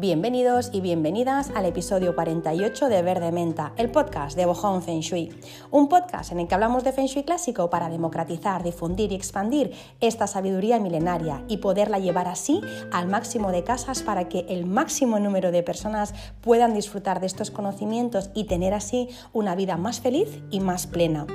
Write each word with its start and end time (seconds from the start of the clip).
Bienvenidos 0.00 0.70
y 0.72 0.80
bienvenidas 0.80 1.50
al 1.54 1.66
episodio 1.66 2.14
48 2.14 2.88
de 2.88 3.02
Verde 3.02 3.32
Menta, 3.32 3.74
el 3.76 3.90
podcast 3.90 4.34
de 4.34 4.46
Bohong 4.46 4.80
Feng 4.80 5.00
Shui. 5.00 5.28
Un 5.70 5.90
podcast 5.90 6.32
en 6.32 6.40
el 6.40 6.48
que 6.48 6.54
hablamos 6.54 6.84
de 6.84 6.92
Feng 6.92 7.04
Shui 7.04 7.22
clásico 7.22 7.68
para 7.68 7.90
democratizar, 7.90 8.62
difundir 8.62 9.12
y 9.12 9.14
expandir 9.14 9.72
esta 10.00 10.26
sabiduría 10.26 10.80
milenaria 10.80 11.44
y 11.48 11.58
poderla 11.58 11.98
llevar 11.98 12.28
así 12.28 12.62
al 12.90 13.08
máximo 13.08 13.52
de 13.52 13.62
casas 13.62 14.02
para 14.02 14.26
que 14.26 14.46
el 14.48 14.64
máximo 14.64 15.18
número 15.18 15.52
de 15.52 15.62
personas 15.62 16.14
puedan 16.40 16.72
disfrutar 16.72 17.20
de 17.20 17.26
estos 17.26 17.50
conocimientos 17.50 18.30
y 18.32 18.44
tener 18.44 18.72
así 18.72 19.10
una 19.34 19.54
vida 19.54 19.76
más 19.76 20.00
feliz 20.00 20.40
y 20.50 20.60
más 20.60 20.86
plena. 20.86 21.26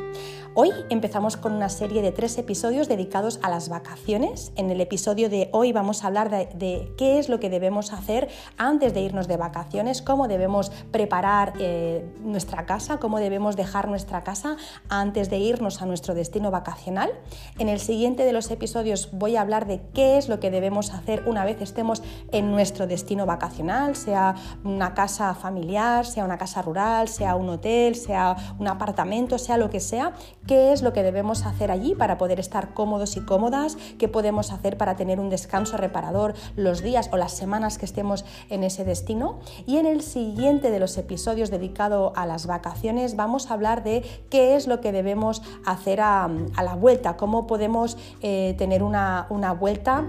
Hoy 0.58 0.72
empezamos 0.90 1.36
con 1.36 1.52
una 1.52 1.68
serie 1.68 2.02
de 2.02 2.14
tres 2.14 2.38
episodios 2.38 2.88
dedicados 2.88 3.42
a 3.44 3.50
las 3.50 3.68
vacaciones. 3.68 4.54
En 4.56 4.72
el 4.72 4.80
episodio 4.80 5.30
de 5.30 5.50
hoy 5.52 5.74
vamos 5.74 6.02
a 6.02 6.08
hablar 6.08 6.30
de, 6.30 6.94
qué 6.98 7.20
es 7.20 7.28
lo 7.28 7.42
que 7.42 7.50
debemos 7.50 7.92
hacer 7.92 8.30
antes 8.58 8.94
de 8.94 9.02
irnos 9.02 9.28
de 9.28 9.36
vacaciones, 9.36 10.02
cómo 10.02 10.30
debemos 10.30 10.70
preparar 10.94 11.56
eh, 11.60 12.10
nuestra 12.24 12.66
casa, 12.66 13.00
cómo 13.00 13.20
debemos 13.20 13.58
dejar 13.58 13.90
nuestra 13.90 14.24
casa 14.24 14.56
antes 14.88 15.30
de 15.30 15.40
irnos 15.40 15.82
a 15.82 15.88
nuestro 15.88 16.16
destino 16.16 16.52
vacacional. 16.52 17.12
En 17.60 17.68
el 17.68 17.82
siguiente 17.82 18.24
de 18.24 18.32
los 18.32 18.50
episodios 18.50 19.10
voy 19.12 19.36
a 19.36 19.42
hablar 19.42 19.68
de 19.68 19.82
qué 19.94 20.18
es 20.18 20.30
lo 20.30 20.40
que 20.40 20.52
debemos 20.52 20.94
hacer 20.94 21.24
una 21.26 21.44
vez 21.44 21.62
estemos 21.62 22.02
en 22.32 22.52
nuestro 22.52 22.88
destino 22.88 23.26
vacacional, 23.26 23.98
sea 23.98 24.36
una 24.64 24.94
casa 24.94 25.36
familiar, 25.36 26.06
sea 26.06 26.24
una 26.24 26.38
casa 26.38 26.62
rural, 26.62 27.10
sea 27.10 27.36
un 27.36 27.50
hotel, 27.50 27.96
sea 27.96 28.38
un 28.58 28.70
apartamento, 28.70 29.38
sea 29.38 29.58
lo 29.58 29.70
que 29.70 29.82
sea 29.82 30.14
qué 30.48 30.74
es 30.74 30.82
lo 30.82 30.94
que 30.94 31.04
debemos 31.04 31.46
hacer 31.46 31.72
allí 31.72 31.96
para 31.96 32.18
poder 32.18 32.40
estar 32.40 32.74
cómodos 32.74 33.18
y 33.18 33.22
cómodas, 33.22 33.78
qué 33.98 34.08
podemos 34.08 34.52
hacer 34.52 34.78
para 34.78 34.96
tener 34.96 35.20
un 35.20 35.30
descanso 35.30 35.78
reparador 35.78 36.34
los 36.56 36.82
días 36.82 37.10
o 37.12 37.18
las 37.18 37.34
semanas 37.34 37.78
que 37.78 37.86
estemos 37.86 38.26
en 38.50 38.64
ese 38.64 38.84
destino. 38.84 39.40
Y 39.66 39.78
en 39.78 39.86
el 39.86 40.02
siguiente 40.02 40.72
de 40.72 40.80
los 40.80 40.98
episodios 40.98 41.52
dedicado 41.52 42.14
a 42.16 42.26
las 42.26 42.48
vacaciones 42.48 43.16
vamos 43.16 43.50
a 43.50 43.54
hablar 43.54 43.84
de 43.84 44.04
qué 44.30 44.56
es 44.56 44.68
lo 44.68 44.82
que 44.82 44.92
debemos 44.92 45.42
hacer 45.66 46.02
a, 46.02 46.30
la 46.64 46.76
vuelta, 46.76 47.18
cómo 47.18 47.48
podemos 47.48 47.98
eh, 48.22 48.56
tener 48.58 48.84
una, 48.84 49.28
una 49.30 49.54
vuelta 49.54 50.06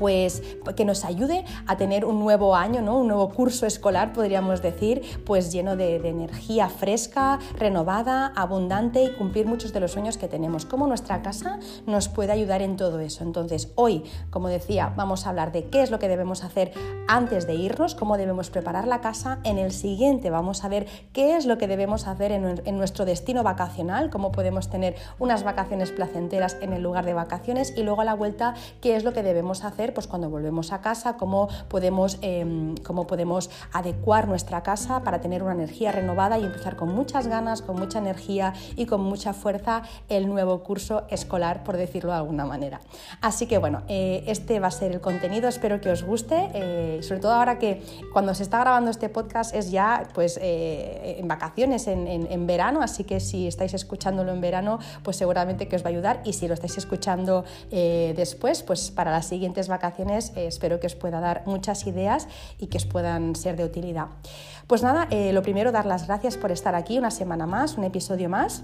pues 0.00 0.42
que 0.74 0.86
nos 0.86 1.04
ayude 1.04 1.44
a 1.66 1.76
tener 1.76 2.06
un 2.06 2.18
nuevo 2.18 2.56
año, 2.56 2.80
¿no? 2.80 2.98
un 2.98 3.06
nuevo 3.06 3.28
curso 3.28 3.66
escolar, 3.66 4.14
podríamos 4.14 4.62
decir, 4.62 5.02
pues 5.26 5.52
lleno 5.52 5.76
de, 5.76 5.96
energía 5.96 6.70
fresca, 6.70 7.38
renovada, 7.58 8.32
abundante 8.34 9.04
y 9.04 9.12
cumplir 9.12 9.46
muchos 9.46 9.74
de 9.74 9.80
los 9.80 9.92
sueños 9.92 10.16
que 10.16 10.26
tenemos. 10.26 10.64
Cómo 10.64 10.86
nuestra 10.86 11.20
casa 11.20 11.58
nos 11.86 12.08
puede 12.08 12.32
ayudar 12.32 12.62
en 12.62 12.76
todo 12.76 12.98
eso. 13.00 13.22
Entonces, 13.22 13.72
hoy, 13.74 14.04
como 14.30 14.48
decía, 14.48 14.94
vamos 14.96 15.26
a 15.26 15.28
hablar 15.28 15.52
de 15.52 15.64
qué 15.64 15.82
es 15.82 15.90
lo 15.90 15.98
que 15.98 16.08
debemos 16.08 16.42
hacer 16.42 16.72
antes 17.06 17.46
de 17.46 17.54
irnos, 17.54 17.94
cómo 17.94 18.16
debemos 18.16 18.48
preparar 18.48 18.88
la 18.88 19.02
casa. 19.02 19.40
En 19.44 19.58
el 19.58 19.72
siguiente 19.72 20.30
vamos 20.30 20.64
a 20.64 20.68
ver 20.68 20.86
qué 21.12 21.36
es 21.36 21.44
lo 21.44 21.58
que 21.58 21.66
debemos 21.66 22.06
hacer 22.06 22.32
en, 22.32 22.62
en 22.64 22.78
nuestro 22.78 23.04
destino 23.04 23.42
vacacional, 23.42 24.08
cómo 24.08 24.32
podemos 24.32 24.70
tener 24.70 24.96
unas 25.18 25.44
vacaciones 25.44 25.90
placenteras 25.90 26.56
en 26.62 26.72
el 26.72 26.82
lugar 26.82 27.04
de 27.04 27.12
vacaciones 27.12 27.74
y 27.76 27.82
luego 27.82 28.00
a 28.00 28.04
la 28.06 28.14
vuelta 28.14 28.54
qué 28.80 28.96
es 28.96 29.04
lo 29.04 29.12
que 29.12 29.22
debemos 29.22 29.62
hacer 29.64 29.89
pues 29.92 30.06
cuando 30.06 30.30
volvemos 30.30 30.72
a 30.72 30.80
casa, 30.80 31.16
cómo 31.16 31.48
podemos, 31.68 32.18
em, 32.22 32.76
cómo 32.78 33.06
podemos 33.06 33.50
adecuar 33.72 34.28
nuestra 34.28 34.62
casa 34.62 35.02
para 35.02 35.20
tener 35.20 35.42
una 35.42 35.52
energía 35.52 35.92
renovada 35.92 36.38
y 36.38 36.44
empezar 36.44 36.76
con 36.76 36.94
muchas 36.94 37.26
ganas, 37.26 37.62
con 37.62 37.76
mucha 37.76 37.98
energía 37.98 38.54
y 38.76 38.86
con 38.86 39.02
mucha 39.02 39.32
fuerza 39.32 39.82
el 40.08 40.28
nuevo 40.28 40.62
curso 40.62 41.02
escolar, 41.08 41.64
por 41.64 41.76
decirlo 41.76 42.12
de 42.12 42.18
alguna 42.18 42.44
manera. 42.44 42.80
Así 43.20 43.46
que 43.46 43.58
bueno, 43.58 43.82
eh, 43.88 44.24
este 44.26 44.60
va 44.60 44.68
a 44.68 44.70
ser 44.70 44.92
el 44.92 45.00
contenido, 45.00 45.48
espero 45.48 45.80
que 45.80 45.90
os 45.90 46.02
guste, 46.02 46.50
eh, 46.54 47.00
sobre 47.02 47.20
todo 47.20 47.32
ahora 47.32 47.58
que 47.58 47.82
cuando 48.12 48.34
se 48.34 48.42
está 48.42 48.60
grabando 48.60 48.90
este 48.90 49.08
podcast 49.08 49.54
es 49.54 49.70
ya 49.70 50.08
pues 50.14 50.38
eh, 50.40 51.16
en 51.18 51.28
vacaciones, 51.28 51.86
en, 51.86 52.06
en 52.06 52.46
verano, 52.46 52.82
así 52.82 53.04
que 53.04 53.20
si 53.20 53.46
estáis 53.46 53.74
escuchándolo 53.74 54.32
en 54.32 54.40
verano, 54.40 54.78
pues 55.02 55.16
seguramente 55.16 55.68
que 55.68 55.76
os 55.76 55.82
va 55.82 55.86
a 55.86 55.90
ayudar 55.90 56.20
y 56.24 56.32
si 56.32 56.48
lo 56.48 56.54
estáis 56.54 56.78
escuchando 56.78 57.44
después, 57.70 58.62
pues 58.62 58.90
para 58.90 59.10
las 59.10 59.26
siguientes 59.26 59.68
vacaciones 59.68 59.79
eh, 60.36 60.46
espero 60.46 60.80
que 60.80 60.86
os 60.86 60.94
pueda 60.94 61.20
dar 61.20 61.42
muchas 61.46 61.86
ideas 61.86 62.28
y 62.58 62.68
que 62.68 62.78
os 62.78 62.86
puedan 62.86 63.34
ser 63.34 63.56
de 63.56 63.64
utilidad. 63.64 64.06
Pues 64.66 64.82
nada, 64.82 65.08
eh, 65.10 65.32
lo 65.32 65.42
primero, 65.42 65.72
dar 65.72 65.86
las 65.86 66.06
gracias 66.06 66.36
por 66.36 66.52
estar 66.52 66.74
aquí 66.74 66.98
una 66.98 67.10
semana 67.10 67.46
más, 67.46 67.76
un 67.76 67.84
episodio 67.84 68.28
más. 68.28 68.62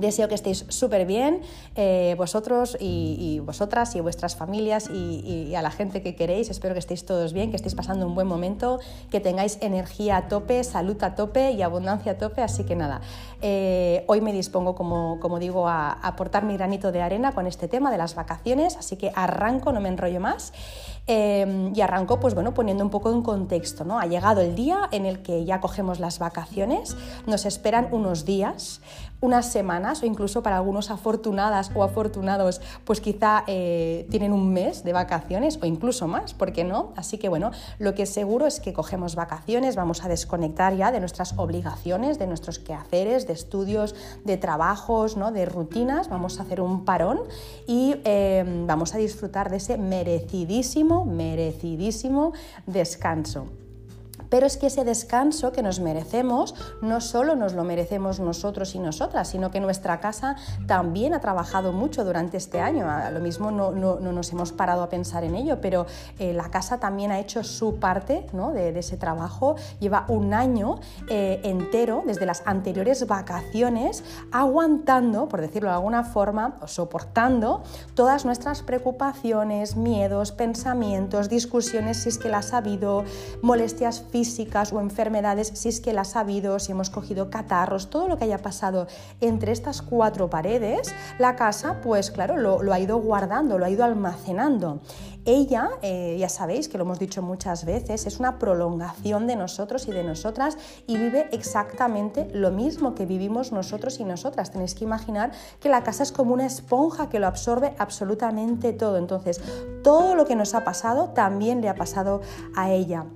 Deseo 0.00 0.28
que 0.28 0.34
estéis 0.34 0.64
súper 0.68 1.06
bien, 1.06 1.40
eh, 1.74 2.14
vosotros 2.16 2.76
y, 2.80 3.40
vosotras 3.44 3.94
y 3.94 4.00
vuestras 4.00 4.36
familias 4.36 4.88
y, 4.90 5.54
a 5.54 5.62
la 5.62 5.70
gente 5.70 6.02
que 6.02 6.14
queréis. 6.14 6.50
Espero 6.50 6.74
que 6.74 6.80
estéis 6.80 7.04
todos 7.04 7.32
bien, 7.32 7.50
que 7.50 7.56
estéis 7.56 7.74
pasando 7.74 8.06
un 8.06 8.14
buen 8.14 8.26
momento, 8.26 8.78
que 9.10 9.20
tengáis 9.20 9.58
energía 9.60 10.16
a 10.16 10.28
tope, 10.28 10.62
salud 10.64 11.02
a 11.02 11.14
tope 11.14 11.52
y 11.52 11.62
abundancia 11.62 12.12
a 12.12 12.18
tope. 12.18 12.42
Así 12.42 12.64
que 12.64 12.76
nada, 12.76 13.00
eh, 13.42 14.04
hoy 14.06 14.20
me 14.20 14.32
dispongo, 14.32 14.74
como, 14.74 15.38
digo, 15.38 15.68
a 15.68 15.92
aportar 15.92 16.44
mi 16.44 16.56
granito 16.56 16.92
de 16.92 17.02
arena 17.02 17.32
con 17.32 17.46
este 17.46 17.68
tema 17.68 17.90
de 17.90 17.98
las 17.98 18.14
vacaciones. 18.14 18.76
Así 18.76 18.96
que 18.96 19.12
arranco, 19.14 19.72
no 19.72 19.80
me 19.80 19.88
enrollo 19.88 20.20
más. 20.20 20.52
Em, 21.10 21.74
y 21.74 21.80
arrancó 21.80 22.20
pues 22.20 22.34
bueno, 22.34 22.52
poniendo 22.52 22.84
un 22.84 22.90
poco 22.90 23.10
en 23.10 23.22
contexto. 23.22 23.82
¿no? 23.82 23.98
Ha 23.98 24.04
llegado 24.04 24.42
el 24.42 24.54
día 24.54 24.90
en 24.92 25.06
el 25.06 25.22
que 25.22 25.46
ya 25.46 25.58
cogemos 25.58 26.00
las 26.00 26.18
vacaciones, 26.18 26.98
nos 27.26 27.46
esperan 27.46 27.88
unos 27.92 28.26
días, 28.26 28.82
unas 29.20 29.50
semanas 29.50 30.02
o 30.02 30.06
incluso 30.06 30.42
para 30.42 30.56
algunos 30.56 30.90
afortunadas 30.90 31.70
o 31.74 31.82
afortunados 31.82 32.60
pues 32.84 33.00
quizá 33.00 33.44
eh, 33.46 34.06
tienen 34.10 34.32
un 34.32 34.52
mes 34.52 34.84
de 34.84 34.92
vacaciones 34.92 35.58
o 35.60 35.66
incluso 35.66 36.06
más, 36.06 36.34
¿por 36.34 36.52
qué 36.52 36.64
no? 36.64 36.92
Así 36.96 37.18
que 37.18 37.28
bueno, 37.28 37.50
lo 37.78 37.94
que 37.94 38.04
es 38.04 38.10
seguro 38.10 38.46
es 38.46 38.60
que 38.60 38.72
cogemos 38.72 39.14
vacaciones, 39.14 39.76
vamos 39.76 40.04
a 40.04 40.08
desconectar 40.08 40.76
ya 40.76 40.92
de 40.92 41.00
nuestras 41.00 41.34
obligaciones, 41.36 42.18
de 42.18 42.26
nuestros 42.26 42.58
quehaceres, 42.58 43.26
de 43.26 43.32
estudios, 43.32 43.94
de 44.24 44.36
trabajos, 44.36 45.16
¿no? 45.16 45.32
de 45.32 45.46
rutinas, 45.46 46.08
vamos 46.08 46.38
a 46.38 46.42
hacer 46.42 46.60
un 46.60 46.84
parón 46.84 47.20
y 47.66 47.96
em, 48.04 48.66
vamos 48.66 48.94
a 48.94 48.98
disfrutar 48.98 49.50
de 49.50 49.56
ese 49.56 49.78
merecidísimo 49.78 51.04
merecidísimo 51.04 52.32
descanso. 52.66 53.46
Pero 54.30 54.46
es 54.46 54.56
que 54.56 54.66
ese 54.66 54.84
descanso 54.84 55.52
que 55.52 55.62
nos 55.62 55.80
merecemos 55.80 56.54
no 56.82 57.00
solo 57.00 57.34
nos 57.36 57.54
lo 57.54 57.64
merecemos 57.64 58.20
nosotros 58.20 58.74
y 58.74 58.78
nosotras, 58.78 59.28
sino 59.28 59.50
que 59.50 59.60
nuestra 59.60 60.00
casa 60.00 60.36
también 60.66 61.14
ha 61.14 61.20
trabajado 61.20 61.72
mucho 61.72 62.04
durante 62.04 62.36
este 62.36 62.60
año. 62.60 62.88
A 62.88 63.10
lo 63.10 63.20
mismo 63.20 63.50
no, 63.50 63.72
nos 63.72 64.32
hemos 64.32 64.52
parado 64.52 64.82
a 64.82 64.88
pensar 64.88 65.24
en 65.24 65.34
ello, 65.34 65.60
pero 65.60 65.86
eh, 66.18 66.32
la 66.32 66.50
casa 66.50 66.78
también 66.78 67.10
ha 67.10 67.18
hecho 67.18 67.42
su 67.44 67.76
parte 67.76 68.26
de, 68.54 68.78
ese 68.78 68.96
trabajo. 68.96 69.56
Lleva 69.80 70.04
un 70.08 70.34
año 70.34 70.80
eh, 71.08 71.40
entero, 71.44 72.02
desde 72.06 72.26
las 72.26 72.42
anteriores 72.46 73.06
vacaciones, 73.06 74.04
aguantando, 74.30 75.28
por 75.28 75.40
decirlo 75.40 75.70
de 75.70 75.76
alguna 75.76 76.04
forma, 76.04 76.56
o 76.60 76.68
soportando 76.68 77.62
todas 77.94 78.24
nuestras 78.24 78.62
preocupaciones, 78.62 79.76
miedos, 79.76 80.32
pensamientos, 80.32 81.28
discusiones, 81.28 82.02
si 82.02 82.10
es 82.10 82.18
que 82.18 82.28
las 82.28 82.52
ha 82.52 82.58
habido, 82.58 83.04
molestias 83.42 84.00
físicas 84.00 84.17
físicas 84.18 84.72
o 84.72 84.80
enfermedades, 84.80 85.52
si 85.54 85.68
es 85.68 85.80
que 85.80 85.92
las 85.92 86.16
ha 86.16 86.20
habido, 86.20 86.58
si 86.58 86.72
hemos 86.72 86.90
cogido 86.90 87.30
catarros, 87.30 87.88
todo 87.88 88.08
lo 88.08 88.18
que 88.18 88.24
haya 88.24 88.38
pasado 88.38 88.88
entre 89.20 89.52
estas 89.52 89.80
cuatro 89.80 90.28
paredes, 90.28 90.92
la 91.20 91.36
casa, 91.36 91.80
pues 91.82 92.10
claro, 92.10 92.36
lo, 92.36 92.72
ha 92.72 92.80
ido 92.80 92.98
guardando, 92.98 93.58
lo 93.58 93.64
ha 93.64 93.70
ido 93.70 93.84
almacenando. 93.84 94.80
Ella, 95.24 95.70
eh, 95.82 96.16
ya 96.18 96.28
sabéis 96.28 96.68
que 96.68 96.78
lo 96.78 96.84
hemos 96.84 96.98
dicho 96.98 97.22
muchas 97.22 97.64
veces, 97.64 98.06
es 98.06 98.18
una 98.18 98.40
prolongación 98.40 99.28
de 99.28 99.36
nosotros 99.36 99.86
y 99.86 99.92
de 99.92 100.02
nosotras 100.02 100.58
y 100.88 100.96
vive 100.96 101.28
exactamente 101.30 102.28
lo 102.32 102.50
mismo 102.50 102.96
que 102.96 103.06
vivimos 103.06 103.52
nosotros 103.52 104.00
y 104.00 104.04
nosotras. 104.04 104.50
Tenéis 104.50 104.74
que 104.74 104.82
imaginar 104.82 105.30
que 105.60 105.68
la 105.68 105.84
casa 105.84 106.02
es 106.02 106.10
como 106.10 106.34
una 106.34 106.46
esponja 106.46 107.08
que 107.08 107.20
lo 107.20 107.28
absorbe 107.28 107.76
absolutamente 107.78 108.72
todo. 108.72 108.96
Entonces, 108.96 109.40
todo 109.84 110.16
lo 110.16 110.24
que 110.24 110.34
nos 110.34 110.54
ha 110.54 110.64
pasado 110.64 111.10
también 111.10 111.60
le 111.60 111.68
ha 111.68 111.76
pasado 111.76 112.20
a 112.56 112.72
ella 112.72 113.06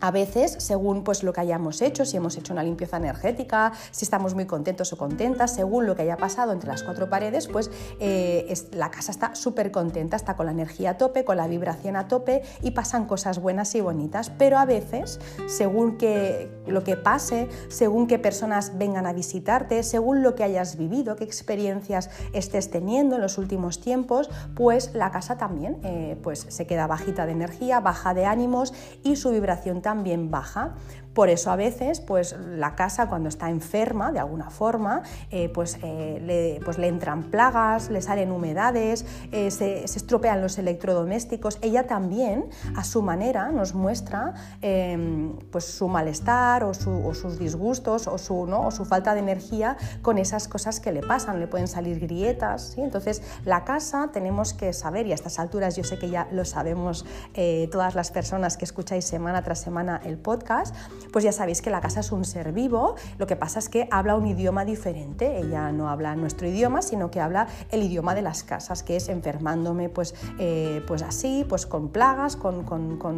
a 0.00 0.10
veces, 0.10 0.56
según 0.58 1.04
pues, 1.04 1.22
lo 1.22 1.32
que 1.32 1.42
hayamos 1.42 1.82
hecho, 1.82 2.04
si 2.04 2.16
hemos 2.16 2.36
hecho 2.36 2.52
una 2.52 2.62
limpieza 2.62 2.96
energética, 2.96 3.72
si 3.90 4.04
estamos 4.04 4.34
muy 4.34 4.46
contentos 4.46 4.92
o 4.92 4.96
contentas, 4.96 5.54
según 5.54 5.86
lo 5.86 5.94
que 5.94 6.02
haya 6.02 6.16
pasado 6.16 6.52
entre 6.52 6.70
las 6.70 6.82
cuatro 6.82 7.10
paredes, 7.10 7.48
pues 7.48 7.70
eh, 8.00 8.52
la 8.72 8.90
casa 8.90 9.12
está 9.12 9.34
súper 9.34 9.70
contenta, 9.70 10.16
está 10.16 10.36
con 10.36 10.46
la 10.46 10.52
energía 10.52 10.90
a 10.90 10.98
tope, 10.98 11.24
con 11.24 11.36
la 11.36 11.46
vibración 11.46 11.96
a 11.96 12.08
tope 12.08 12.42
y 12.62 12.70
pasan 12.70 13.04
cosas 13.04 13.38
buenas 13.38 13.74
y 13.74 13.80
bonitas. 13.80 14.30
Pero 14.30 14.58
a 14.58 14.64
veces, 14.64 15.20
según 15.46 15.98
que, 15.98 16.50
lo 16.66 16.82
que 16.82 16.96
pase, 16.96 17.48
según 17.68 18.06
qué 18.06 18.18
personas 18.18 18.78
vengan 18.78 19.06
a 19.06 19.12
visitarte, 19.12 19.82
según 19.82 20.22
lo 20.22 20.34
que 20.34 20.44
hayas 20.44 20.76
vivido, 20.76 21.16
qué 21.16 21.24
experiencias 21.24 22.08
estés 22.32 22.70
teniendo 22.70 23.16
en 23.16 23.22
los 23.22 23.36
últimos 23.36 23.80
tiempos, 23.80 24.30
pues 24.54 24.94
la 24.94 25.10
casa 25.10 25.36
también 25.36 25.78
eh, 25.82 26.16
pues, 26.22 26.46
se 26.48 26.66
queda 26.66 26.86
bajita 26.86 27.26
de 27.26 27.32
energía, 27.32 27.80
baja 27.80 28.14
de 28.14 28.24
ánimos 28.24 28.72
y 29.02 29.16
su 29.16 29.30
vibración 29.30 29.82
también 29.82 29.89
también 29.90 30.30
baja. 30.30 30.70
Por 31.14 31.28
eso 31.28 31.50
a 31.50 31.56
veces 31.56 32.00
pues, 32.00 32.36
la 32.38 32.76
casa 32.76 33.08
cuando 33.08 33.28
está 33.28 33.50
enferma 33.50 34.12
de 34.12 34.20
alguna 34.20 34.50
forma, 34.50 35.02
eh, 35.30 35.48
pues, 35.48 35.78
eh, 35.82 36.20
le, 36.24 36.60
pues, 36.64 36.78
le, 36.78 36.86
entran 36.88 37.24
plagas, 37.24 37.90
le 37.90 38.00
salen 38.00 38.30
humedades, 38.30 39.04
eh, 39.32 39.50
se, 39.50 39.84
estropean 39.84 40.40
los 40.40 40.58
electrodomésticos. 40.58 41.58
Ella 41.62 41.86
también 41.86 42.48
a 42.76 42.84
su 42.84 43.02
manera 43.02 43.50
nos 43.50 43.74
muestra 43.74 44.34
em, 44.62 45.36
pues, 45.50 45.64
su 45.64 45.88
malestar 45.88 46.62
o, 46.64 46.74
sus 46.74 47.38
disgustos 47.38 48.06
o 48.06 48.16
su, 48.16 48.46
¿no? 48.46 48.66
o 48.66 48.70
su 48.70 48.84
falta 48.84 49.14
de 49.14 49.20
energía 49.20 49.76
con 50.02 50.18
esas 50.18 50.46
cosas 50.46 50.78
que 50.78 50.92
le 50.92 51.02
pasan. 51.02 51.40
Le 51.40 51.48
pueden 51.48 51.68
salir 51.68 51.98
grietas. 51.98 52.76
Entonces 52.78 53.22
la 53.44 53.64
casa 53.64 54.10
tenemos 54.12 54.54
que 54.54 54.72
saber, 54.72 55.06
y 55.06 55.12
a 55.12 55.14
estas 55.14 55.38
alturas 55.38 55.76
yo 55.76 55.82
sé 55.84 55.98
que 55.98 56.08
ya 56.08 56.28
lo 56.30 56.44
sabemos 56.44 57.04
todas 57.70 57.94
las 57.94 58.10
personas 58.10 58.56
que 58.56 58.64
escucháis 58.64 59.04
semana 59.04 59.42
tras 59.42 59.60
semana 59.60 60.00
el 60.04 60.18
podcast, 60.18 60.74
pues 61.12 61.24
ya 61.24 61.32
sabéis 61.32 61.62
que 61.62 61.70
la 61.70 61.80
casa 61.80 62.00
es 62.00 62.12
un 62.12 62.24
ser 62.24 62.52
vivo, 62.52 62.94
lo 63.18 63.26
que 63.26 63.36
pasa 63.36 63.58
es 63.58 63.68
que 63.68 63.88
habla 63.90 64.16
un 64.16 64.26
idioma 64.26 64.64
diferente, 64.64 65.38
ella 65.38 65.72
no 65.72 65.88
habla 65.88 66.14
nuestro 66.16 66.48
idioma, 66.48 66.82
sino 66.82 67.10
que 67.10 67.20
habla 67.20 67.48
el 67.70 67.82
idioma 67.82 68.14
de 68.14 68.22
las 68.22 68.42
casas, 68.42 68.82
que 68.82 68.96
es 68.96 69.08
enfermándome 69.08 69.88
pues, 69.88 70.14
eh, 70.38 70.82
pues 70.86 71.02
así, 71.02 71.44
pues 71.48 71.66
con 71.66 71.88
plagas, 71.88 72.36
con, 72.36 72.64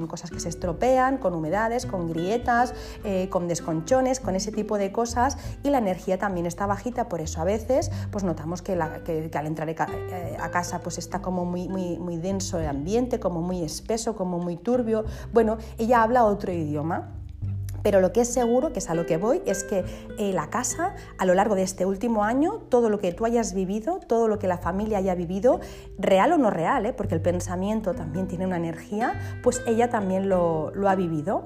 cosas 0.06 0.30
que 0.30 0.40
se 0.40 0.48
estropean, 0.48 1.18
con 1.18 1.34
humedades, 1.34 1.86
con 1.86 2.08
grietas, 2.08 2.74
eh, 3.04 3.28
con 3.30 3.48
desconchones, 3.48 4.20
con 4.20 4.34
ese 4.34 4.52
tipo 4.52 4.78
de 4.78 4.92
cosas 4.92 5.38
y 5.62 5.70
la 5.70 5.78
energía 5.78 6.18
también 6.18 6.46
está 6.46 6.66
bajita, 6.66 7.08
por 7.08 7.20
eso 7.20 7.40
a 7.40 7.44
veces 7.44 7.90
pues 8.10 8.24
notamos 8.24 8.62
que, 8.62 8.72
al 8.72 9.46
entrar 9.46 9.68
eh, 9.68 10.36
a 10.40 10.50
casa 10.50 10.80
pues 10.80 10.98
está 10.98 11.20
como 11.20 11.44
muy, 11.44 11.68
muy, 11.68 11.98
muy 11.98 12.16
denso 12.16 12.58
el 12.58 12.66
ambiente, 12.66 13.20
como 13.20 13.40
muy 13.42 13.62
espeso, 13.62 14.14
como 14.16 14.38
muy 14.38 14.56
turbio. 14.56 15.04
Bueno, 15.32 15.58
ella 15.78 16.02
habla 16.02 16.24
otro 16.24 16.52
idioma. 16.52 17.21
Pero 17.82 18.00
lo 18.00 18.12
que 18.12 18.22
es 18.22 18.32
seguro, 18.32 18.72
que 18.72 18.78
es 18.78 18.88
a 18.88 18.94
lo 18.94 19.06
que 19.06 19.16
voy, 19.16 19.42
es 19.46 19.64
que 19.64 19.84
eh, 20.18 20.32
la 20.32 20.48
casa, 20.48 20.94
a 21.18 21.26
lo 21.26 21.34
largo 21.34 21.54
de 21.54 21.62
este 21.62 21.86
último 21.86 22.24
año, 22.24 22.60
todo 22.68 22.88
lo 22.88 22.98
que 22.98 23.12
tú 23.12 23.24
hayas 23.24 23.54
vivido, 23.54 23.98
todo 24.06 24.28
lo 24.28 24.38
que 24.38 24.46
la 24.46 24.58
familia 24.58 24.98
haya 24.98 25.14
vivido, 25.14 25.60
real 25.98 26.32
o 26.32 26.38
no 26.38 26.50
real, 26.50 26.86
¿eh? 26.86 26.92
porque 26.92 27.14
el 27.14 27.20
pensamiento 27.20 27.94
también 27.94 28.28
tiene 28.28 28.46
una 28.46 28.56
energía, 28.56 29.40
pues 29.42 29.62
ella 29.66 29.90
también 29.90 30.28
lo, 30.28 30.72
ha 30.86 30.94
vivido. 30.94 31.44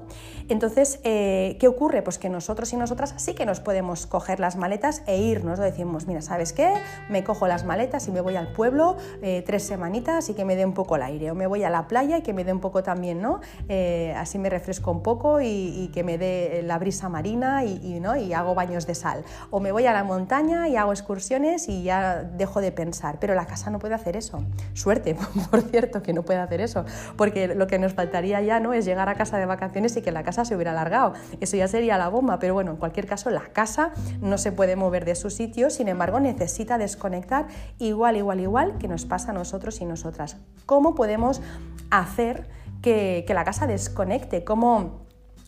Entonces, 0.49 1.01
eh, 1.05 1.57
¿qué 1.61 1.69
ocurre? 1.69 2.03
Pues 2.03 2.19
que 2.19 2.29
nosotros 2.29 2.73
y 2.73 2.77
nosotras 2.77 3.15
sí 3.17 3.35
que 3.35 3.47
nos 3.47 3.61
podemos 3.61 4.07
coger 4.07 4.41
las 4.41 4.57
maletas 4.57 5.03
e 5.07 5.19
irnos. 5.19 5.59
Decimos, 5.59 6.07
mira, 6.07 6.23
¿sabes 6.23 6.53
qué? 6.53 6.73
Me 7.09 7.25
cojo 7.25 7.47
las 7.47 7.65
maletas 7.65 8.07
y 8.09 8.13
me 8.13 8.21
voy 8.21 8.37
al 8.37 8.53
pueblo 8.53 8.97
tres 9.45 9.63
semanitas 9.65 10.29
y 10.29 10.35
que 10.35 10.45
me 10.45 10.57
dé 10.57 10.65
un 10.65 10.75
poco 10.75 10.97
el 10.97 11.03
aire. 11.03 11.31
O 11.31 11.35
me 11.35 11.47
voy 11.47 11.65
a 11.65 11.71
la 11.71 11.89
playa 11.89 12.19
y 12.19 12.23
que 12.23 12.33
me 12.33 12.45
dé 12.45 12.53
un 12.53 12.61
poco 12.61 12.83
también, 12.83 13.21
¿no? 13.21 13.41
así 14.17 14.39
me 14.39 14.51
refresco 14.51 14.91
un 14.91 15.03
poco 15.03 15.41
y, 15.41 15.47
y 15.47 15.89
que 15.89 16.03
me 16.03 16.19
dé 16.19 16.26
la 16.65 16.79
brisa 16.79 17.09
marina 17.09 17.65
y, 17.65 18.01
¿no? 18.01 18.17
y 18.17 18.33
hago 18.33 18.55
baños 18.55 18.87
de 18.87 18.95
sal. 18.95 19.25
O 19.51 19.61
me 19.61 19.73
voy 19.73 19.87
a 19.87 19.93
la 19.93 20.05
montaña 20.05 20.69
y 20.69 20.77
hago 20.77 20.93
excursiones 20.93 21.69
y 21.69 21.83
ya 21.83 22.23
dejo 22.23 22.61
de 22.61 22.73
pensar. 22.73 23.19
Pero 23.21 23.35
la 23.35 23.47
casa 23.47 23.71
no 23.71 23.79
puede 23.79 23.95
hacer 23.95 24.17
eso. 24.17 24.45
Suerte, 24.75 25.17
por 25.51 25.63
cierto, 25.63 26.03
que 26.03 26.13
no 26.13 26.23
puede 26.23 26.41
hacer 26.41 26.61
eso. 26.61 26.85
Porque 27.17 27.49
lo 27.49 27.67
que 27.67 27.79
nos 27.79 27.95
faltaría 27.95 28.41
ya 28.43 28.61
no 28.61 28.73
es 28.73 28.85
llegar 28.85 29.09
a 29.09 29.15
casa 29.15 29.39
de 29.39 29.47
vacaciones 29.47 29.97
y 29.97 30.03
que 30.03 30.13
la 30.13 30.23
casa 30.23 30.45
se 30.45 30.55
hubiera 30.55 30.73
alargado. 30.73 31.15
Eso 31.41 31.57
ya 31.57 31.69
sería 31.69 31.99
la 31.99 32.09
bomba. 32.09 32.39
Pero 32.39 32.55
bueno, 32.55 32.73
en 32.73 32.77
cualquier 32.77 33.07
caso, 33.07 33.31
la 33.31 33.49
casa 33.53 33.93
no 34.21 34.39
se 34.39 34.53
puede 34.53 34.77
mover 34.77 35.05
de 35.05 35.15
su 35.15 35.31
sitio. 35.31 35.71
Sin 35.71 35.89
embargo, 35.89 36.21
necesita 36.21 36.79
desconectar 36.79 37.47
igual, 37.79 38.17
igual, 38.17 38.41
igual 38.41 38.79
que 38.79 38.89
nos 38.89 39.05
pasa 39.05 39.31
a 39.31 39.35
nosotros 39.35 39.81
y 39.81 39.85
nosotras. 39.85 40.37
¿Cómo 40.67 40.95
podemos 40.95 41.41
hacer 41.91 42.49
que, 42.83 43.25
que 43.27 43.35
la 43.35 43.45
casa 43.45 43.67
desconecte? 43.67 44.45
¿Cómo 44.45 45.06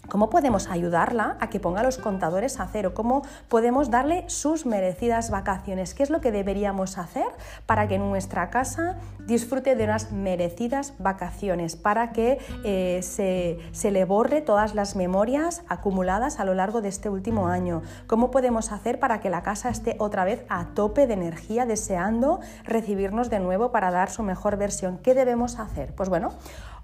¿Cómo 0.09 0.31
podemos 0.31 0.69
ayudarla 0.69 1.37
a 1.39 1.51
que 1.51 1.61
ponga 1.61 1.83
los 1.83 1.99
contadores 1.99 2.61
a 2.61 2.67
cero? 2.67 2.95
¿Cómo 2.95 3.23
podemos 3.49 3.91
darle 3.91 4.25
sus 4.29 4.65
merecidas 4.65 5.31
vacaciones? 5.31 5.93
¿Qué 5.93 6.03
es 6.03 6.09
lo 6.09 6.23
que 6.23 6.33
deberíamos 6.33 6.97
hacer 6.97 7.27
para 7.67 7.89
que 7.89 7.99
nuestra 7.99 8.49
casa 8.49 8.97
disfrute 9.27 9.77
de 9.77 9.85
unas 9.85 10.11
merecidas 10.11 10.95
vacaciones? 10.99 11.77
Para 11.77 12.13
que 12.13 12.39
eh, 12.65 13.01
se, 13.03 13.59
se, 13.73 13.91
le 13.91 14.07
borre 14.07 14.41
todas 14.41 14.75
las 14.75 14.97
memorias 14.97 15.63
acumuladas 15.69 16.41
a 16.41 16.47
lo 16.47 16.55
largo 16.55 16.81
de 16.81 16.89
este 16.89 17.11
último 17.11 17.49
año. 17.49 17.83
¿Cómo 18.07 18.31
podemos 18.31 18.73
hacer 18.73 18.99
para 18.99 19.21
que 19.21 19.29
la 19.29 19.43
casa 19.43 19.69
esté 19.69 19.97
otra 19.99 20.25
vez 20.25 20.43
a 20.49 20.69
tope 20.75 21.07
de 21.07 21.15
energía, 21.15 21.67
deseando 21.67 22.41
recibirnos 22.65 23.29
de 23.29 23.41
nuevo 23.41 23.73
para 23.73 23.91
dar 23.91 24.11
su 24.11 24.23
mejor 24.23 24.57
versión? 24.57 24.97
¿Qué 24.99 25.13
debemos 25.13 25.59
hacer? 25.59 25.95
Pues 25.95 26.09
bueno, 26.09 26.33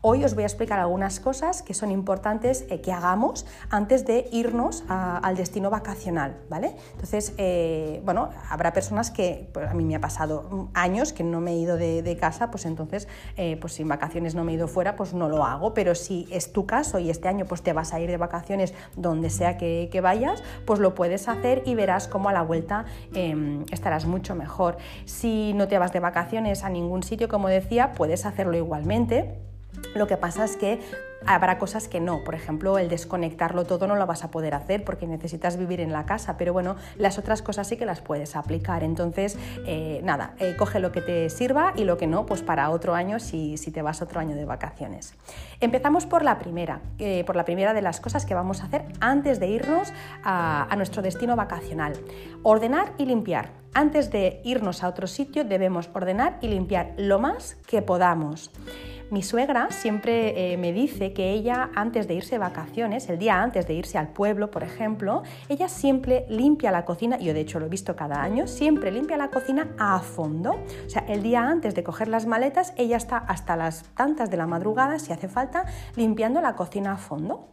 Hoy 0.06 0.23
os 0.23 0.35
voy 0.35 0.43
a 0.43 0.47
explicar 0.47 0.81
algunas 0.81 1.19
cosas 1.19 1.62
que 1.62 1.73
son 1.73 1.91
importantes 1.91 2.67
eh, 2.69 2.83
que 2.83 2.93
hagamos 2.93 3.47
antes 3.71 4.05
de 4.05 4.29
irnos 4.33 4.85
al 4.87 5.35
destino 5.35 5.71
vacacional, 5.71 6.37
¿vale? 6.51 6.77
Entonces, 6.93 7.33
eh, 7.39 8.03
bueno, 8.05 8.29
habrá 8.51 8.75
personas 8.75 9.11
que, 9.11 9.49
pues, 9.55 9.67
a 9.67 9.73
mí 9.73 9.83
me 9.83 9.97
ha 9.97 10.03
pasado 10.03 10.69
años 10.75 11.15
que 11.15 11.25
no 11.25 11.41
me 11.41 11.53
he 11.53 11.56
ido 11.56 11.79
de, 11.79 12.19
casa, 12.21 12.51
pues 12.51 12.67
entonces, 12.67 13.09
eh, 13.39 13.56
pues 13.59 13.73
sin 13.73 13.89
vacaciones 13.89 14.35
no 14.35 14.45
me 14.45 14.53
he 14.53 14.56
ido 14.56 14.69
fuera, 14.69 14.95
pues 14.95 15.15
no 15.15 15.31
lo 15.31 15.43
hago, 15.43 15.73
pero 15.73 15.95
si 15.95 16.29
es 16.31 16.53
tu 16.53 16.67
caso 16.67 16.99
y 16.99 17.09
este 17.09 17.29
año 17.29 17.47
pues 17.47 17.62
te 17.62 17.73
vas 17.73 17.95
a 17.95 17.99
ir 17.99 18.11
de 18.11 18.19
vacaciones 18.19 18.75
donde 18.97 19.31
sea 19.31 19.56
que, 19.56 20.01
vayas, 20.03 20.43
pues 20.67 20.81
lo 20.81 20.95
puedes 20.95 21.29
hacer 21.29 21.62
y 21.65 21.75
verás 21.77 22.09
cómo 22.09 22.29
a 22.29 22.35
la 22.35 22.43
vuelta 22.43 22.85
em, 23.15 23.65
estarás 23.73 24.05
mucho 24.05 24.35
mejor. 24.35 24.77
Si 25.06 25.55
no 25.55 25.67
te 25.67 25.79
vas 25.79 25.95
de 25.95 26.01
vacaciones 26.01 26.62
a 26.62 26.69
ningún 26.69 27.03
sitio, 27.03 27.27
como 27.27 27.49
decía, 27.49 27.95
puedes 27.95 28.27
hacerlo 28.27 28.55
igualmente 28.55 29.54
lo 29.94 30.06
que 30.06 30.16
pasa 30.16 30.44
es 30.44 30.56
que 30.56 30.81
habrá 31.26 31.58
cosas 31.58 31.88
que 31.88 32.00
no, 32.00 32.22
por 32.25 32.34
ejemplo, 32.34 32.78
el 32.78 32.88
desconectarlo 32.88 33.64
todo 33.64 33.86
no 33.86 33.96
lo 33.96 34.06
vas 34.06 34.25
a 34.25 34.31
poder 34.31 34.54
hacer 34.54 34.84
porque 34.84 35.06
necesitas 35.06 35.56
vivir 35.56 35.81
en 35.81 35.92
la 35.92 36.06
casa, 36.06 36.36
pero 36.36 36.52
bueno, 36.52 36.76
las 36.96 37.19
otras 37.19 37.42
cosas 37.42 37.66
sí 37.69 37.76
que 37.76 37.86
las 37.86 38.00
puedes 38.00 38.36
aplicar. 38.36 38.82
Entonces, 38.82 39.38
eh, 39.66 40.00
nada, 40.04 40.34
eh, 40.38 40.54
coge 40.58 40.81
lo 40.81 40.92
que 40.92 41.00
te 41.00 41.31
sirva 41.31 41.72
y 41.76 41.84
lo 41.84 41.96
que 41.96 42.06
no, 42.06 42.26
pues 42.26 42.42
para 42.42 42.70
otro 42.70 42.94
año 42.94 43.19
si, 43.20 43.56
te 43.56 43.82
vas 43.82 44.02
otro 44.02 44.20
año 44.20 44.36
de 44.36 44.44
vacaciones. 44.44 45.14
Empezamos 45.60 46.06
por 46.06 46.22
la 46.22 46.38
primera, 46.38 46.81
eh, 46.98 47.25
por 47.25 47.36
la 47.36 47.44
primera 47.44 47.75
de 47.75 47.82
las 47.82 48.00
cosas 48.00 48.26
que 48.26 48.34
vamos 48.34 48.60
a 48.60 48.66
hacer 48.66 48.84
antes 49.00 49.40
de 49.40 49.48
irnos 49.48 49.92
a 50.22 50.72
nuestro 50.76 51.02
destino 51.02 51.36
vacacional. 51.36 51.94
Ordenar 52.42 52.92
y 52.98 53.06
limpiar. 53.06 53.50
Antes 53.72 54.10
de 54.12 54.40
irnos 54.44 54.84
a 54.84 54.88
otro 54.88 55.08
sitio 55.08 55.44
debemos 55.44 55.90
ordenar 55.92 56.38
y 56.40 56.48
limpiar 56.48 56.92
lo 56.96 57.19
más 57.19 57.56
que 57.66 57.82
podamos. 57.82 58.52
Mi 59.11 59.23
suegra 59.23 59.71
siempre 59.71 60.53
eh, 60.53 60.56
me 60.56 60.73
dice 60.73 61.12
que 61.12 61.33
ella 61.33 61.71
antes 61.75 62.09
de 62.09 62.15
irse 62.15 62.33
de 62.33 62.39
vacaciones, 62.39 63.09
el 63.09 63.19
día 63.19 63.43
antes 63.43 63.67
de 63.67 63.75
irse 63.75 63.99
al 63.99 64.09
pueblo, 64.09 64.51
por 64.51 64.62
ejemplo, 64.62 65.23
ella 65.49 65.69
siempre 65.69 66.25
limpia 66.29 66.73
la 66.73 66.85
cocina, 66.85 67.19
yo 67.19 67.35
de 67.35 67.41
hecho 67.41 67.61
lo 67.61 67.67
he 67.67 67.69
visto 67.69 67.97
cada 67.97 68.23
año, 68.23 68.47
siempre 68.47 68.91
limpia 68.91 69.17
la 69.17 69.31
cocina 69.31 69.69
a 69.79 70.01
fondo. 70.01 70.53
O 70.87 70.91
sea, 70.91 71.05
el 71.06 71.23
día 71.23 71.43
antes 71.43 71.75
de 71.75 71.84
coger 71.84 72.08
las 72.08 72.27
maletas, 72.27 72.73
ella 72.77 72.96
está 72.96 73.19
hasta 73.19 73.56
las 73.56 73.84
tantas 73.94 74.31
de 74.31 74.37
la 74.37 74.46
madrugada, 74.46 74.99
si 74.99 75.13
hace 75.13 75.29
falta, 75.29 75.67
limpiando 75.96 76.41
la 76.41 76.56
cocina 76.56 76.93
a 76.93 76.96
fondo. 76.96 77.49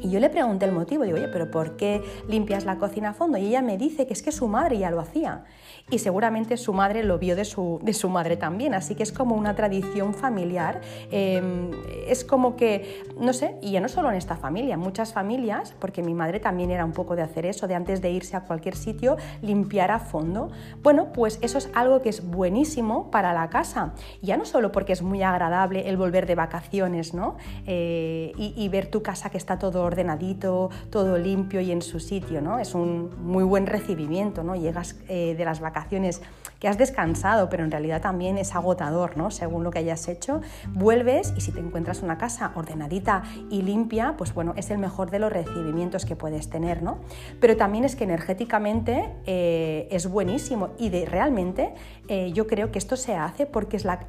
Y 0.00 0.10
yo 0.10 0.20
le 0.20 0.28
pregunté 0.28 0.66
el 0.66 0.72
motivo, 0.72 1.04
digo, 1.04 1.16
oye, 1.16 1.28
pero 1.28 1.50
¿por 1.50 1.76
qué 1.76 2.02
limpias 2.28 2.66
la 2.66 2.76
cocina 2.76 3.10
a 3.10 3.14
fondo? 3.14 3.38
Y 3.38 3.46
ella 3.46 3.62
me 3.62 3.78
dice 3.78 4.06
que 4.06 4.12
es 4.12 4.22
que 4.22 4.32
su 4.32 4.48
madre 4.48 4.78
ya 4.78 4.90
lo 4.90 5.00
hacía 5.00 5.44
y 5.90 5.98
seguramente 5.98 6.56
su 6.56 6.72
madre 6.72 7.04
lo 7.04 7.18
vio 7.18 7.36
de 7.36 7.44
su, 7.44 7.78
de 7.82 7.92
su 7.92 8.08
madre 8.08 8.38
también, 8.38 8.72
así 8.72 8.94
que 8.94 9.02
es 9.02 9.12
como 9.12 9.34
una 9.34 9.54
tradición 9.54 10.14
familiar, 10.14 10.80
em, 11.10 11.70
es 12.08 12.24
como 12.24 12.56
que, 12.56 13.02
no 13.20 13.34
sé, 13.34 13.56
y 13.60 13.72
ya 13.72 13.82
no 13.82 13.88
solo 13.88 14.08
en 14.10 14.16
esta 14.16 14.36
familia, 14.36 14.78
muchas 14.78 15.12
familias, 15.12 15.74
porque 15.78 16.02
mi 16.02 16.14
madre 16.14 16.40
también 16.40 16.70
era 16.70 16.86
un 16.86 16.92
poco 16.92 17.16
de 17.16 17.22
hacer 17.22 17.44
eso, 17.44 17.68
de 17.68 17.74
antes 17.74 18.00
de 18.00 18.10
irse 18.10 18.34
a 18.34 18.40
cualquier 18.40 18.76
sitio, 18.76 19.18
limpiar 19.42 19.90
a 19.90 19.98
fondo. 19.98 20.50
Bueno, 20.82 21.12
pues 21.12 21.38
eso 21.42 21.58
es 21.58 21.68
algo 21.74 22.00
que 22.00 22.08
es 22.08 22.26
buenísimo 22.26 23.10
para 23.10 23.34
la 23.34 23.50
casa, 23.50 23.92
ya 24.22 24.38
no 24.38 24.46
solo 24.46 24.72
porque 24.72 24.94
es 24.94 25.02
muy 25.02 25.22
agradable 25.22 25.86
el 25.90 25.98
volver 25.98 26.26
de 26.26 26.34
vacaciones, 26.34 27.12
¿no? 27.12 27.36
Eh, 27.66 28.32
y, 28.38 28.54
y 28.56 28.68
ver 28.70 28.86
tu 28.86 29.02
casa 29.02 29.28
que 29.28 29.36
está 29.36 29.58
todo 29.58 29.82
ordenadito, 29.82 30.70
todo 30.88 31.18
limpio 31.18 31.60
y 31.60 31.72
en 31.72 31.82
su 31.82 32.00
sitio, 32.00 32.40
¿no? 32.40 32.58
Es 32.58 32.74
un 32.74 33.10
muy 33.22 33.44
buen 33.44 33.66
recibimiento, 33.66 34.42
¿no? 34.42 34.56
Llegas 34.56 34.96
eh, 35.08 35.34
de 35.36 35.44
las 35.44 35.60
vacaciones 35.60 35.73
vacaciones 35.74 36.22
que 36.64 36.68
has 36.68 36.78
descansado, 36.78 37.50
pero 37.50 37.62
en 37.62 37.70
realidad 37.70 38.00
también 38.00 38.38
es 38.38 38.54
agotador, 38.54 39.18
¿no? 39.18 39.30
Según 39.30 39.64
lo 39.64 39.70
que 39.70 39.80
hayas 39.80 40.08
hecho, 40.08 40.40
vuelves 40.72 41.34
y 41.36 41.42
si 41.42 41.52
te 41.52 41.60
encuentras 41.60 42.00
una 42.00 42.16
casa 42.16 42.52
ordenadita 42.54 43.22
y 43.50 43.60
limpia, 43.60 44.14
pues 44.16 44.32
bueno, 44.32 44.54
es 44.56 44.70
el 44.70 44.78
mejor 44.78 45.10
de 45.10 45.18
los 45.18 45.30
recibimientos 45.30 46.06
que 46.06 46.16
puedes 46.16 46.48
tener, 46.48 46.82
¿no? 46.82 47.00
Pero 47.38 47.58
también 47.58 47.84
es 47.84 47.96
que 47.96 48.04
energéticamente 48.04 49.10
eh, 49.26 49.88
es 49.90 50.08
buenísimo 50.08 50.70
y 50.78 50.88
de, 50.88 51.04
realmente 51.04 51.74
eh, 52.08 52.32
yo 52.32 52.46
creo 52.46 52.72
que 52.72 52.78
esto 52.78 52.96
se 52.96 53.14
hace 53.14 53.44
porque 53.44 53.76
es 53.76 53.84
la, 53.84 54.06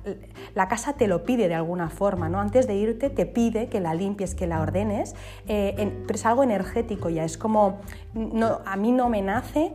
la, 0.53 0.69
casa 0.69 0.93
te 0.93 1.07
lo 1.09 1.25
pide 1.25 1.49
de 1.49 1.55
alguna 1.55 1.89
forma, 1.89 2.29
¿no? 2.29 2.39
Antes 2.39 2.67
de 2.67 2.75
irte 2.75 3.09
te 3.09 3.25
pide 3.25 3.67
que 3.67 3.81
la 3.81 3.93
limpies, 3.93 4.33
que 4.33 4.47
la 4.47 4.61
ordenes, 4.61 5.13
eh, 5.49 5.91
pero 6.07 6.15
es 6.15 6.25
algo 6.25 6.41
energético 6.41 7.09
ya, 7.09 7.25
es 7.25 7.37
como, 7.37 7.81
no, 8.13 8.61
a 8.65 8.77
mí 8.77 8.93
no 8.93 9.09
me 9.09 9.21
nace 9.21 9.73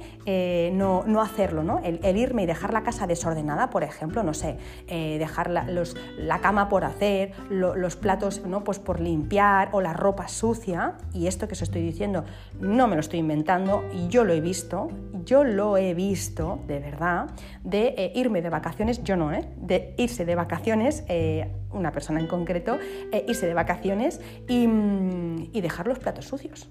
no, 0.72 1.04
no, 1.06 1.20
hacerlo, 1.20 1.62
¿no? 1.62 1.80
El, 1.80 2.16
irme 2.16 2.44
y 2.44 2.46
dejar 2.46 2.69
la 2.72 2.82
casa 2.82 3.06
desordenada, 3.06 3.70
por 3.70 3.82
ejemplo, 3.82 4.22
no 4.22 4.34
sé, 4.34 4.56
dejar 4.86 5.50
la, 5.50 5.64
los, 5.64 5.96
la, 6.16 6.40
cama 6.40 6.68
por 6.68 6.84
hacer, 6.84 7.32
los 7.50 7.96
platos 7.96 8.42
¿no? 8.46 8.64
pues 8.64 8.78
por 8.78 9.00
limpiar 9.00 9.68
o 9.72 9.80
la 9.80 9.92
ropa 9.92 10.28
sucia, 10.28 10.94
y 11.12 11.26
esto 11.26 11.46
que 11.48 11.54
os 11.54 11.62
estoy 11.62 11.82
diciendo 11.82 12.24
no 12.60 12.86
me 12.86 12.94
lo 12.94 13.00
estoy 13.00 13.20
inventando, 13.20 13.84
y 13.92 14.08
yo 14.08 14.24
lo 14.24 14.32
he 14.32 14.40
visto, 14.40 14.88
yo 15.24 15.44
lo 15.44 15.76
he 15.76 15.94
visto, 15.94 16.60
de 16.66 16.80
verdad, 16.80 17.30
de 17.64 18.12
irme 18.14 18.42
de 18.42 18.50
vacaciones, 18.50 19.02
yo 19.02 19.16
no, 19.16 19.32
¿eh? 19.32 19.48
de 19.56 19.94
irse 19.98 20.24
de 20.24 20.34
vacaciones 20.34 21.04
una 21.72 21.92
persona 21.92 22.20
en 22.20 22.26
concreto, 22.26 22.78
eh, 23.12 23.24
irse 23.28 23.46
de 23.46 23.54
vacaciones 23.54 24.20
y, 24.48 24.66
mm, 24.66 25.50
y 25.52 25.60
dejar 25.60 25.86
los 25.86 25.98
platos 25.98 26.26
sucios. 26.26 26.68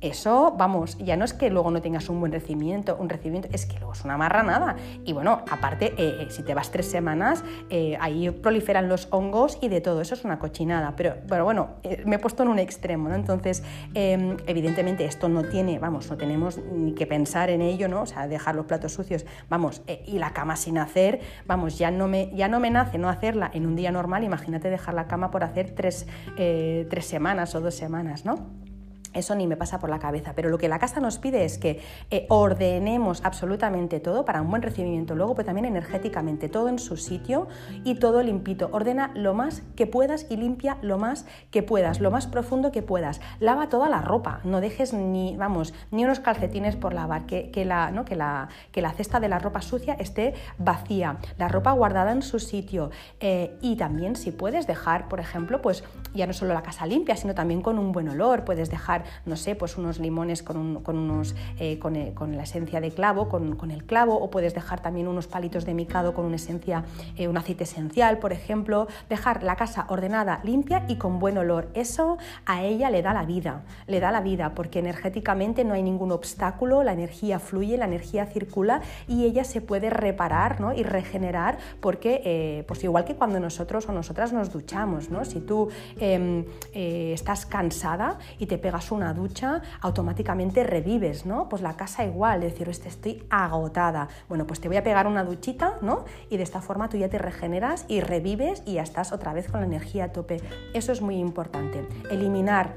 Eso, 0.00 0.54
vamos, 0.56 0.96
ya 0.98 1.16
no 1.16 1.24
es 1.24 1.34
que 1.34 1.50
luego 1.50 1.72
no 1.72 1.82
tengas 1.82 2.08
un 2.08 2.20
buen 2.20 2.30
recibimiento, 2.30 2.96
un 3.00 3.08
recibimiento, 3.08 3.48
es 3.52 3.66
que 3.66 3.78
luego 3.78 3.94
es 3.94 4.04
una 4.04 4.16
marranada. 4.16 4.76
Y 5.04 5.12
bueno, 5.12 5.42
aparte, 5.50 5.86
eh, 5.98 6.18
eh, 6.20 6.26
si 6.30 6.44
te 6.44 6.54
vas 6.54 6.70
tres 6.70 6.88
semanas, 6.88 7.42
eh, 7.68 7.98
ahí 8.00 8.30
proliferan 8.30 8.88
los 8.88 9.08
hongos 9.10 9.58
y 9.60 9.68
de 9.68 9.80
todo, 9.80 10.00
eso 10.00 10.14
es 10.14 10.24
una 10.24 10.38
cochinada. 10.38 10.94
Pero, 10.94 11.16
bueno, 11.26 11.44
bueno 11.44 11.70
me 12.06 12.16
he 12.16 12.18
puesto 12.20 12.44
en 12.44 12.48
un 12.48 12.60
extremo, 12.60 13.08
¿no? 13.08 13.16
Entonces, 13.16 13.64
em, 13.94 14.36
evidentemente 14.46 15.04
esto 15.04 15.28
no 15.28 15.42
tiene, 15.42 15.80
vamos, 15.80 16.08
no 16.08 16.16
tenemos 16.16 16.58
ni 16.58 16.94
que 16.94 17.08
pensar 17.08 17.50
en 17.50 17.60
ello, 17.60 17.88
¿no? 17.88 18.02
O 18.02 18.06
sea, 18.06 18.28
dejar 18.28 18.54
los 18.54 18.66
platos 18.66 18.92
sucios, 18.92 19.26
vamos, 19.48 19.82
y 20.06 20.18
la 20.20 20.32
cama 20.32 20.54
sin 20.54 20.78
hacer, 20.78 21.20
vamos, 21.46 21.76
ya 21.76 21.90
no, 21.90 22.06
me, 22.06 22.30
ya 22.36 22.46
no 22.46 22.60
me 22.60 22.70
nace 22.70 22.98
no 22.98 23.08
hacerla 23.08 23.50
en 23.52 23.66
un 23.66 23.74
día 23.74 23.90
normal, 23.90 24.22
imagínate 24.22 24.70
dejar 24.70 24.94
la 24.94 25.08
cama 25.08 25.32
por 25.32 25.42
hacer 25.42 25.72
tres, 25.72 26.06
tres 26.36 27.04
semanas 27.04 27.54
o 27.56 27.60
dos 27.60 27.74
semanas, 27.74 28.24
¿no? 28.24 28.67
Eso 29.14 29.34
ni 29.34 29.46
me 29.46 29.56
pasa 29.56 29.78
por 29.78 29.90
la 29.90 29.98
cabeza, 29.98 30.32
pero 30.34 30.50
lo 30.50 30.58
que 30.58 30.68
la 30.68 30.78
casa 30.78 31.00
nos 31.00 31.18
pide 31.18 31.44
es 31.44 31.58
que 31.58 31.80
eh, 32.10 32.26
ordenemos 32.28 33.24
absolutamente 33.24 34.00
todo 34.00 34.24
para 34.24 34.42
un 34.42 34.50
buen 34.50 34.62
recibimiento 34.62 35.14
luego, 35.14 35.34
pero 35.34 35.46
también 35.46 35.64
energéticamente, 35.64 36.48
todo 36.48 36.68
en 36.68 36.78
su 36.78 36.96
sitio 36.96 37.48
y 37.84 37.96
todo 37.96 38.22
limpito. 38.22 38.68
Ordena 38.72 39.10
lo 39.14 39.34
más 39.34 39.62
que 39.76 39.86
puedas 39.86 40.26
y 40.30 40.36
limpia 40.36 40.78
lo 40.82 40.98
más 40.98 41.26
que 41.50 41.62
puedas, 41.62 42.00
lo 42.00 42.10
más 42.10 42.26
profundo 42.26 42.72
que 42.72 42.82
puedas. 42.82 43.20
Lava 43.40 43.68
toda 43.68 43.88
la 43.88 44.00
ropa, 44.00 44.40
no 44.44 44.60
dejes 44.60 44.92
ni, 44.92 45.36
vamos, 45.36 45.74
ni 45.90 46.04
unos 46.04 46.20
calcetines 46.20 46.76
por 46.76 46.92
lavar, 46.92 47.26
que, 47.26 47.64
la, 47.64 47.90
¿no? 47.90 48.04
que, 48.04 48.16
la, 48.16 48.48
que 48.72 48.82
la 48.82 48.92
cesta 48.92 49.20
de 49.20 49.28
la 49.28 49.38
ropa 49.38 49.62
sucia 49.62 49.94
esté 49.94 50.34
vacía, 50.58 51.18
la 51.38 51.48
ropa 51.48 51.72
guardada 51.72 52.12
en 52.12 52.22
su 52.22 52.38
sitio 52.38 52.90
eh, 53.20 53.56
y 53.60 53.76
también 53.76 54.16
si 54.16 54.30
puedes 54.30 54.66
dejar, 54.66 55.08
por 55.08 55.20
ejemplo, 55.20 55.62
pues 55.62 55.84
ya 56.14 56.26
no 56.26 56.32
solo 56.32 56.54
la 56.54 56.62
casa 56.62 56.86
limpia, 56.86 57.16
sino 57.16 57.34
también 57.34 57.62
con 57.62 57.78
un 57.78 57.92
buen 57.92 58.08
olor, 58.08 58.44
puedes 58.44 58.70
dejar 58.70 58.97
no 59.26 59.36
sé, 59.36 59.54
pues 59.54 59.76
unos 59.76 59.98
limones 59.98 60.42
con, 60.42 60.56
unos, 60.86 61.34
eh, 61.58 61.78
eh, 61.78 62.12
con, 62.14 62.36
la 62.36 62.42
esencia 62.42 62.80
de 62.80 62.90
clavo, 62.90 63.28
con, 63.28 63.70
el 63.70 63.84
clavo, 63.84 64.18
o 64.18 64.30
puedes 64.30 64.54
dejar 64.54 64.80
también 64.80 65.08
unos 65.08 65.26
palitos 65.26 65.64
de 65.64 65.74
micado 65.74 66.14
con 66.14 66.24
una 66.24 66.36
esencia, 66.36 66.84
eh, 67.16 67.28
un 67.28 67.36
aceite 67.36 67.64
esencial, 67.64 68.18
por 68.18 68.32
ejemplo. 68.32 68.88
Dejar 69.08 69.42
la 69.42 69.56
casa 69.56 69.86
ordenada, 69.88 70.40
limpia 70.44 70.84
y 70.88 70.96
con 70.96 71.18
buen 71.18 71.38
olor. 71.38 71.68
Eso 71.74 72.18
a 72.46 72.62
ella 72.62 72.90
le 72.90 73.02
da 73.02 73.12
la 73.12 73.24
vida, 73.24 73.62
le 73.86 74.00
da 74.00 74.10
la 74.10 74.20
vida, 74.20 74.54
porque 74.54 74.78
energéticamente 74.78 75.64
no 75.64 75.74
hay 75.74 75.82
ningún 75.82 76.12
obstáculo, 76.12 76.82
la 76.82 76.92
energía 76.92 77.38
fluye, 77.38 77.76
la 77.76 77.86
energía 77.86 78.26
circula 78.26 78.80
y 79.06 79.24
ella 79.24 79.44
se 79.44 79.60
puede 79.60 79.90
reparar 79.90 80.60
¿no? 80.60 80.72
y 80.72 80.82
regenerar, 80.82 81.58
porque 81.80 82.64
pues 82.66 82.82
igual 82.84 83.04
que 83.04 83.14
cuando 83.14 83.40
nosotros 83.40 83.88
o 83.88 83.92
nosotras 83.92 84.32
nos 84.32 84.52
duchamos, 84.52 85.10
¿no? 85.10 85.24
si 85.24 85.40
tú 85.40 85.68
em, 85.98 86.44
estás 86.72 87.46
cansada 87.46 88.18
y 88.38 88.46
te 88.46 88.58
pegas 88.58 88.87
una 88.94 89.14
ducha, 89.14 89.62
automáticamente 89.80 90.64
revives, 90.64 91.26
¿no? 91.26 91.48
Pues 91.48 91.62
la 91.62 91.76
casa 91.76 92.04
igual, 92.04 92.40
decir, 92.40 92.68
este, 92.68 92.88
estoy 92.88 93.24
agotada. 93.30 94.08
Bueno, 94.28 94.46
pues 94.46 94.60
te 94.60 94.68
voy 94.68 94.76
a 94.76 94.82
pegar 94.82 95.06
una 95.06 95.24
duchita, 95.24 95.78
¿no? 95.82 96.04
Y 96.30 96.36
de 96.36 96.42
esta 96.42 96.60
forma 96.60 96.88
tú 96.88 96.96
ya 96.96 97.08
te 97.08 97.18
regeneras 97.18 97.84
y 97.88 98.00
revives 98.00 98.62
y 98.66 98.74
ya 98.74 98.82
estás 98.82 99.12
otra 99.12 99.32
vez 99.32 99.50
con 99.50 99.60
la 99.60 99.66
energía 99.66 100.04
a 100.04 100.12
tope. 100.12 100.40
Eso 100.74 100.92
es 100.92 101.00
muy 101.00 101.16
importante. 101.16 101.86
Eliminar 102.10 102.74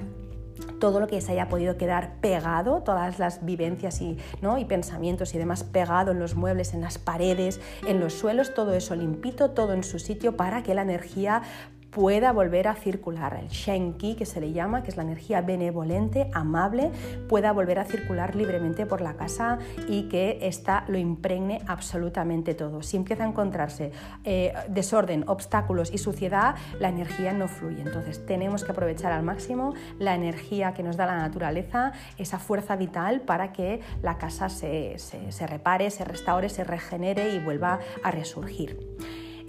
todo 0.80 1.00
lo 1.00 1.08
que 1.08 1.22
se 1.22 1.32
haya 1.32 1.48
podido 1.48 1.78
quedar 1.78 2.16
pegado, 2.22 2.82
todas 2.82 3.20
las 3.20 3.46
vivencias 3.46 4.02
y, 4.02 4.18
¿no? 4.42 4.58
y 4.58 4.66
pensamientos 4.66 5.34
y 5.34 5.38
demás 5.38 5.64
pegado 5.64 6.12
en 6.12 6.20
los 6.20 6.36
muebles, 6.36 6.74
en 6.74 6.82
las 6.82 6.98
paredes, 6.98 7.62
en 7.88 8.00
los 8.00 8.14
suelos, 8.14 8.54
todo 8.54 8.74
eso 8.74 8.96
limpito, 8.96 9.52
todo 9.52 9.74
en 9.74 9.84
su 9.84 10.00
sitio 10.00 10.36
para 10.36 10.64
que 10.64 10.74
la 10.74 10.82
energía 10.82 11.44
pueda 11.92 12.32
volver 12.32 12.68
a 12.68 12.76
circular. 12.76 13.38
El 13.40 13.50
Shenki, 13.50 14.16
que 14.16 14.26
se 14.26 14.42
le 14.42 14.54
llama, 14.54 14.82
que 14.82 14.90
es 14.90 14.98
la 14.98 15.04
energía 15.04 15.42
benevolente, 15.42 16.32
amable, 16.34 16.92
pueda 17.28 17.52
volver 17.52 17.80
a 17.80 17.86
circular 17.86 18.36
libremente 18.36 18.86
por 18.86 19.02
la 19.02 19.16
casa 19.16 19.60
y 19.88 20.04
que 20.04 20.40
ésta 20.42 20.86
lo 20.88 20.98
impregne 20.98 21.62
absolutamente 21.68 22.54
todo. 22.54 22.82
Si 22.82 22.98
empieza 22.98 23.24
a 23.24 23.28
encontrarse 23.28 23.92
eh, 24.24 24.54
desorden, 24.70 25.26
obstáculos 25.28 25.92
y 25.94 25.98
suciedad, 25.98 26.56
la 26.80 26.90
energía 26.90 27.34
no 27.34 27.48
fluye. 27.48 27.82
Entonces 27.82 28.26
tenemos 28.26 28.64
que 28.64 28.72
aprovechar 28.72 29.12
al 29.12 29.24
máximo 29.24 29.74
la 30.00 30.16
energía 30.16 30.74
que 30.74 30.84
nos 30.84 30.96
da 30.96 31.06
la 31.06 31.18
naturaleza, 31.18 31.92
esa 32.18 32.40
fuerza 32.40 32.76
vital 32.78 33.22
para 33.22 33.52
que 33.52 33.82
la 34.02 34.18
casa 34.18 34.48
se, 34.50 34.98
se 34.98 35.48
repare, 35.48 35.92
se 35.92 36.06
restaure, 36.06 36.48
se 36.48 36.64
regenere 36.64 37.36
y 37.36 37.40
vuelva 37.40 37.80
a 38.04 38.12
resurgir. 38.12 38.80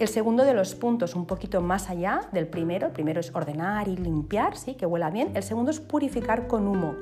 El 0.02 0.08
segundo 0.08 0.44
de 0.44 0.52
los 0.52 0.74
puntos, 0.74 1.14
un 1.14 1.26
poquito 1.26 1.60
más 1.60 1.88
allá 1.88 2.22
del 2.32 2.48
primero, 2.48 2.88
el 2.88 2.92
primero 2.92 3.20
es 3.20 3.32
ordenar 3.32 3.86
y 3.86 3.96
limpiar, 3.96 4.56
¿sí? 4.56 4.74
que 4.74 4.84
huela 4.84 5.10
bien. 5.10 5.30
El 5.36 5.44
segundo 5.44 5.70
es 5.70 5.78
purificar 5.78 6.48
con 6.48 6.66
humo. 6.66 6.96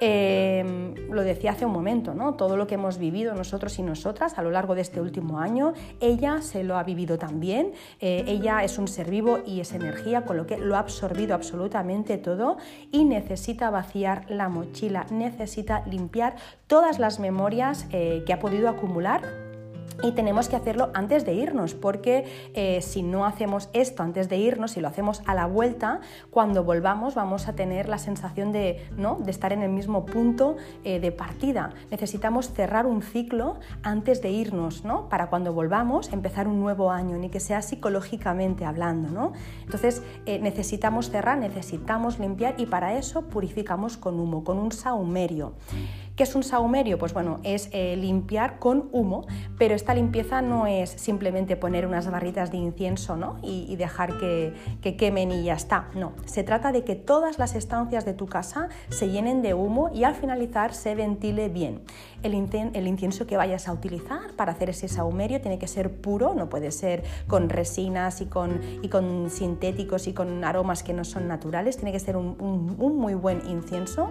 Em, 0.00 0.94
lo 1.10 1.20
decía 1.24 1.50
hace 1.50 1.66
un 1.66 1.72
momento, 1.72 2.14
¿no? 2.14 2.36
todo 2.36 2.56
lo 2.56 2.66
que 2.66 2.76
hemos 2.76 2.96
vivido 2.96 3.34
nosotros 3.34 3.78
y 3.78 3.82
nosotras 3.82 4.38
a 4.38 4.42
lo 4.42 4.50
largo 4.50 4.74
de 4.74 4.80
este 4.80 4.98
último 4.98 5.40
año, 5.40 5.74
ella 6.00 6.40
se 6.40 6.64
lo 6.64 6.78
ha 6.78 6.84
vivido 6.84 7.18
también. 7.18 7.74
Eh, 8.00 8.24
ella 8.26 8.64
es 8.64 8.78
un 8.78 8.88
ser 8.88 9.10
vivo 9.10 9.40
y 9.44 9.60
es 9.60 9.74
energía, 9.74 10.24
con 10.24 10.38
lo 10.38 10.46
que 10.46 10.56
lo 10.56 10.74
ha 10.76 10.78
absorbido 10.78 11.34
absolutamente 11.34 12.16
todo 12.16 12.56
y 12.90 13.04
necesita 13.04 13.68
vaciar 13.68 14.24
la 14.30 14.48
mochila, 14.48 15.04
necesita 15.10 15.84
limpiar 15.84 16.36
todas 16.66 16.98
las 16.98 17.20
memorias 17.20 17.84
eh, 17.92 18.22
que 18.24 18.32
ha 18.32 18.38
podido 18.38 18.70
acumular 18.70 19.47
y 20.02 20.12
tenemos 20.12 20.48
que 20.48 20.56
hacerlo 20.56 20.90
antes 20.94 21.24
de 21.24 21.34
irnos, 21.34 21.74
porque 21.74 22.24
eh, 22.54 22.80
si 22.82 23.02
no 23.02 23.24
hacemos 23.24 23.68
esto 23.72 24.02
antes 24.02 24.28
de 24.28 24.36
irnos, 24.36 24.72
si 24.72 24.80
lo 24.80 24.88
hacemos 24.88 25.22
a 25.26 25.34
la 25.34 25.46
vuelta, 25.46 26.00
cuando 26.30 26.64
volvamos 26.64 27.14
vamos 27.14 27.48
a 27.48 27.54
tener 27.54 27.88
la 27.88 27.98
sensación 27.98 28.52
de, 28.52 28.86
¿no? 28.96 29.16
de 29.16 29.30
estar 29.30 29.52
en 29.52 29.62
el 29.62 29.70
mismo 29.70 30.06
punto 30.06 30.56
eh, 30.84 31.00
de 31.00 31.12
partida. 31.12 31.70
Necesitamos 31.90 32.52
cerrar 32.52 32.86
un 32.86 33.02
ciclo 33.02 33.58
antes 33.82 34.22
de 34.22 34.30
irnos, 34.30 34.84
¿no? 34.84 35.08
para 35.08 35.28
cuando 35.28 35.52
volvamos 35.52 36.12
empezar 36.12 36.46
un 36.46 36.60
nuevo 36.60 36.90
año, 36.90 37.16
ni 37.16 37.28
que 37.28 37.40
sea 37.40 37.62
psicológicamente 37.62 38.64
hablando. 38.64 39.08
¿no? 39.08 39.32
Entonces 39.64 40.02
eh, 40.26 40.38
necesitamos 40.38 41.10
cerrar, 41.10 41.38
necesitamos 41.38 42.18
limpiar 42.18 42.54
y 42.58 42.66
para 42.66 42.96
eso 42.96 43.22
purificamos 43.22 43.96
con 43.96 44.18
humo, 44.20 44.44
con 44.44 44.58
un 44.58 44.72
saumerio. 44.72 45.54
¿Qué 46.18 46.24
es 46.24 46.34
un 46.34 46.42
saumerio? 46.42 46.98
Pues 46.98 47.14
bueno, 47.14 47.38
es 47.44 47.68
eh, 47.70 47.94
limpiar 47.96 48.58
con 48.58 48.88
humo, 48.90 49.24
pero 49.56 49.76
esta 49.76 49.94
limpieza 49.94 50.42
no 50.42 50.66
es 50.66 50.90
simplemente 50.90 51.54
poner 51.54 51.86
unas 51.86 52.10
barritas 52.10 52.50
de 52.50 52.56
incienso 52.56 53.16
¿no? 53.16 53.36
y, 53.40 53.76
dejar 53.76 54.18
que, 54.18 54.52
quemen 54.98 55.30
y 55.30 55.44
ya 55.44 55.54
está. 55.54 55.90
No, 55.94 56.14
se 56.24 56.42
trata 56.42 56.72
de 56.72 56.82
que 56.82 56.96
todas 56.96 57.38
las 57.38 57.54
estancias 57.54 58.04
de 58.04 58.14
tu 58.14 58.26
casa 58.26 58.68
se 58.88 59.10
llenen 59.10 59.42
de 59.42 59.54
humo 59.54 59.90
y 59.94 60.02
al 60.02 60.16
finalizar 60.16 60.74
se 60.74 60.96
ventile 60.96 61.48
bien. 61.48 61.82
El, 62.24 62.34
incienso 62.34 63.28
que 63.28 63.36
vayas 63.36 63.68
a 63.68 63.72
utilizar 63.72 64.34
para 64.34 64.50
hacer 64.50 64.70
ese 64.70 64.88
saumerio 64.88 65.40
tiene 65.40 65.60
que 65.60 65.68
ser 65.68 66.00
puro, 66.00 66.34
no 66.34 66.48
puede 66.48 66.72
ser 66.72 67.04
con 67.28 67.48
resinas 67.48 68.20
y 68.22 68.26
con, 68.26 68.60
y 68.82 68.88
con 68.88 69.30
sintéticos 69.30 70.08
y 70.08 70.14
con 70.14 70.42
aromas 70.42 70.82
que 70.82 70.92
no 70.94 71.04
son 71.04 71.28
naturales, 71.28 71.76
tiene 71.76 71.92
que 71.92 72.00
ser 72.00 72.16
un 72.16 72.96
muy 72.98 73.14
buen 73.14 73.48
incienso 73.48 74.10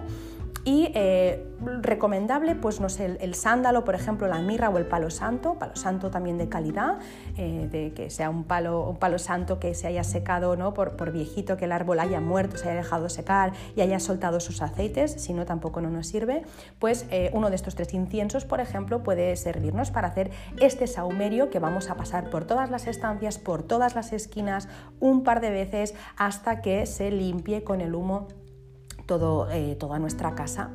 y 0.68 0.92
eh, 0.94 1.46
recomendable, 1.80 2.54
pues 2.54 2.78
no 2.78 2.90
sé, 2.90 3.16
el, 3.20 3.34
sándalo, 3.34 3.86
por 3.86 3.94
ejemplo, 3.94 4.28
la 4.28 4.42
mirra 4.42 4.68
o 4.68 4.76
el 4.76 4.84
palo 4.84 5.08
santo, 5.08 5.54
palo 5.54 5.74
santo 5.76 6.10
también 6.10 6.36
de 6.36 6.50
calidad, 6.50 6.98
eh, 7.38 7.70
de 7.72 7.94
que 7.94 8.10
sea 8.10 8.28
un 8.28 8.44
palo, 8.44 8.86
un 8.86 8.98
palo 8.98 9.18
santo 9.18 9.58
que 9.60 9.74
se 9.74 9.86
haya 9.86 10.04
secado 10.04 10.56
¿no? 10.56 10.74
por, 10.74 10.94
por, 10.94 11.10
viejito, 11.10 11.56
que 11.56 11.64
el 11.64 11.72
árbol 11.72 12.00
haya 12.00 12.20
muerto, 12.20 12.58
se 12.58 12.68
haya 12.68 12.82
dejado 12.82 13.08
secar 13.08 13.54
y 13.76 13.80
haya 13.80 13.98
soltado 13.98 14.40
sus 14.40 14.60
aceites, 14.60 15.12
si 15.12 15.32
no 15.32 15.46
tampoco 15.46 15.80
no 15.80 15.88
nos 15.88 16.06
sirve, 16.06 16.42
pues 16.78 17.06
eh, 17.10 17.30
uno 17.32 17.48
de 17.48 17.56
estos 17.56 17.74
tres 17.74 17.94
inciensos, 17.94 18.44
por 18.44 18.60
ejemplo, 18.60 19.02
puede 19.02 19.34
servirnos 19.36 19.90
para 19.90 20.08
hacer 20.08 20.30
este 20.60 20.86
saumerio 20.86 21.48
que 21.48 21.60
vamos 21.60 21.88
a 21.88 21.94
pasar 21.94 22.28
por 22.28 22.44
todas 22.44 22.70
las 22.70 22.86
estancias, 22.86 23.38
por 23.38 23.62
todas 23.62 23.94
las 23.94 24.12
esquinas, 24.12 24.68
un 25.00 25.24
par 25.24 25.40
de 25.40 25.48
veces 25.48 25.94
hasta 26.18 26.60
que 26.60 26.84
se 26.84 27.10
limpie 27.10 27.64
con 27.64 27.80
el 27.80 27.94
humo 27.94 28.28
todo, 29.08 29.50
eh, 29.50 29.74
toda 29.74 29.98
nuestra 29.98 30.36
casa. 30.36 30.70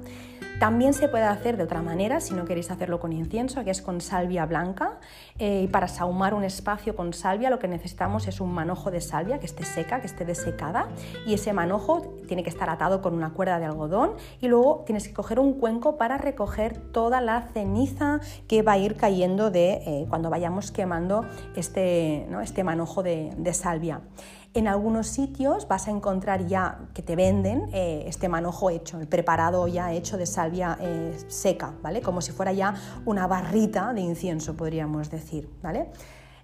También 0.59 0.93
se 0.93 1.09
puede 1.09 1.25
hacer 1.25 1.57
de 1.57 1.63
otra 1.63 1.81
manera, 1.81 2.21
si 2.21 2.33
no 2.33 2.45
queréis 2.45 2.71
hacerlo 2.71 2.99
con 2.99 3.11
incienso, 3.11 3.63
que 3.65 3.71
es 3.71 3.81
con 3.81 3.99
salvia 3.99 4.45
blanca. 4.45 4.99
Eh, 5.37 5.63
y 5.63 5.67
para 5.67 5.87
sahumar 5.87 6.33
un 6.33 6.43
espacio 6.43 6.95
con 6.95 7.11
salvia 7.11 7.49
lo 7.49 7.59
que 7.59 7.67
necesitamos 7.67 8.27
es 8.27 8.39
un 8.39 8.53
manojo 8.53 8.89
de 8.89 9.01
salvia 9.01 9.39
que 9.39 9.45
esté 9.45 9.65
seca, 9.65 9.99
que 9.99 10.07
esté 10.07 10.25
desecada. 10.25 10.87
Y 11.25 11.33
ese 11.33 11.51
manojo 11.51 12.15
tiene 12.27 12.43
que 12.43 12.49
estar 12.49 12.69
atado 12.69 13.01
con 13.01 13.13
una 13.13 13.33
cuerda 13.33 13.59
de 13.59 13.65
algodón. 13.65 14.13
Y 14.39 14.47
luego 14.47 14.83
tienes 14.85 15.07
que 15.07 15.13
coger 15.13 15.39
un 15.39 15.53
cuenco 15.59 15.97
para 15.97 16.17
recoger 16.17 16.77
toda 16.77 17.19
la 17.19 17.41
ceniza 17.53 18.21
que 18.47 18.61
va 18.61 18.73
a 18.73 18.77
ir 18.77 18.95
cayendo 18.95 19.51
de 19.51 19.73
eh, 19.85 20.05
cuando 20.07 20.29
vayamos 20.29 20.71
quemando 20.71 21.25
este, 21.55 22.25
este 22.41 22.63
manojo 22.63 23.03
de 23.03 23.53
salvia. 23.53 24.01
En 24.55 24.67
algunos 24.67 25.07
sitios 25.07 25.67
vas 25.67 25.87
a 25.87 25.91
encontrar 25.91 26.45
ya 26.45 26.77
que 26.93 27.01
te 27.01 27.15
venden 27.15 27.69
eh, 27.73 28.03
este 28.05 28.29
manojo 28.29 28.69
hecho, 28.69 28.99
el 28.99 29.07
preparado 29.07 29.67
ya 29.67 29.91
hecho 29.93 30.15
de 30.15 30.27
salvia 30.27 30.77
eh, 30.79 31.17
seca, 31.27 31.73
¿vale? 31.81 32.01
Como 32.01 32.21
si 32.21 32.31
fuera 32.31 32.53
ya 32.53 32.75
una 33.05 33.25
barrita 33.25 33.93
de 33.93 34.01
incienso, 34.01 34.55
podríamos 34.55 35.09
decir, 35.09 35.49
¿vale? 35.63 35.89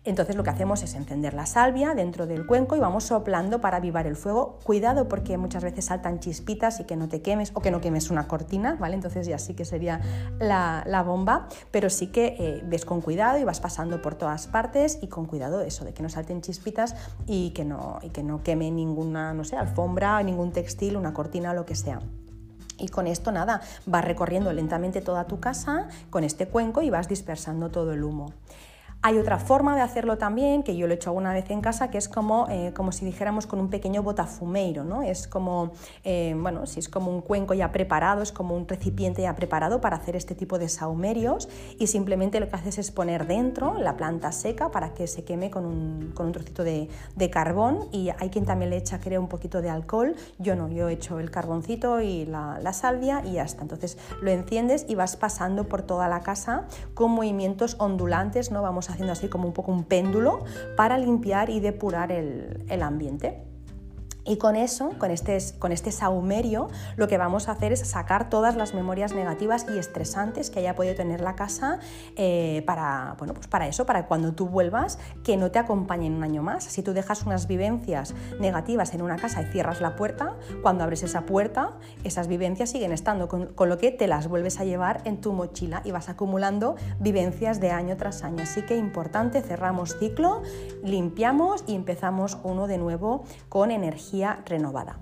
Entonces 0.05 0.37
lo 0.37 0.43
que 0.43 0.49
hacemos 0.49 0.81
es 0.81 0.95
encender 0.95 1.33
la 1.33 1.45
salvia 1.45 1.93
dentro 1.93 2.25
del 2.25 2.45
cuenco 2.45 2.77
y 2.77 2.79
vamos 2.79 3.03
soplando 3.03 3.59
para 3.59 3.77
avivar 3.77 4.07
el 4.07 4.15
fuego. 4.15 4.57
Cuidado 4.63 5.09
porque 5.09 5.37
muchas 5.37 5.63
veces 5.63 5.85
saltan 5.85 6.19
chispitas 6.19 6.79
y 6.79 6.85
que 6.85 6.95
no 6.95 7.09
te 7.09 7.21
quemes 7.21 7.51
o 7.53 7.61
que 7.61 7.69
no 7.69 7.81
quemes 7.81 8.09
una 8.09 8.27
cortina, 8.27 8.77
¿vale? 8.79 8.95
Entonces 8.95 9.27
ya 9.27 9.37
sí 9.37 9.55
que 9.55 9.65
sería 9.65 9.99
la, 10.39 11.03
bomba, 11.05 11.47
pero 11.71 11.89
sí 11.89 12.07
que 12.07 12.35
eh, 12.39 12.63
ves 12.65 12.85
con 12.85 13.01
cuidado 13.01 13.37
y 13.39 13.43
vas 13.43 13.59
pasando 13.59 14.01
por 14.01 14.15
todas 14.15 14.47
partes 14.47 14.99
y 15.01 15.07
con 15.07 15.25
cuidado 15.25 15.61
eso, 15.61 15.85
de 15.85 15.93
que 15.93 16.03
no 16.03 16.09
salten 16.09 16.41
chispitas 16.41 16.95
y 17.25 17.51
que 17.51 17.65
no, 17.65 17.99
y 18.01 18.09
que 18.09 18.23
no 18.23 18.41
queme 18.41 18.71
ninguna, 18.71 19.33
no 19.33 19.43
sé, 19.43 19.57
alfombra, 19.57 20.21
ningún 20.23 20.51
textil, 20.51 20.97
una 20.97 21.13
cortina 21.13 21.53
lo 21.53 21.65
que 21.65 21.75
sea. 21.75 21.99
Y 22.77 22.87
con 22.87 23.07
esto 23.07 23.31
nada, 23.31 23.61
vas 23.85 24.05
recorriendo 24.05 24.53
lentamente 24.53 25.01
toda 25.01 25.25
tu 25.27 25.39
casa 25.39 25.89
con 26.09 26.23
este 26.23 26.47
cuenco 26.47 26.81
y 26.81 26.89
vas 26.89 27.09
dispersando 27.09 27.69
todo 27.69 27.91
el 27.91 28.03
humo. 28.03 28.33
Hay 29.01 29.17
otra 29.17 29.39
forma 29.39 29.77
de 29.77 29.81
hacerlo 29.81 30.17
también, 30.17 30.61
que 30.61 30.75
yo 30.75 30.85
lo 30.85 30.91
he 30.91 30.95
hecho 30.97 31.11
alguna 31.11 31.31
vez 31.31 31.49
en 31.51 31.61
casa, 31.61 31.89
que 31.89 31.97
es 31.97 32.09
como, 32.09 32.47
eh, 32.49 32.73
como 32.75 32.91
si 32.91 33.05
dijéramos 33.05 33.47
con 33.47 33.61
un 33.61 33.69
pequeño 33.69 34.03
botafumeiro, 34.03 34.83
¿no? 34.83 35.03
Es 35.03 35.25
como, 35.25 35.71
eh, 36.03 36.35
bueno, 36.37 36.65
si 36.65 36.81
es 36.81 36.89
como 36.89 37.09
un 37.09 37.21
cuenco 37.21 37.53
ya 37.53 37.71
preparado, 37.71 38.21
es 38.21 38.33
como 38.33 38.57
un 38.57 38.67
recipiente 38.67 39.21
ya 39.21 39.37
preparado 39.37 39.79
para 39.79 39.95
hacer 39.95 40.17
este 40.17 40.35
tipo 40.35 40.59
de 40.59 40.67
saumerios 40.67 41.47
y 41.77 41.87
simplemente 41.87 42.41
lo 42.41 42.49
que 42.49 42.57
haces 42.57 42.77
es 42.77 42.91
poner 42.91 43.25
dentro 43.25 43.77
la 43.77 43.95
planta 43.95 44.33
seca 44.33 44.69
para 44.69 44.93
que 44.93 45.07
se 45.07 45.23
queme 45.23 45.49
con 45.49 45.65
un, 45.65 46.11
con 46.13 46.25
un 46.25 46.33
trocito 46.33 46.65
de, 46.65 46.89
de, 47.15 47.29
carbón 47.29 47.87
y 47.93 48.09
hay 48.19 48.29
quien 48.29 48.43
también 48.43 48.69
le 48.69 48.75
echa, 48.75 48.99
creo, 48.99 49.21
un 49.21 49.29
poquito 49.29 49.61
de 49.61 49.69
alcohol. 49.69 50.13
Yo 50.39 50.57
no, 50.57 50.67
yo 50.67 50.89
he 50.89 50.93
hecho 50.93 51.19
el 51.19 51.31
carboncito 51.31 52.01
y 52.01 52.25
la, 52.25 52.59
la 52.61 52.73
salvia 52.73 53.23
y 53.25 53.33
ya 53.33 53.43
está. 53.43 53.61
Entonces 53.61 53.97
lo 54.21 54.29
enciendes 54.29 54.85
y 54.89 54.95
vas 54.95 55.15
pasando 55.15 55.69
por 55.69 55.83
toda 55.83 56.09
la 56.09 56.19
casa 56.19 56.67
con 56.95 57.11
movimientos 57.11 57.77
ondulantes, 57.79 58.51
¿no? 58.51 58.61
Vamos 58.61 58.88
haciendo 58.89 59.13
así 59.13 59.27
como 59.27 59.47
un 59.47 59.53
poco 59.53 59.71
un 59.71 59.83
péndulo 59.83 60.43
para 60.75 60.97
limpiar 60.97 61.49
y 61.49 61.59
depurar 61.59 62.11
el, 62.11 62.63
el 62.69 62.83
ambiente. 62.83 63.48
Y 64.25 64.37
con 64.37 64.55
eso, 64.55 64.91
con 64.97 65.11
este, 65.11 65.37
con 65.59 65.71
este 65.71 65.91
saumerio, 65.91 66.69
lo 66.97 67.07
que 67.07 67.17
vamos 67.17 67.47
a 67.47 67.53
hacer 67.53 67.71
es 67.71 67.79
sacar 67.79 68.29
todas 68.29 68.55
las 68.55 68.73
memorias 68.73 69.13
negativas 69.13 69.65
y 69.73 69.77
estresantes 69.77 70.49
que 70.49 70.59
haya 70.59 70.75
podido 70.75 70.93
tener 70.95 71.21
la 71.21 71.35
casa 71.35 71.79
eh, 72.15 72.63
para, 72.65 73.15
bueno, 73.17 73.33
pues 73.33 73.47
para 73.47 73.67
eso, 73.67 73.85
para 73.85 74.07
cuando 74.07 74.33
tú 74.33 74.47
vuelvas, 74.47 74.99
que 75.23 75.37
no 75.37 75.51
te 75.51 75.59
acompañen 75.59 76.13
un 76.13 76.23
año 76.23 76.43
más. 76.43 76.65
Si 76.65 76.83
tú 76.83 76.93
dejas 76.93 77.23
unas 77.23 77.47
vivencias 77.47 78.13
negativas 78.39 78.93
en 78.93 79.01
una 79.01 79.15
casa 79.15 79.41
y 79.41 79.45
cierras 79.45 79.81
la 79.81 79.95
puerta, 79.95 80.35
cuando 80.61 80.83
abres 80.83 81.01
esa 81.03 81.21
puerta, 81.21 81.71
esas 82.03 82.27
vivencias 82.27 82.69
siguen 82.69 82.91
estando, 82.91 83.29
con, 83.29 83.47
con 83.47 83.69
lo 83.69 83.77
que 83.77 83.91
te 83.91 84.07
las 84.07 84.27
vuelves 84.27 84.59
a 84.59 84.65
llevar 84.65 85.01
en 85.05 85.21
tu 85.21 85.33
mochila 85.33 85.81
y 85.85 85.91
vas 85.91 86.09
acumulando 86.09 86.75
vivencias 86.99 87.59
de 87.59 87.71
año 87.71 87.95
tras 87.97 88.23
año. 88.23 88.43
Así 88.43 88.61
que 88.63 88.75
importante, 88.75 89.41
cerramos 89.41 89.97
ciclo, 89.97 90.43
limpiamos 90.83 91.63
y 91.67 91.75
empezamos 91.75 92.37
uno 92.43 92.67
de 92.67 92.77
nuevo 92.77 93.23
con 93.47 93.71
energía 93.71 94.08
renovada. 94.45 94.99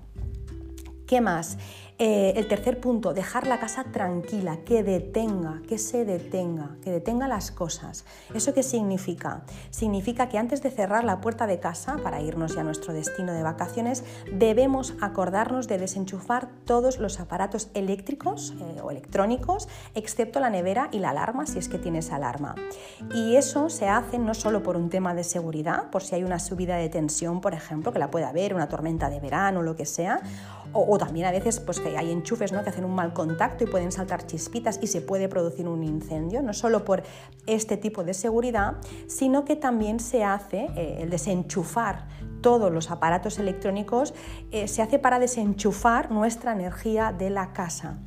¿Qué 1.06 1.20
más? 1.20 1.58
Eh, 2.00 2.34
el 2.36 2.46
tercer 2.46 2.78
punto, 2.78 3.12
dejar 3.12 3.48
la 3.48 3.58
casa 3.58 3.82
tranquila, 3.82 4.58
que 4.64 4.84
detenga, 4.84 5.62
que 5.68 5.78
se 5.78 6.04
detenga, 6.04 6.76
que 6.80 6.92
detenga 6.92 7.26
las 7.26 7.50
cosas. 7.50 8.04
¿Eso 8.32 8.54
qué 8.54 8.62
significa? 8.62 9.42
Significa 9.70 10.28
que 10.28 10.38
antes 10.38 10.62
de 10.62 10.70
cerrar 10.70 11.02
la 11.02 11.20
puerta 11.20 11.48
de 11.48 11.58
casa 11.58 11.96
para 12.00 12.20
irnos 12.20 12.54
ya 12.54 12.60
a 12.60 12.64
nuestro 12.64 12.92
destino 12.92 13.32
de 13.32 13.42
vacaciones, 13.42 14.04
debemos 14.32 14.94
acordarnos 15.00 15.66
de 15.66 15.78
desenchufar 15.78 16.48
todos 16.64 16.98
los 16.98 17.18
aparatos 17.18 17.68
eléctricos 17.74 18.54
eh, 18.60 18.80
o 18.80 18.92
electrónicos, 18.92 19.68
excepto 19.96 20.38
la 20.38 20.50
nevera 20.50 20.90
y 20.92 21.00
la 21.00 21.10
alarma, 21.10 21.46
si 21.46 21.58
es 21.58 21.68
que 21.68 21.78
tienes 21.78 22.12
alarma. 22.12 22.54
Y 23.12 23.34
eso 23.34 23.70
se 23.70 23.88
hace 23.88 24.20
no 24.20 24.34
solo 24.34 24.62
por 24.62 24.76
un 24.76 24.88
tema 24.88 25.14
de 25.14 25.24
seguridad, 25.24 25.90
por 25.90 26.04
si 26.04 26.14
hay 26.14 26.22
una 26.22 26.38
subida 26.38 26.76
de 26.76 26.88
tensión, 26.88 27.40
por 27.40 27.54
ejemplo, 27.54 27.92
que 27.92 27.98
la 27.98 28.12
puede 28.12 28.24
haber, 28.24 28.54
una 28.54 28.68
tormenta 28.68 29.10
de 29.10 29.18
verano 29.18 29.62
lo 29.62 29.74
que 29.74 29.84
sea, 29.84 30.20
o, 30.72 30.98
también 30.98 31.26
a 31.26 31.30
veces 31.30 31.60
pues, 31.60 31.80
hay 31.80 32.10
enchufes 32.10 32.52
¿no? 32.52 32.62
que 32.62 32.70
hacen 32.70 32.84
un 32.84 32.94
mal 32.94 33.12
contacto 33.12 33.64
y 33.64 33.66
pueden 33.66 33.92
saltar 33.92 34.26
chispitas 34.26 34.78
y 34.82 34.86
se 34.86 35.00
puede 35.00 35.28
producir 35.28 35.68
un 35.68 35.82
incendio, 35.84 36.42
no 36.42 36.52
solo 36.52 36.84
por 36.84 37.02
este 37.46 37.76
tipo 37.76 38.04
de 38.04 38.14
seguridad, 38.14 38.76
sino 39.06 39.44
que 39.44 39.56
también 39.56 40.00
se 40.00 40.24
hace 40.24 40.68
eh, 40.76 40.98
el 41.00 41.10
desenchufar 41.10 42.06
todos 42.40 42.72
los 42.72 42.90
aparatos 42.90 43.38
electrónicos, 43.38 44.14
eh, 44.50 44.68
se 44.68 44.82
hace 44.82 44.98
para 44.98 45.18
desenchufar 45.18 46.10
nuestra 46.10 46.52
energía 46.52 47.12
de 47.12 47.30
la 47.30 47.52
casa. 47.52 47.98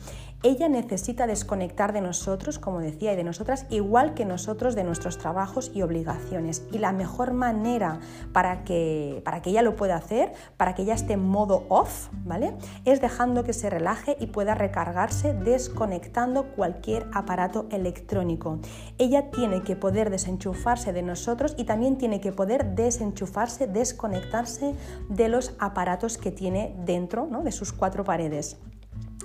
Ella 0.44 0.70
necesita 0.70 1.28
desconectar 1.28 1.94
de 1.94 2.02
nosotros, 2.02 2.58
como 2.58 2.80
decía, 2.80 3.14
y 3.14 3.16
de 3.16 3.24
nosotras, 3.24 3.68
igual 3.70 4.16
que 4.16 4.26
nosotros 4.26 4.74
de 4.74 4.84
nuestros 4.84 5.20
trabajos 5.20 5.72
y 5.76 5.84
obligaciones. 5.84 6.64
Y 6.72 6.80
la 6.80 6.94
mejor 6.94 7.34
manera 7.34 8.00
para 8.34 8.64
que, 8.64 9.22
para 9.24 9.44
que 9.44 9.52
ella 9.52 9.62
lo 9.62 9.76
pueda 9.76 9.98
hacer, 9.98 10.34
para 10.58 10.74
que 10.74 10.82
ella 10.82 10.96
esté 10.96 11.14
en 11.14 11.30
modo 11.30 11.66
off, 11.70 12.08
¿vale? 12.26 12.56
Es 12.86 13.02
dejando 13.02 13.44
que 13.44 13.54
se 13.54 13.70
relaje 13.70 14.18
y 14.20 14.28
pueda 14.28 14.56
recargarse 14.56 15.36
desconectando 15.36 16.48
cualquier 16.56 17.06
aparato 17.14 17.68
electrónico. 17.70 18.58
Ella 18.98 19.30
tiene 19.30 19.62
que 19.62 19.76
poder 19.76 20.10
desenchufarse 20.10 20.92
de 20.92 21.04
nosotros 21.04 21.54
y 21.56 21.66
también 21.66 22.00
tiene 22.00 22.20
que 22.20 22.32
poder 22.32 22.74
desenchufarse, 22.74 23.68
desconectarse 23.68 24.74
de 25.08 25.30
los 25.30 25.54
aparatos 25.60 26.18
que 26.18 26.32
tiene 26.32 26.76
dentro 26.84 27.28
¿no? 27.28 27.44
de 27.44 27.52
sus 27.52 27.72
cuatro 27.72 28.04
paredes 28.04 28.58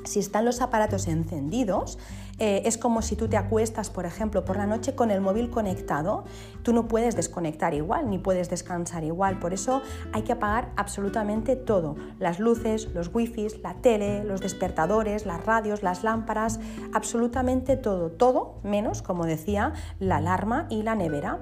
si 0.04 0.20
están 0.20 0.44
los 0.44 0.61
aparatos 0.61 1.09
encendidos, 1.09 1.98
eh, 2.38 2.62
es 2.66 2.76
como 2.76 3.00
si 3.00 3.16
tú 3.16 3.28
te 3.28 3.37
acuestas, 3.38 3.88
por 3.88 4.04
ejemplo, 4.04 4.44
por 4.44 4.59
la 4.59 4.66
noche 4.66 4.94
con 4.94 5.11
el 5.11 5.22
móvil 5.22 5.48
conectado, 5.48 6.24
tú 6.62 6.74
no 6.74 6.87
puedes 6.87 7.16
desconectar 7.16 7.72
igual, 7.72 8.11
ni 8.11 8.18
puedes 8.18 8.50
descansar 8.50 9.04
igual. 9.04 9.38
Por 9.38 9.54
eso 9.54 9.80
hay 10.12 10.22
que 10.22 10.32
apagar 10.32 10.70
absolutamente 10.76 11.56
todo, 11.56 11.96
las 12.18 12.38
luces, 12.38 12.88
los 12.94 13.14
wifis, 13.14 13.61
la 13.62 13.74
tele, 13.74 14.22
los 14.24 14.40
despertadores, 14.40 15.24
las 15.24 15.44
radios, 15.46 15.82
las 15.82 16.04
lámparas, 16.04 16.61
absolutamente 16.92 17.76
todo, 17.76 18.11
todo 18.11 18.61
menos, 18.62 19.00
como 19.00 19.24
decía, 19.24 19.72
la 19.98 20.16
alarma 20.16 20.66
y 20.68 20.82
la 20.82 20.94
nevera 20.94 21.40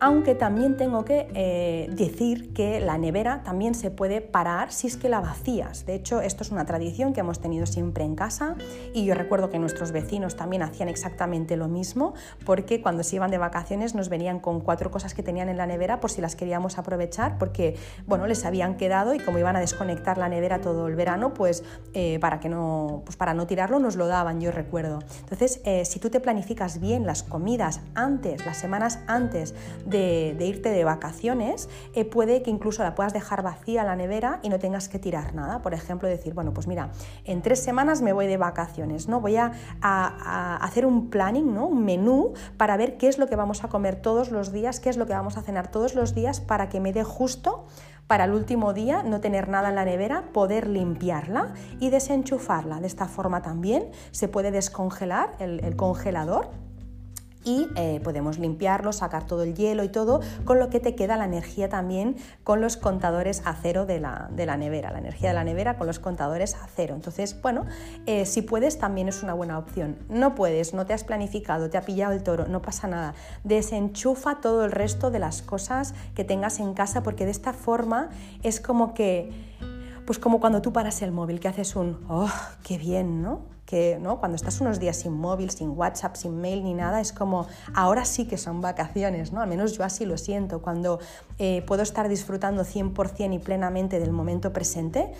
aunque 0.00 0.34
también 0.34 0.78
tengo 0.78 1.04
que 1.04 1.28
eh, 1.34 1.88
decir 1.92 2.54
que 2.54 2.80
la 2.80 2.96
nevera 2.96 3.42
también 3.44 3.74
se 3.74 3.90
puede 3.90 4.22
parar 4.22 4.72
si 4.72 4.86
es 4.86 4.96
que 4.96 5.10
la 5.10 5.20
vacías. 5.20 5.84
De 5.84 5.94
hecho, 5.94 6.22
esto 6.22 6.42
es 6.42 6.50
una 6.50 6.64
tradición 6.64 7.12
que 7.12 7.20
hemos 7.20 7.40
tenido 7.40 7.66
siempre 7.66 8.04
en 8.04 8.16
casa 8.16 8.56
y 8.94 9.04
yo 9.04 9.14
recuerdo 9.14 9.50
que 9.50 9.58
nuestros 9.58 9.92
vecinos 9.92 10.36
también 10.36 10.62
hacían 10.62 10.88
exactamente 10.88 11.56
lo 11.56 11.68
mismo 11.68 12.14
porque 12.46 12.80
cuando 12.80 13.02
se 13.02 13.16
iban 13.16 13.30
de 13.30 13.36
vacaciones 13.36 13.94
nos 13.94 14.08
venían 14.08 14.40
con 14.40 14.60
cuatro 14.60 14.90
cosas 14.90 15.12
que 15.12 15.22
tenían 15.22 15.50
en 15.50 15.58
la 15.58 15.66
nevera 15.66 16.00
por 16.00 16.10
si 16.10 16.22
las 16.22 16.34
queríamos 16.34 16.78
aprovechar 16.78 17.36
porque, 17.36 17.76
bueno, 18.06 18.26
les 18.26 18.46
habían 18.46 18.78
quedado 18.78 19.14
y 19.14 19.18
como 19.18 19.38
iban 19.38 19.56
a 19.56 19.60
desconectar 19.60 20.16
la 20.16 20.30
nevera 20.30 20.62
todo 20.62 20.86
el 20.86 20.96
verano, 20.96 21.34
pues, 21.34 21.62
eh, 21.92 22.18
para, 22.20 22.40
que 22.40 22.48
no, 22.48 23.02
pues 23.04 23.16
para 23.16 23.34
no 23.34 23.46
tirarlo 23.46 23.78
nos 23.78 23.96
lo 23.96 24.06
daban, 24.06 24.40
yo 24.40 24.50
recuerdo. 24.50 25.00
Entonces, 25.20 25.60
eh, 25.64 25.84
si 25.84 25.98
tú 25.98 26.08
te 26.08 26.20
planificas 26.20 26.80
bien 26.80 27.04
las 27.04 27.22
comidas 27.22 27.80
antes, 27.94 28.46
las 28.46 28.56
semanas 28.56 29.00
antes, 29.06 29.54
de, 29.90 30.36
irte 30.40 30.70
de 30.70 30.84
vacaciones, 30.84 31.68
eh, 31.94 32.04
puede 32.04 32.42
que 32.42 32.50
incluso 32.50 32.82
la 32.82 32.94
puedas 32.94 33.12
dejar 33.12 33.42
vacía 33.42 33.84
la 33.84 33.96
nevera 33.96 34.40
y 34.42 34.48
no 34.48 34.58
tengas 34.58 34.88
que 34.88 34.98
tirar 34.98 35.34
nada. 35.34 35.62
Por 35.62 35.74
ejemplo, 35.74 36.08
decir, 36.08 36.34
bueno, 36.34 36.52
pues 36.54 36.66
mira, 36.66 36.90
en 37.24 37.42
tres 37.42 37.62
semanas 37.62 38.02
me 38.02 38.12
voy 38.12 38.26
de 38.26 38.36
vacaciones, 38.36 39.08
¿no? 39.08 39.20
Voy 39.20 39.36
a, 39.36 39.52
hacer 40.60 40.86
un 40.86 41.10
planning, 41.10 41.52
¿no? 41.52 41.66
Un 41.66 41.84
menú 41.84 42.32
para 42.56 42.76
ver 42.76 42.96
qué 42.96 43.08
es 43.08 43.18
lo 43.18 43.26
que 43.26 43.36
vamos 43.36 43.64
a 43.64 43.68
comer 43.68 43.96
todos 43.96 44.30
los 44.30 44.52
días, 44.52 44.80
qué 44.80 44.88
es 44.88 44.96
lo 44.96 45.06
que 45.06 45.12
vamos 45.12 45.36
a 45.36 45.42
cenar 45.42 45.70
todos 45.70 45.94
los 45.94 46.14
días 46.14 46.40
para 46.40 46.68
que 46.68 46.80
me 46.80 46.92
dé 46.92 47.04
justo 47.04 47.66
para 48.06 48.24
el 48.24 48.32
último 48.32 48.72
día 48.72 49.04
no 49.04 49.20
tener 49.20 49.48
nada 49.48 49.68
en 49.68 49.76
la 49.76 49.84
nevera, 49.84 50.24
poder 50.32 50.66
limpiarla 50.66 51.54
y 51.78 51.90
desenchufarla. 51.90 52.80
De 52.80 52.88
esta 52.88 53.06
forma 53.06 53.40
también 53.40 53.90
se 54.10 54.26
puede 54.26 54.50
descongelar 54.50 55.36
el 55.38 55.76
congelador 55.76 56.50
y 57.44 57.68
eh, 57.76 58.00
podemos 58.02 58.38
limpiarlo, 58.38 58.92
sacar 58.92 59.26
todo 59.26 59.42
el 59.42 59.54
hielo 59.54 59.84
y 59.84 59.88
todo, 59.88 60.20
con 60.44 60.58
lo 60.58 60.70
que 60.70 60.80
te 60.80 60.94
queda 60.94 61.16
la 61.16 61.24
energía 61.24 61.68
también 61.68 62.16
con 62.44 62.60
los 62.60 62.76
contadores 62.76 63.42
a 63.44 63.54
cero 63.54 63.86
de 63.86 64.00
la, 64.00 64.28
nevera, 64.56 64.90
la 64.92 64.98
energía 64.98 65.30
de 65.30 65.34
la 65.34 65.44
nevera 65.44 65.76
con 65.78 65.86
los 65.86 65.98
contadores 65.98 66.54
a 66.54 66.66
cero. 66.74 66.94
Entonces, 66.94 67.40
bueno, 67.40 67.64
eh, 68.06 68.26
si 68.26 68.42
puedes 68.42 68.78
también 68.78 69.08
es 69.08 69.22
una 69.22 69.34
buena 69.34 69.58
opción. 69.58 69.98
No 70.08 70.34
puedes, 70.34 70.74
no 70.74 70.86
te 70.86 70.94
has 70.94 71.04
planificado, 71.04 71.70
te 71.70 71.78
ha 71.78 71.82
pillado 71.82 72.12
el 72.12 72.22
toro, 72.22 72.46
no 72.46 72.62
pasa 72.62 72.88
nada. 72.88 73.14
Desenchufa 73.44 74.40
todo 74.40 74.64
el 74.64 74.72
resto 74.72 75.10
de 75.10 75.18
las 75.18 75.42
cosas 75.42 75.94
que 76.14 76.24
tengas 76.24 76.60
en 76.60 76.74
casa 76.74 77.02
porque 77.02 77.24
de 77.24 77.30
esta 77.30 77.52
forma 77.52 78.10
es 78.42 78.60
como 78.60 78.94
que, 78.94 79.30
pues 80.06 80.18
como 80.18 80.40
cuando 80.40 80.60
tú 80.62 80.72
paras 80.72 81.02
el 81.02 81.12
móvil, 81.12 81.40
que 81.40 81.48
haces 81.48 81.76
un, 81.76 82.04
oh, 82.08 82.30
qué 82.62 82.78
bien, 82.78 83.22
¿no? 83.22 83.59
Que 83.70 83.98
¿no? 84.00 84.18
cuando 84.18 84.34
estás 84.34 84.60
unos 84.60 84.80
días 84.80 84.96
sin 84.96 85.12
móvil, 85.12 85.50
sin 85.50 85.70
WhatsApp, 85.78 86.16
sin 86.16 86.40
mail 86.40 86.64
ni 86.64 86.74
nada, 86.74 87.00
es 87.00 87.12
como 87.12 87.46
ahora 87.72 88.04
sí 88.04 88.26
que 88.26 88.36
son 88.36 88.60
vacaciones, 88.60 89.32
¿no? 89.32 89.40
al 89.40 89.48
menos 89.48 89.78
yo 89.78 89.84
así 89.84 90.04
lo 90.04 90.18
siento, 90.18 90.60
cuando 90.60 90.98
eh, 91.38 91.62
puedo 91.68 91.82
estar 91.84 92.08
disfrutando 92.08 92.64
100% 92.64 93.32
y 93.32 93.38
plenamente 93.38 94.00
del 94.00 94.10
momento 94.10 94.52
presente, 94.52 95.12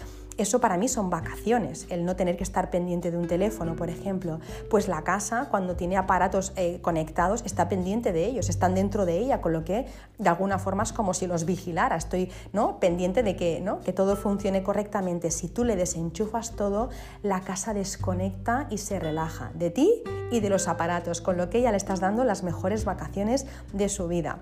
eso 0.42 0.60
para 0.60 0.76
mí 0.76 0.88
son 0.88 1.10
vacaciones, 1.10 1.86
el 1.90 2.04
no 2.04 2.16
tener 2.16 2.36
que 2.36 2.44
estar 2.44 2.70
pendiente 2.70 3.10
de 3.10 3.18
un 3.18 3.26
teléfono, 3.26 3.76
por 3.76 3.90
ejemplo. 3.90 4.40
Pues 4.68 4.88
la 4.88 5.02
casa, 5.02 5.48
cuando 5.50 5.76
tiene 5.76 5.96
aparatos 5.96 6.52
eh, 6.56 6.78
conectados, 6.82 7.42
está 7.44 7.68
pendiente 7.68 8.12
de 8.12 8.26
ellos, 8.26 8.48
están 8.48 8.74
dentro 8.74 9.06
de 9.06 9.18
ella, 9.18 9.40
con 9.40 9.52
lo 9.52 9.64
que 9.64 9.86
de 10.18 10.28
alguna 10.28 10.58
forma 10.58 10.82
es 10.82 10.92
como 10.92 11.14
si 11.14 11.26
los 11.26 11.44
vigilara. 11.44 11.96
Estoy 11.96 12.30
¿no? 12.52 12.80
pendiente 12.80 13.22
de 13.22 13.36
que, 13.36 13.60
¿no? 13.60 13.80
que 13.80 13.92
todo 13.92 14.16
funcione 14.16 14.62
correctamente. 14.62 15.30
Si 15.30 15.48
tú 15.48 15.64
le 15.64 15.76
desenchufas 15.76 16.56
todo, 16.56 16.90
la 17.22 17.40
casa 17.40 17.74
desconecta 17.74 18.66
y 18.70 18.78
se 18.78 18.98
relaja 18.98 19.50
de 19.54 19.70
ti 19.70 20.02
y 20.30 20.40
de 20.40 20.48
los 20.48 20.68
aparatos, 20.68 21.20
con 21.20 21.36
lo 21.36 21.50
que 21.50 21.60
ya 21.60 21.70
le 21.70 21.76
estás 21.76 22.00
dando 22.00 22.24
las 22.24 22.42
mejores 22.42 22.84
vacaciones 22.84 23.46
de 23.72 23.88
su 23.88 24.08
vida. 24.08 24.40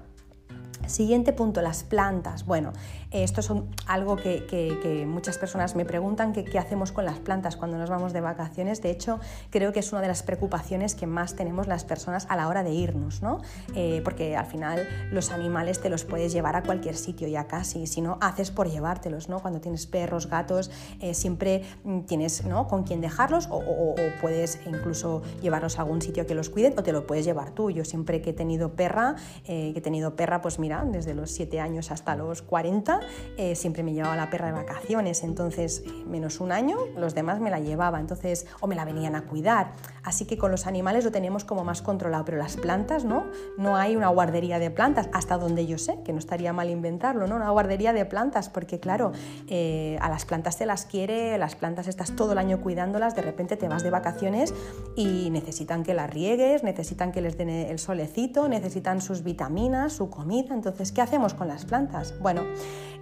Siguiente 0.89 1.33
punto, 1.33 1.61
las 1.63 1.85
plantas. 1.85 2.47
Bueno, 2.47 2.73
esto 3.11 3.41
es 3.41 3.51
algo 3.87 4.17
que, 4.17 5.05
muchas 5.07 5.39
personas 5.39 5.77
me 5.77 5.85
preguntan, 5.85 6.33
qué 6.33 6.59
hacemos 6.59 6.93
con 6.93 7.05
las 7.05 7.19
plantas 7.19 7.57
cuando 7.57 7.79
nos 7.79 7.91
vamos 7.91 8.13
de 8.13 8.21
vacaciones. 8.21 8.83
De 8.83 8.91
hecho, 8.91 9.21
creo 9.51 9.73
que 9.73 9.81
es 9.81 9.93
una 9.93 10.01
de 10.01 10.09
las 10.09 10.23
preocupaciones 10.23 10.95
que 10.95 11.07
más 11.07 11.35
tenemos 11.35 11.67
las 11.67 11.85
personas 11.85 12.27
a 12.29 12.37
la 12.37 12.49
hora 12.49 12.63
de 12.63 12.73
irnos, 12.73 13.23
¿no? 13.23 13.41
Eh, 13.75 14.01
porque 14.05 14.37
al 14.37 14.47
final 14.47 14.87
los 15.11 15.31
animales 15.31 15.81
te 15.81 15.91
los 15.91 16.05
puedes 16.05 16.33
llevar 16.33 16.57
a 16.57 16.63
cualquier 16.63 16.97
sitio 16.97 17.29
ya 17.29 17.47
casi, 17.47 17.87
si 17.87 18.01
no, 18.01 18.19
haces 18.21 18.51
por 18.51 18.71
llevártelos, 18.71 19.29
¿no? 19.29 19.41
Cuando 19.41 19.61
tienes 19.61 19.87
perros, 19.87 20.29
gatos, 20.29 20.71
eh, 21.01 21.15
siempre 21.15 21.63
tienes 22.07 22.45
¿no? 22.45 22.69
con 22.69 22.85
quién 22.85 23.01
dejarlos 23.01 23.49
o, 23.51 23.95
puedes 24.21 24.61
incluso 24.67 25.23
llevarlos 25.43 25.79
a 25.79 25.83
algún 25.83 26.03
sitio 26.03 26.27
que 26.27 26.35
los 26.35 26.51
cuiden 26.51 26.75
o 26.77 26.83
te 26.83 26.93
lo 26.93 27.07
puedes 27.07 27.25
llevar 27.25 27.51
tú. 27.51 27.71
Yo 27.71 27.85
siempre 27.85 28.21
que 28.21 28.31
he 28.31 28.33
tenido 28.33 28.73
perra, 28.73 29.17
eh, 29.45 29.73
que 29.73 29.79
he 29.79 29.83
tenido 29.83 30.17
perra, 30.17 30.41
pues 30.41 30.59
mira, 30.59 30.78
desde 30.85 31.15
los 31.15 31.31
7 31.31 31.61
años 31.61 31.91
hasta 31.91 32.17
los 32.17 32.43
40, 32.43 33.01
eh, 33.37 33.55
siempre 33.55 33.83
me 33.83 33.93
llevaba 33.93 34.17
la 34.17 34.31
perra 34.31 34.47
de 34.47 34.53
vacaciones, 34.53 35.23
entonces 35.23 35.85
menos 36.07 36.41
un 36.41 36.53
año, 36.53 36.79
los 36.97 37.15
demás 37.15 37.41
me 37.41 37.51
la 37.51 37.61
llevaba, 37.61 38.01
entonces, 38.01 38.47
o 38.61 38.67
me 38.67 38.75
la 38.75 38.85
venían 38.85 39.15
a 39.15 39.23
cuidar. 39.23 39.73
Así 40.03 40.25
que 40.25 40.39
con 40.39 40.51
los 40.51 40.67
animales 40.67 41.05
lo 41.05 41.11
tenemos 41.11 41.45
como 41.45 41.65
más 41.65 41.83
controlado, 41.83 42.25
pero 42.25 42.39
las 42.39 42.57
plantas, 42.57 43.05
¿no? 43.05 43.27
No 43.57 43.77
hay 43.77 43.97
una 43.97 44.09
guardería 44.09 44.59
de 44.59 44.71
plantas, 44.71 45.09
hasta 45.13 45.37
donde 45.37 45.67
yo 45.67 45.79
sé, 45.79 45.99
que 46.05 46.13
no 46.13 46.19
estaría 46.19 46.53
mal 46.53 46.71
inventarlo, 46.71 47.27
¿no? 47.27 47.37
Una 47.37 47.51
guardería 47.51 47.93
de 47.93 48.05
plantas, 48.05 48.49
porque 48.49 48.81
claro, 48.81 49.13
eh, 49.49 49.99
a 50.01 50.09
las 50.09 50.25
plantas 50.25 50.57
te 50.57 50.67
las 50.67 50.87
quiere, 50.87 51.37
las 51.39 51.57
plantas 51.57 51.89
estás 51.89 52.17
todo 52.17 52.33
el 52.33 52.39
año 52.39 52.61
cuidándolas, 52.61 53.15
de 53.15 53.23
repente 53.23 53.57
te 53.57 53.69
vas 53.69 53.83
de 53.83 53.91
vacaciones 53.91 54.55
y 54.97 55.31
necesitan 55.31 55.83
que 55.83 55.95
las 55.95 56.11
riegues, 56.11 56.63
necesitan 56.63 57.13
que 57.13 57.21
les 57.21 57.37
den 57.37 57.51
el 57.51 57.79
solecito, 57.79 58.49
necesitan 58.49 59.01
sus 59.01 59.23
vitaminas, 59.23 59.93
su 59.93 60.11
comida, 60.11 60.55
entonces, 60.55 60.68
¿qué 60.93 61.01
hacemos 61.01 61.35
con 61.35 61.49
las 61.49 61.65
plantas? 61.65 62.15
Bueno, 62.21 62.43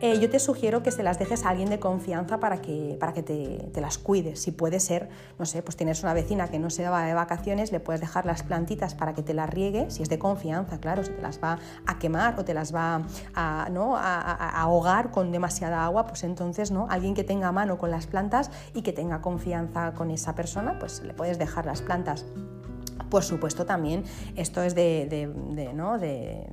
eh, 0.00 0.18
yo 0.20 0.28
te 0.28 0.38
sugiero 0.38 0.82
que 0.82 0.90
se 0.90 1.02
las 1.02 1.18
dejes 1.18 1.46
a 1.46 1.48
alguien 1.48 1.70
de 1.70 1.80
confianza 1.80 2.38
para 2.38 2.60
que, 2.60 2.96
para 3.00 3.14
que 3.14 3.22
te, 3.22 3.80
las 3.80 3.96
cuides. 3.96 4.40
Si 4.40 4.50
puede 4.50 4.78
ser, 4.78 5.08
no 5.38 5.46
sé, 5.46 5.62
pues 5.62 5.76
tienes 5.76 6.02
una 6.02 6.12
vecina 6.12 6.48
que 6.48 6.58
no 6.58 6.68
se 6.68 6.86
va 6.86 7.04
de 7.04 7.14
vacaciones, 7.14 7.72
le 7.72 7.80
puedes 7.80 8.00
dejar 8.00 8.26
las 8.26 8.42
plantitas 8.42 8.94
para 8.94 9.14
que 9.14 9.22
te 9.22 9.32
las 9.32 9.48
riegue, 9.48 9.90
si 9.90 10.02
es 10.02 10.10
de 10.10 10.18
confianza, 10.18 10.78
claro, 10.80 11.02
si 11.02 11.12
te 11.12 11.22
las 11.22 11.42
va 11.42 11.58
a 11.86 11.98
quemar 11.98 12.38
o 12.38 12.44
te 12.44 12.52
las 12.52 12.74
va 12.74 13.06
a, 13.34 13.66
a, 13.66 14.60
ahogar 14.60 15.10
con 15.10 15.32
demasiada 15.32 15.84
agua, 15.84 16.06
pues 16.06 16.24
entonces, 16.24 16.70
¿no? 16.70 16.88
Alguien 16.90 17.14
que 17.14 17.24
tenga 17.24 17.50
mano 17.52 17.78
con 17.78 17.90
las 17.90 18.06
plantas 18.06 18.50
y 18.74 18.82
que 18.82 18.92
tenga 18.92 19.22
confianza 19.22 19.94
con 19.94 20.10
esa 20.10 20.34
persona, 20.34 20.78
pues 20.78 21.02
le 21.02 21.14
puedes 21.14 21.38
dejar 21.38 21.64
las 21.64 21.80
plantas. 21.80 22.26
Por 23.10 23.22
supuesto 23.22 23.66
también 23.66 24.04
esto 24.34 24.62
es 24.62 24.74
de, 24.74 25.30
¿no? 25.74 25.98
de, 25.98 26.46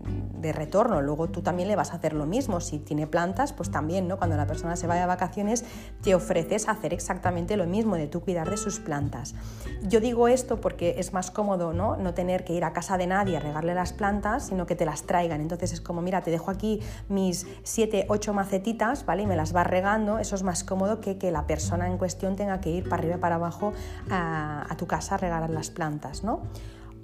retorno, 0.53 1.01
luego 1.01 1.29
tú 1.29 1.41
también 1.41 1.67
le 1.67 1.75
vas 1.75 1.91
a 1.91 1.95
hacer 1.95 2.13
lo 2.13 2.25
mismo, 2.25 2.59
si 2.59 2.77
tiene 2.77 3.07
plantas, 3.07 3.53
pues 3.53 3.71
también 3.71 4.07
¿no? 4.07 4.17
cuando 4.17 4.35
la 4.35 4.45
persona 4.45 4.75
se 4.75 4.87
vaya 4.87 5.01
de 5.01 5.07
vacaciones 5.07 5.63
te 6.01 6.13
ofreces 6.13 6.67
hacer 6.67 6.93
exactamente 6.93 7.57
lo 7.57 7.65
mismo, 7.65 7.95
de 7.95 8.07
tú 8.07 8.21
cuidar 8.21 8.49
de 8.49 8.57
sus 8.57 8.79
plantas. 8.79 9.33
Yo 9.81 9.99
digo 9.99 10.27
esto 10.27 10.59
porque 10.59 10.95
es 10.97 11.13
más 11.13 11.31
cómodo 11.31 11.73
¿no? 11.73 11.95
no 11.95 12.13
tener 12.13 12.43
que 12.43 12.53
ir 12.53 12.65
a 12.65 12.73
casa 12.73 12.97
de 12.97 13.07
nadie 13.07 13.37
a 13.37 13.39
regarle 13.39 13.73
las 13.73 13.93
plantas, 13.93 14.47
sino 14.47 14.65
que 14.65 14.75
te 14.75 14.85
las 14.85 15.03
traigan, 15.03 15.41
entonces 15.41 15.73
es 15.73 15.81
como, 15.81 16.01
mira, 16.01 16.21
te 16.21 16.29
dejo 16.29 16.51
aquí 16.51 16.81
mis 17.07 17.47
7, 17.63 18.05
8 18.09 18.33
macetitas, 18.33 19.05
¿vale? 19.05 19.23
Y 19.23 19.27
me 19.27 19.35
las 19.35 19.53
vas 19.53 19.65
regando, 19.65 20.19
eso 20.19 20.35
es 20.35 20.43
más 20.43 20.63
cómodo 20.63 20.99
que 20.99 21.17
que 21.17 21.31
la 21.31 21.47
persona 21.47 21.87
en 21.87 21.97
cuestión 21.97 22.35
tenga 22.35 22.59
que 22.59 22.69
ir 22.69 22.89
para 22.89 23.01
arriba 23.01 23.15
y 23.15 23.19
para 23.19 23.35
abajo 23.35 23.71
a, 24.09 24.65
a 24.69 24.75
tu 24.75 24.87
casa 24.87 25.15
a 25.15 25.17
regar 25.17 25.49
las 25.49 25.69
plantas, 25.69 26.23
¿no? 26.23 26.41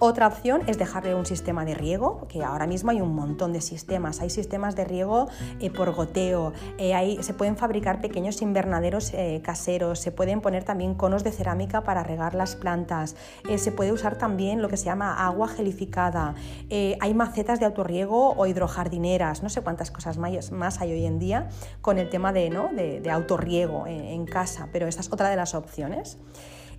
Otra 0.02 0.28
opción 0.28 0.62
es 0.68 0.78
dejarle 0.78 1.14
un 1.14 1.26
sistema 1.26 1.66
de 1.66 1.76
riego, 1.76 2.26
que 2.30 2.42
ahora 2.42 2.68
mismo 2.68 2.92
hay 2.92 3.02
un 3.02 3.14
montón 3.14 3.52
de 3.52 3.60
sistemas. 3.60 4.22
Hay 4.22 4.30
sistemas 4.30 4.78
de 4.78 4.86
riego 4.86 5.28
eh, 5.60 5.70
por 5.70 5.92
goteo, 5.94 6.54
eh, 6.78 7.18
se 7.20 7.34
pueden 7.34 7.58
fabricar 7.58 8.00
pequeños 8.00 8.42
invernaderos 8.42 9.14
eh, 9.14 9.42
caseros, 9.44 10.00
se 10.00 10.14
pueden 10.14 10.40
poner 10.40 10.64
también 10.64 10.96
conos 10.96 11.26
de 11.26 11.34
cerámica 11.34 11.84
para 11.84 12.02
regar 12.04 12.34
las 12.34 12.56
plantas, 12.56 13.18
se 13.58 13.72
puede 13.74 13.92
usar 13.92 14.18
también 14.18 14.62
lo 14.62 14.70
que 14.70 14.78
se 14.78 14.86
llama 14.86 15.26
agua 15.26 15.50
gelificada, 15.50 16.36
hay 16.70 17.14
macetas 17.14 17.60
de 17.60 17.66
autorriego 17.66 18.34
o 18.38 18.46
hidrojardineras, 18.46 19.44
no 19.44 19.50
sé 19.50 19.62
cuántas 19.62 19.92
cosas 19.92 20.18
más 20.18 20.82
hay 20.82 20.94
hoy 20.94 21.06
en 21.06 21.20
día 21.20 21.50
con 21.82 21.98
el 21.98 22.10
tema 22.10 22.32
de, 22.32 22.50
¿no? 22.50 22.70
de, 22.70 23.10
autorriego 23.12 23.86
en, 23.88 24.26
casa, 24.26 24.70
pero 24.72 24.88
esa 24.88 25.02
es 25.02 25.12
otra 25.12 25.30
de 25.30 25.36
las 25.36 25.56
opciones. 25.56 26.18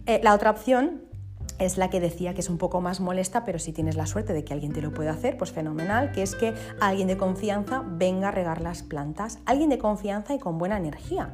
la 0.07 0.35
otra 0.35 0.51
opción 0.51 1.10
es 1.59 1.79
la 1.79 1.91
que 1.91 2.01
decía 2.01 2.35
que 2.35 2.41
es 2.41 2.51
un 2.51 2.59
poco 2.59 2.81
más 2.81 3.01
molesta, 3.01 3.45
pero 3.45 3.59
si 3.59 3.73
tienes 3.73 3.97
la 3.97 4.07
suerte 4.07 4.33
de 4.33 4.45
que 4.45 4.53
alguien 4.53 4.73
te 4.73 4.83
lo 4.83 4.93
pueda 4.93 5.13
hacer, 5.13 5.37
pues 5.37 5.53
fenomenal, 5.53 6.13
que 6.13 6.23
es 6.23 6.35
que 6.35 6.55
alguien 6.81 7.09
de 7.09 7.17
confianza 7.17 7.83
venga 7.87 8.29
a 8.29 8.31
regar 8.31 8.61
las 8.61 8.83
plantas, 8.83 9.39
alguien 9.47 9.71
de 9.71 9.79
confianza 9.79 10.35
y 10.35 10.39
con 10.39 10.59
buena 10.59 10.77
energía 10.77 11.33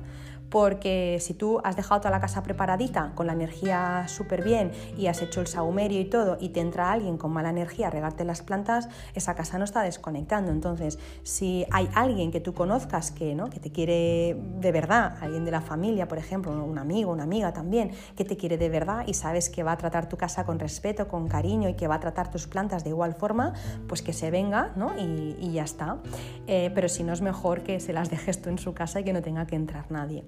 porque 0.50 1.18
si 1.20 1.34
tú 1.34 1.60
has 1.64 1.76
dejado 1.76 2.00
toda 2.00 2.10
la 2.10 2.20
casa 2.20 2.42
preparadita, 2.42 3.12
con 3.14 3.26
la 3.26 3.32
energía 3.32 4.04
súper 4.08 4.42
bien 4.42 4.72
y 4.96 5.06
has 5.06 5.22
hecho 5.22 5.40
el 5.40 5.46
saumerio 5.46 6.00
y 6.00 6.04
todo, 6.04 6.36
y 6.40 6.50
te 6.50 6.60
entra 6.60 6.92
alguien 6.92 7.18
con 7.18 7.32
mala 7.32 7.50
energía 7.50 7.88
a 7.88 7.90
regarte 7.90 8.24
las 8.24 8.42
plantas, 8.42 8.88
esa 9.14 9.34
casa 9.34 9.58
no 9.58 9.64
está 9.64 9.82
desconectando. 9.82 10.50
Entonces, 10.50 10.98
si 11.22 11.66
hay 11.70 11.88
alguien 11.94 12.30
que 12.30 12.40
tú 12.40 12.54
conozcas 12.54 13.10
que, 13.10 13.34
¿no? 13.34 13.50
que 13.50 13.60
te 13.60 13.70
quiere 13.70 14.36
de 14.60 14.72
verdad, 14.72 15.16
alguien 15.20 15.44
de 15.44 15.50
la 15.50 15.60
familia, 15.60 16.08
por 16.08 16.18
ejemplo, 16.18 16.52
un 16.52 16.78
amigo, 16.78 17.12
una 17.12 17.24
amiga 17.24 17.52
también, 17.52 17.92
que 18.16 18.24
te 18.24 18.36
quiere 18.36 18.58
de 18.58 18.68
verdad 18.68 19.04
y 19.06 19.14
sabes 19.14 19.50
que 19.50 19.62
va 19.62 19.72
a 19.72 19.76
tratar 19.76 20.08
tu 20.08 20.16
casa 20.16 20.44
con 20.44 20.58
respeto, 20.58 21.08
con 21.08 21.28
cariño 21.28 21.68
y 21.68 21.74
que 21.74 21.88
va 21.88 21.96
a 21.96 22.00
tratar 22.00 22.30
tus 22.30 22.46
plantas 22.46 22.84
de 22.84 22.90
igual 22.90 23.14
forma, 23.14 23.54
pues 23.88 24.02
que 24.02 24.12
se 24.12 24.30
venga 24.30 24.72
¿no? 24.76 24.92
y, 24.98 25.52
ya 25.52 25.64
está. 25.64 25.98
Eh, 26.46 26.70
pero 26.74 26.88
si 26.88 27.02
no 27.02 27.12
es 27.12 27.20
mejor 27.20 27.62
que 27.62 27.80
se 27.80 27.92
las 27.92 28.10
dejes 28.10 28.42
tú 28.42 28.50
en 28.50 28.58
su 28.58 28.74
casa 28.74 29.00
y 29.00 29.04
que 29.04 29.12
no 29.12 29.22
tenga 29.22 29.46
que 29.46 29.56
entrar 29.56 29.90
nadie. 29.90 30.24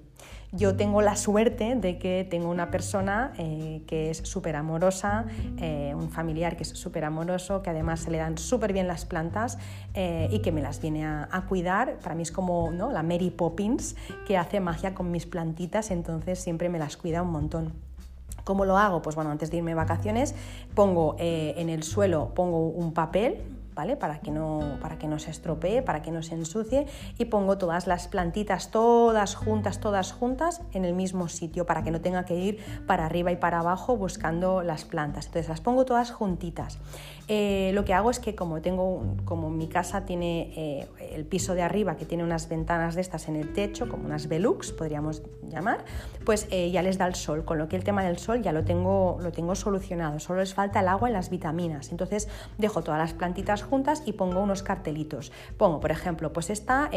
Yo 0.51 0.75
tengo 0.75 1.03
la 1.03 1.15
suerte 1.15 1.75
de 1.75 1.99
que 1.99 2.25
tengo 2.27 2.49
una 2.49 2.71
persona 2.71 3.33
eh, 3.37 3.83
que 3.85 4.09
es 4.09 4.17
súper 4.17 4.55
amorosa, 4.55 5.25
eh, 5.57 5.93
un 5.95 6.09
familiar 6.09 6.57
que 6.57 6.63
es 6.63 6.69
súper 6.69 7.05
amoroso, 7.05 7.61
que 7.61 7.69
además 7.69 7.99
se 7.99 8.09
le 8.09 8.17
dan 8.17 8.35
súper 8.39 8.73
bien 8.73 8.87
las 8.87 9.05
plantas 9.05 9.59
eh, 9.93 10.27
y 10.31 10.39
que 10.39 10.51
me 10.51 10.61
las 10.61 10.81
viene 10.81 11.05
a, 11.05 11.45
cuidar. 11.47 11.99
Para 11.99 12.15
mí 12.15 12.23
es 12.23 12.31
como 12.31 12.71
¿no? 12.71 12.91
la 12.91 13.03
Mary 13.03 13.29
Poppins 13.29 13.95
que 14.25 14.37
hace 14.37 14.59
magia 14.59 14.95
con 14.95 15.11
mis 15.11 15.27
plantitas, 15.27 15.91
entonces 15.91 16.39
siempre 16.39 16.67
me 16.67 16.79
las 16.79 16.97
cuida 16.97 17.21
un 17.21 17.31
montón. 17.31 17.73
¿Cómo 18.43 18.65
lo 18.65 18.77
hago? 18.77 19.03
Pues 19.03 19.15
bueno, 19.15 19.29
antes 19.29 19.51
de 19.51 19.57
irme 19.57 19.71
de 19.71 19.75
vacaciones 19.75 20.33
pongo 20.73 21.15
en 21.19 21.69
el 21.69 21.83
suelo 21.83 22.33
pongo 22.33 22.69
un 22.69 22.93
papel 22.93 23.37
Para 23.97 24.19
que, 24.19 24.31
no, 24.31 24.77
para 24.81 24.97
que 24.97 25.07
no 25.07 25.19
se 25.19 25.31
estropee, 25.31 25.81
para 25.81 26.01
que 26.01 26.11
no 26.11 26.21
se 26.21 26.35
ensucie 26.35 26.85
y 27.17 27.25
pongo 27.25 27.57
todas 27.57 27.87
las 27.87 28.07
plantitas, 28.07 28.71
todas 28.71 29.35
juntas, 29.35 29.79
todas 29.79 30.11
juntas 30.11 30.61
en 30.73 30.85
el 30.85 30.93
mismo 30.93 31.29
sitio 31.29 31.65
para 31.65 31.83
que 31.83 31.91
no 31.91 32.01
tenga 32.01 32.25
que 32.25 32.35
ir 32.35 32.59
para 32.85 33.05
arriba 33.05 33.31
y 33.31 33.37
para 33.37 33.59
abajo 33.59 33.95
buscando 33.95 34.63
las 34.63 34.83
plantas. 34.83 35.27
Entonces 35.27 35.49
las 35.49 35.61
pongo 35.61 35.85
todas 35.85 36.11
juntitas. 36.11 36.77
Eh, 37.31 37.69
lo 37.75 37.85
que 37.85 37.93
hago 37.93 38.09
es 38.09 38.19
que 38.19 38.33
como 38.33 38.59
tengo, 38.59 39.03
como 39.23 39.51
mi 39.51 39.67
casa 39.67 40.03
tiene 40.03 40.51
eh, 40.57 40.87
el 41.11 41.25
piso 41.25 41.53
de 41.53 41.61
arriba 41.61 41.95
que 41.95 42.03
tiene 42.03 42.23
unas 42.23 42.49
ventanas 42.49 42.95
de 42.95 43.01
estas 43.01 43.27
en 43.27 43.35
el 43.35 43.53
techo, 43.53 43.87
como 43.87 44.05
unas 44.05 44.27
Velux 44.27 44.71
podríamos 44.71 45.21
llamar, 45.47 45.85
pues 46.25 46.47
eh, 46.49 46.71
ya 46.71 46.81
les 46.81 46.97
da 46.97 47.05
el 47.05 47.13
sol, 47.13 47.45
con 47.45 47.59
lo 47.59 47.69
que 47.69 47.75
el 47.75 47.83
tema 47.83 48.03
del 48.03 48.17
sol 48.17 48.41
ya 48.41 48.51
lo 48.51 48.63
tengo, 48.63 49.19
lo 49.21 49.31
tengo 49.31 49.53
solucionado, 49.53 50.19
solo 50.19 50.39
les 50.39 50.55
falta 50.55 50.79
el 50.79 50.87
agua 50.87 51.11
y 51.11 51.13
las 51.13 51.29
vitaminas. 51.29 51.91
Entonces 51.91 52.27
dejo 52.57 52.81
todas 52.81 52.99
las 52.99 53.13
plantitas 53.13 53.61
juntas 53.61 54.01
y 54.07 54.13
pongo 54.13 54.41
unos 54.41 54.63
cartelitos. 54.63 55.31
Pongo, 55.55 55.79
por 55.79 55.91
ejemplo, 55.91 56.33
pues 56.33 56.49
está 56.49 56.89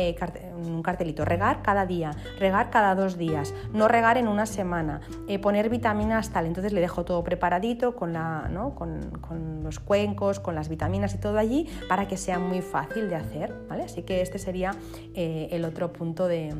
un 0.57 0.83
cartelito, 0.83 1.27
regar 1.27 1.61
cada 1.61 1.85
día, 1.85 2.13
regar 2.39 2.71
cada 2.71 2.95
dos 2.95 3.19
días, 3.19 3.53
no 3.75 3.87
regar 3.87 4.17
en 4.17 4.29
una 4.29 4.47
semana, 4.47 5.03
poner 5.43 5.69
vitaminas 5.69 6.31
tal, 6.31 6.47
entonces 6.47 6.73
le 6.73 6.81
dejo 6.81 7.05
todo 7.05 7.23
preparadito 7.23 7.95
con, 7.97 8.15
la, 8.15 8.51
con, 8.75 9.11
con 9.21 9.63
los 9.63 9.79
cuencos, 9.79 10.22
con 10.41 10.55
las 10.55 10.69
vitaminas 10.69 11.15
y 11.15 11.19
todo 11.19 11.39
allí 11.39 11.69
para 11.89 12.07
que 12.07 12.17
sea 12.17 12.39
muy 12.39 12.61
fácil 12.61 13.09
de 13.09 13.17
hacer. 13.17 13.53
¿vale? 13.69 13.85
Así 13.85 14.03
que 14.03 14.21
este 14.21 14.39
sería 14.39 14.75
eh, 15.15 15.49
el 15.51 15.65
otro 15.65 15.93
punto 15.93 16.29
de, 16.29 16.55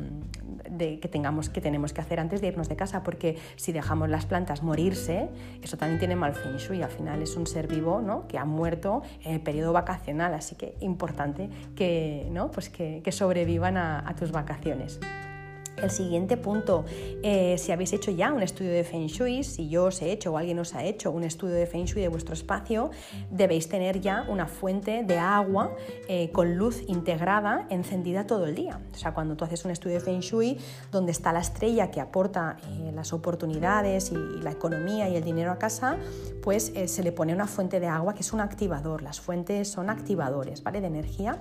que, 0.77 1.07
tengamos, 1.07 1.49
que 1.49 1.61
tenemos 1.61 1.93
que 1.93 2.01
hacer 2.01 2.19
antes 2.19 2.41
de 2.41 2.47
irnos 2.47 2.67
de 2.67 2.75
casa, 2.75 3.03
porque 3.03 3.37
si 3.55 3.71
dejamos 3.71 4.09
las 4.09 4.25
plantas 4.25 4.63
morirse, 4.63 5.29
eso 5.61 5.77
también 5.77 5.99
tiene 5.99 6.15
mal 6.15 6.33
feng 6.33 6.57
shui. 6.57 6.81
Al 6.81 6.91
final 6.91 7.21
es 7.21 7.37
un 7.37 7.47
ser 7.47 7.67
vivo 7.67 8.01
¿no? 8.01 8.27
que 8.27 8.37
ha 8.37 8.45
muerto 8.45 9.01
en 9.23 9.35
el 9.35 9.41
periodo 9.41 9.71
vacacional, 9.71 10.33
así 10.33 10.55
que 10.55 10.75
importante 10.81 11.49
que, 11.75 12.27
¿no? 12.31 12.51
pues 12.51 12.69
que, 12.69 13.01
sobrevivan 13.13 13.77
a 13.77 14.15
tus 14.17 14.31
vacaciones. 14.31 14.99
El 15.83 15.91
siguiente 15.91 16.37
punto, 16.37 16.85
eh, 17.23 17.57
si 17.57 17.73
habéis 17.73 17.91
hecho 17.91 18.09
ya 18.09 18.31
un 18.31 18.41
estudio 18.41 18.71
de 18.71 18.85
Feng 18.85 19.07
Shui, 19.07 19.43
si 19.43 19.67
yo 19.67 19.83
os 19.85 20.01
he 20.01 20.13
hecho 20.13 20.31
o 20.31 20.37
alguien 20.37 20.57
os 20.59 20.73
ha 20.75 20.85
hecho 20.85 21.11
un 21.11 21.25
estudio 21.25 21.55
de 21.55 21.67
Feng 21.67 21.83
Shui 21.83 22.01
de 22.01 22.07
vuestro 22.07 22.33
espacio, 22.33 22.89
debéis 23.29 23.67
tener 23.67 23.99
ya 23.99 24.25
una 24.29 24.47
fuente 24.47 25.03
de 25.03 25.17
agua 25.17 25.75
eh, 26.07 26.31
con 26.31 26.55
luz 26.55 26.83
integrada 26.87 27.67
encendida 27.69 28.25
todo 28.25 28.45
el 28.45 28.55
día. 28.55 28.79
O 28.93 28.97
sea, 28.97 29.13
cuando 29.13 29.35
tú 29.35 29.43
haces 29.43 29.65
un 29.65 29.71
estudio 29.71 29.95
de 29.95 30.01
Feng 30.01 30.21
Shui 30.21 30.57
donde 30.89 31.11
está 31.11 31.33
la 31.33 31.41
estrella 31.41 31.91
que 31.91 31.99
aporta 31.99 32.55
eh, 32.65 32.93
las 32.95 33.11
oportunidades 33.11 34.13
y, 34.13 34.41
la 34.41 34.51
economía 34.51 35.09
y 35.09 35.17
el 35.17 35.23
dinero 35.25 35.51
a 35.51 35.57
casa, 35.57 35.97
pues 36.41 36.71
se 36.85 37.03
le 37.03 37.11
pone 37.11 37.33
una 37.33 37.47
fuente 37.47 37.81
de 37.81 37.87
agua 37.87 38.13
que 38.13 38.21
es 38.21 38.31
un 38.31 38.39
activador. 38.39 39.01
Las 39.01 39.19
fuentes 39.19 39.69
son 39.69 39.89
activadores 39.89 40.63
¿vale? 40.63 40.79
de 40.79 40.87
energía 40.87 41.39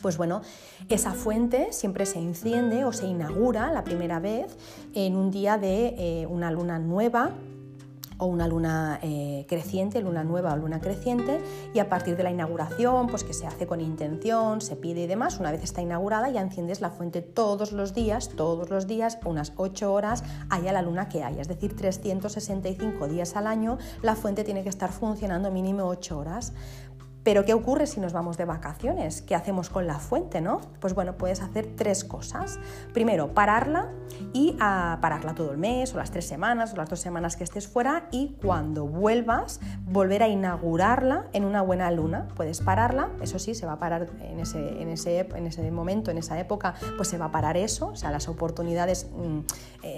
pues 0.00 0.16
bueno, 0.16 0.42
esa 0.88 1.12
fuente 1.12 1.72
siempre 1.72 2.06
se 2.06 2.18
enciende 2.18 2.84
o 2.84 2.92
se 2.92 3.06
inaugura 3.06 3.72
la 3.72 3.84
primera 3.84 4.18
vez 4.18 4.56
en 4.94 5.16
un 5.16 5.30
día 5.30 5.58
de 5.58 5.94
eh, 5.98 6.26
una 6.26 6.50
luna 6.50 6.78
nueva 6.78 7.32
o 8.20 8.26
una 8.26 8.46
luna 8.46 9.00
eh, 9.02 9.46
creciente, 9.48 10.00
luna 10.02 10.22
nueva 10.24 10.52
o 10.52 10.56
luna 10.56 10.78
creciente, 10.80 11.40
y 11.72 11.78
a 11.78 11.88
partir 11.88 12.16
de 12.16 12.22
la 12.22 12.30
inauguración, 12.30 13.06
pues 13.08 13.24
que 13.24 13.32
se 13.32 13.46
hace 13.46 13.66
con 13.66 13.80
intención, 13.80 14.60
se 14.60 14.76
pide 14.76 15.02
y 15.02 15.06
demás, 15.06 15.40
una 15.40 15.50
vez 15.50 15.64
está 15.64 15.80
inaugurada 15.80 16.28
ya 16.28 16.42
enciendes 16.42 16.82
la 16.82 16.90
fuente 16.90 17.22
todos 17.22 17.72
los 17.72 17.94
días, 17.94 18.28
todos 18.28 18.68
los 18.68 18.86
días, 18.86 19.18
unas 19.24 19.54
8 19.56 19.92
horas, 19.92 20.22
haya 20.50 20.72
la 20.72 20.82
luna 20.82 21.08
que 21.08 21.24
haya, 21.24 21.40
es 21.40 21.48
decir, 21.48 21.74
365 21.74 23.08
días 23.08 23.36
al 23.36 23.46
año, 23.46 23.78
la 24.02 24.14
fuente 24.14 24.44
tiene 24.44 24.62
que 24.62 24.68
estar 24.68 24.92
funcionando 24.92 25.50
mínimo 25.50 25.84
8 25.86 26.18
horas. 26.18 26.52
Pero 27.22 27.44
¿qué 27.44 27.52
ocurre 27.52 27.86
si 27.86 28.00
nos 28.00 28.12
vamos 28.12 28.36
de 28.38 28.46
vacaciones? 28.46 29.20
¿Qué 29.22 29.34
hacemos 29.34 29.68
con 29.68 29.86
la 29.86 29.98
fuente, 29.98 30.40
no? 30.40 30.60
Pues 30.80 30.94
bueno, 30.94 31.16
puedes 31.16 31.42
hacer 31.42 31.74
tres 31.76 32.04
cosas. 32.04 32.58
Primero, 32.94 33.34
pararla 33.34 33.90
y 34.32 34.56
ah, 34.60 34.98
pararla 35.00 35.34
todo 35.34 35.52
el 35.52 35.58
mes 35.58 35.94
o 35.94 35.98
las 35.98 36.10
tres 36.10 36.26
semanas 36.26 36.72
o 36.72 36.76
las 36.76 36.88
dos 36.88 37.00
semanas 37.00 37.36
que 37.36 37.44
estés 37.44 37.68
fuera 37.68 38.08
y 38.10 38.36
cuando 38.42 38.86
vuelvas 38.86 39.60
volver 39.84 40.22
a 40.22 40.28
inaugurarla 40.28 41.26
en 41.32 41.44
una 41.44 41.62
buena 41.62 41.90
luna. 41.90 42.28
Puedes 42.36 42.60
pararla, 42.60 43.10
eso 43.20 43.38
sí, 43.38 43.54
se 43.54 43.66
va 43.66 43.72
a 43.72 43.78
parar 43.78 44.08
en 44.22 44.40
ese, 44.40 44.80
en 44.80 44.88
ese, 44.88 45.20
en 45.20 45.46
ese 45.46 45.70
momento, 45.70 46.10
en 46.10 46.18
esa 46.18 46.38
época, 46.38 46.74
pues 46.96 47.08
se 47.08 47.18
va 47.18 47.26
a 47.26 47.32
parar 47.32 47.56
eso, 47.56 47.88
o 47.88 47.96
sea, 47.96 48.10
las 48.10 48.28
oportunidades 48.28 49.10
mm, 49.14 49.40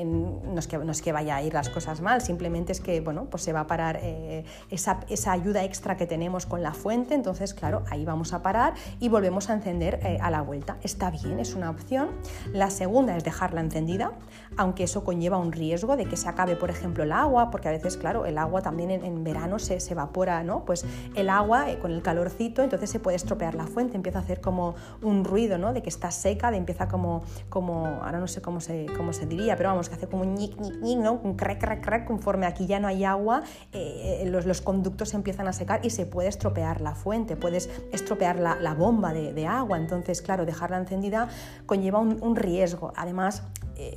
no, 0.04 0.58
es 0.58 0.66
que, 0.66 0.78
no, 0.78 0.92
es 0.92 1.02
que, 1.02 1.12
vaya 1.12 1.36
a 1.36 1.42
ir 1.42 1.54
las 1.54 1.68
cosas 1.68 2.00
mal, 2.00 2.20
simplemente 2.20 2.72
es 2.72 2.80
que, 2.80 3.00
bueno, 3.00 3.26
pues 3.26 3.42
se 3.42 3.52
va 3.52 3.60
a 3.60 3.66
parar 3.66 3.98
eh, 4.02 4.44
esa, 4.70 5.00
esa 5.08 5.32
ayuda 5.32 5.64
extra 5.64 5.96
que 5.96 6.06
tenemos 6.06 6.46
con 6.46 6.62
la 6.62 6.72
fuente 6.72 7.11
entonces 7.14 7.54
claro, 7.54 7.84
ahí 7.90 8.04
vamos 8.04 8.32
a 8.32 8.42
parar 8.42 8.74
y 9.00 9.08
volvemos 9.08 9.50
a 9.50 9.54
encender 9.54 10.00
eh, 10.02 10.18
a 10.20 10.30
la 10.30 10.42
vuelta. 10.42 10.76
Está 10.82 11.10
bien, 11.10 11.38
es 11.38 11.54
una 11.54 11.70
opción. 11.70 12.10
La 12.52 12.70
segunda 12.70 13.16
es 13.16 13.24
dejarla 13.24 13.60
encendida, 13.60 14.12
aunque 14.56 14.84
eso 14.84 15.04
conlleva 15.04 15.38
un 15.38 15.52
riesgo 15.52 15.96
de 15.96 16.06
que 16.06 16.16
se 16.16 16.28
acabe, 16.28 16.56
por 16.56 16.70
ejemplo, 16.70 17.04
el 17.04 17.12
agua, 17.12 17.50
porque 17.50 17.68
a 17.68 17.70
veces, 17.70 17.96
claro, 17.96 18.26
el 18.26 18.38
agua 18.38 18.62
también 18.62 18.90
en, 18.90 19.22
verano 19.24 19.58
se, 19.58 19.78
evapora, 19.92 20.42
¿no? 20.42 20.64
Pues 20.64 20.84
el 21.14 21.30
agua 21.30 21.70
eh, 21.70 21.78
con 21.78 21.92
el 21.92 22.02
calorcito, 22.02 22.62
entonces 22.62 22.90
se 22.90 22.98
puede 22.98 23.16
estropear 23.16 23.54
la 23.54 23.66
fuente, 23.66 23.96
empieza 23.96 24.18
a 24.18 24.22
hacer 24.22 24.40
como 24.40 24.74
un 25.02 25.24
ruido, 25.24 25.58
¿no? 25.58 25.72
De 25.72 25.82
que 25.82 25.88
está 25.88 26.10
seca, 26.10 26.50
de 26.50 26.56
empieza 26.56 26.88
como, 26.88 27.22
como 27.48 27.86
ahora 28.02 28.18
no 28.18 28.26
sé 28.26 28.42
cómo 28.42 28.60
se, 28.60 28.86
cómo 28.96 29.12
se 29.12 29.26
diría, 29.26 29.56
pero 29.56 29.68
vamos, 29.70 29.88
que 29.88 29.94
hace 29.94 30.08
como 30.08 30.22
un 30.22 30.34
ñic, 30.34 30.58
ñic, 30.58 30.98
¿no? 30.98 31.20
Un 31.22 31.34
crack, 31.36 31.60
crack, 31.60 31.84
crack, 31.84 32.06
conforme 32.06 32.46
aquí 32.46 32.66
ya 32.66 32.80
no 32.80 32.88
hay 32.88 33.04
agua, 33.04 33.42
eh, 33.72 34.24
los, 34.26 34.46
los 34.46 34.60
conductos 34.60 35.14
empiezan 35.14 35.46
a 35.46 35.52
secar 35.52 35.84
y 35.84 35.90
se 35.90 36.06
puede 36.06 36.28
estropear 36.28 36.80
la 36.80 36.94
fuente 36.94 37.01
puedes 37.36 37.68
estropear 37.92 38.38
la, 38.38 38.74
bomba 38.74 39.12
de, 39.12 39.46
agua, 39.46 39.76
entonces 39.76 40.22
claro, 40.22 40.46
dejarla 40.46 40.78
encendida 40.78 41.28
conlleva 41.66 41.98
un, 41.98 42.36
riesgo. 42.36 42.92
Además, 42.96 43.42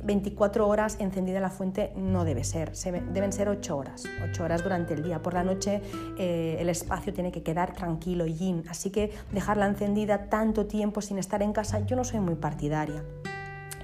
24 0.04 0.64
eh, 0.64 0.68
horas 0.68 0.96
encendida 0.98 1.40
la 1.40 1.50
fuente 1.50 1.92
no 1.96 2.24
debe 2.24 2.44
ser, 2.44 2.72
deben 3.12 3.32
ser 3.32 3.48
8 3.48 3.76
horas, 3.76 4.04
8 4.30 4.44
horas 4.44 4.62
durante 4.62 4.94
el 4.94 5.02
día. 5.02 5.22
Por 5.22 5.34
la 5.34 5.44
noche 5.44 5.82
eh, 6.18 6.56
el 6.58 6.68
espacio 6.68 7.12
tiene 7.12 7.32
que 7.32 7.42
quedar 7.42 7.72
tranquilo, 7.74 8.26
yin, 8.26 8.64
así 8.68 8.90
que 8.90 9.12
dejarla 9.32 9.66
encendida 9.66 10.28
tanto 10.28 10.66
tiempo 10.66 11.00
sin 11.00 11.18
estar 11.18 11.42
en 11.42 11.52
casa 11.52 11.80
yo 11.86 11.96
no 11.96 12.04
soy 12.04 12.20
muy 12.20 12.34
partidaria. 12.34 13.02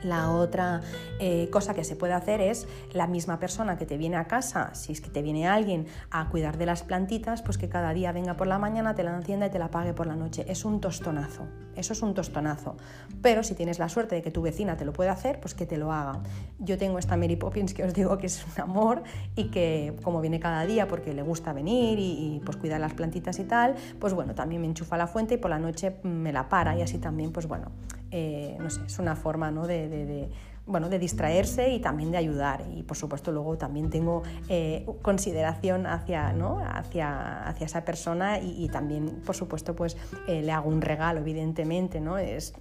La 0.02 0.30
otra 0.30 0.80
eh, 1.18 1.48
cosa 1.50 1.74
que 1.74 1.84
se 1.84 1.96
puede 1.96 2.12
hacer 2.12 2.40
es 2.40 2.66
la 2.92 3.06
misma 3.06 3.38
persona 3.38 3.78
que 3.78 3.86
te 3.86 3.96
viene 3.96 4.16
a 4.16 4.24
casa, 4.26 4.74
si 4.74 4.92
es 4.92 5.00
que 5.00 5.10
te 5.10 5.22
viene 5.22 5.46
alguien 5.46 5.86
a 6.10 6.28
cuidar 6.28 6.58
de 6.58 6.66
las 6.66 6.82
plantitas, 6.82 7.42
pues 7.42 7.58
que 7.58 7.68
cada 7.68 7.92
día 7.92 8.12
venga 8.12 8.36
por 8.36 8.46
la 8.46 8.58
mañana, 8.58 8.94
te 8.94 9.02
la 9.02 9.14
encienda 9.14 9.46
y 9.46 9.50
te 9.50 9.58
la 9.58 9.70
pague 9.70 9.92
por 9.92 10.06
la 10.06 10.16
noche. 10.16 10.44
Es 10.48 10.64
un 10.64 10.80
tostonazo, 10.80 11.46
eso 11.76 11.92
es 11.92 12.02
un 12.02 12.14
tostonazo. 12.14 12.76
Pero 13.20 13.42
si 13.42 13.54
tienes 13.54 13.78
la 13.78 13.88
suerte 13.88 14.16
de 14.16 14.22
que 14.22 14.30
tu 14.30 14.42
vecina 14.42 14.76
te 14.76 14.84
lo 14.84 14.92
puede 14.92 15.10
hacer, 15.10 15.40
pues 15.40 15.54
que 15.54 15.66
te 15.66 15.76
lo 15.76 15.92
haga. 15.92 16.20
Yo 16.58 16.78
tengo 16.78 16.98
esta 16.98 17.16
Mary 17.16 17.36
Poppins 17.36 17.74
que 17.74 17.84
os 17.84 17.94
digo 17.94 18.18
que 18.18 18.26
es 18.26 18.44
un 18.44 18.62
amor 18.62 19.02
y 19.36 19.44
que 19.44 19.96
como 20.02 20.20
viene 20.20 20.40
cada 20.40 20.66
día 20.66 20.88
porque 20.88 21.12
le 21.12 21.22
gusta 21.22 21.52
venir 21.52 21.98
y, 21.98 22.40
pues 22.44 22.56
cuidar 22.56 22.80
las 22.80 22.94
plantitas 22.94 23.38
y 23.38 23.44
tal, 23.44 23.74
pues 23.98 24.14
bueno, 24.14 24.34
también 24.34 24.60
me 24.60 24.66
enchufa 24.66 24.96
la 24.96 25.06
fuente 25.06 25.34
y 25.34 25.36
por 25.36 25.50
la 25.50 25.58
noche 25.58 25.96
me 26.02 26.32
la 26.32 26.48
para 26.48 26.76
y 26.76 26.82
así 26.82 26.98
también, 26.98 27.32
pues 27.32 27.46
bueno, 27.46 27.70
eh, 28.12 28.56
no 28.60 28.70
sé, 28.70 28.82
es 28.86 28.98
una 28.98 29.16
forma 29.16 29.50
¿no? 29.50 29.66
de, 29.66 29.88
de, 29.88 30.28
bueno, 30.66 30.88
de 30.88 30.98
distraerse 30.98 31.70
y 31.70 31.80
también 31.80 32.12
de 32.12 32.18
ayudar. 32.18 32.64
Y 32.74 32.82
por 32.82 32.96
supuesto 32.96 33.32
luego 33.32 33.58
también 33.58 33.90
tengo 33.90 34.22
eh, 34.48 34.86
consideración 35.02 35.86
hacia, 35.86 36.32
¿no? 36.32 36.60
hacia, 36.64 37.48
hacia 37.48 37.66
esa 37.66 37.84
persona 37.84 38.38
y, 38.38 38.68
también 38.68 39.22
por 39.26 39.34
supuesto 39.34 39.74
pues 39.74 39.96
eh, 40.28 40.40
le 40.42 40.52
hago 40.52 40.68
un 40.68 40.80
regalo 40.80 41.20
evidentemente. 41.20 42.00
¿no? 42.00 42.16
Es, 42.18 42.54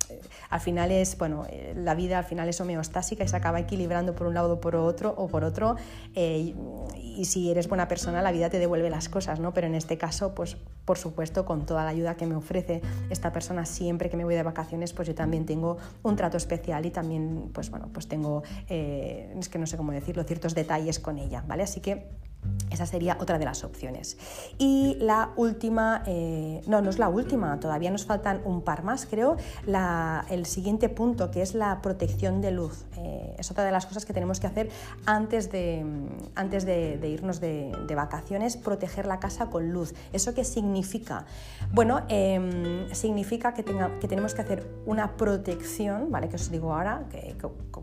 al 0.50 0.60
final 0.60 0.92
es, 0.92 1.18
bueno, 1.18 1.46
la 1.76 1.94
vida 1.94 2.18
al 2.18 2.26
final 2.26 2.50
es 2.50 2.60
homeostásica 2.60 3.24
y 3.24 3.28
se 3.28 3.36
acaba 3.36 3.60
equilibrando 3.60 4.16
por 4.16 4.28
un 4.28 4.34
lado 4.34 4.60
por 4.60 4.76
otro 4.76 5.14
o 5.18 5.28
por 5.28 5.44
otro 5.44 5.76
y, 6.16 6.56
y, 6.98 7.26
si 7.26 7.52
eres 7.52 7.68
buena 7.68 7.88
persona 7.88 8.22
la 8.22 8.32
vida 8.32 8.50
te 8.50 8.60
devuelve 8.60 8.90
las 8.90 9.10
cosas, 9.10 9.40
¿no? 9.40 9.54
pero 9.54 9.68
en 9.68 9.76
este 9.76 9.98
caso 9.98 10.34
pues 10.34 10.58
por 10.86 10.98
supuesto 10.98 11.46
con 11.46 11.66
toda 11.66 11.84
la 11.84 11.92
ayuda 11.92 12.16
que 12.16 12.26
me 12.26 12.36
ofrece 12.36 12.82
esta 13.10 13.32
persona 13.32 13.66
siempre 13.66 14.10
que 14.10 14.18
me 14.18 14.24
voy 14.24 14.36
de 14.36 14.44
vacaciones 14.44 14.94
pues 14.94 15.08
yo 15.08 15.16
también 15.16 15.46
tengo 15.46 15.78
un 16.04 16.16
trato 16.16 16.38
especial 16.38 16.86
y 16.86 16.92
también 16.92 17.52
pues 17.54 17.70
bueno 17.70 17.91
pues 17.92 18.08
tengo, 18.08 18.44
eh, 18.70 19.34
es 19.38 19.50
que 19.50 19.60
no 19.60 19.68
sé 19.68 19.78
cómo 19.78 19.92
decirlo, 19.92 20.24
ciertos 20.24 20.56
detalles 20.56 21.00
con 21.00 21.18
ella, 21.18 21.44
¿vale? 21.48 21.64
Así 21.64 21.80
que 21.82 22.10
esa 22.72 22.86
sería 22.86 23.18
otra 23.20 23.38
de 23.38 23.46
las 23.46 23.64
opciones. 23.64 24.18
Y 24.58 24.96
la 25.00 25.32
última, 25.36 26.04
eh, 26.08 26.62
no, 26.68 26.82
no 26.82 26.90
es 26.90 27.00
la 27.00 27.10
última, 27.10 27.60
todavía 27.60 27.92
nos 27.92 28.06
faltan 28.06 28.42
un 28.46 28.62
par 28.62 28.84
más, 28.84 29.06
creo. 29.06 29.38
el 30.30 30.46
siguiente 30.46 30.90
punto, 30.90 31.32
que 31.32 31.42
es 31.42 31.54
la 31.54 31.82
protección 31.82 32.42
de 32.42 32.52
luz. 32.52 32.86
Eh, 32.98 33.36
es 33.38 33.52
otra 33.52 33.64
de 33.64 33.72
las 33.72 33.86
cosas 33.86 34.06
que 34.06 34.14
tenemos 34.14 34.40
que 34.40 34.48
hacer 34.48 34.70
antes 35.06 35.52
de, 35.52 35.86
antes 36.36 36.66
de, 36.66 37.00
irnos 37.08 37.42
de, 37.42 37.72
vacaciones, 37.96 38.56
proteger 38.56 39.06
la 39.06 39.20
casa 39.20 39.48
con 39.48 39.72
luz. 39.72 39.94
¿Eso 40.14 40.34
qué 40.34 40.46
significa? 40.46 41.26
Bueno, 41.74 42.02
em, 42.08 42.90
significa 42.94 43.54
que, 43.54 43.64
tenga, 43.64 44.00
que 44.00 44.08
tenemos 44.08 44.34
que 44.34 44.42
hacer 44.42 44.66
una 44.86 45.18
protección, 45.18 46.10
¿vale? 46.10 46.30
Que 46.30 46.38
os 46.38 46.50
digo 46.50 46.74
ahora, 46.74 47.04
que, 47.12 47.36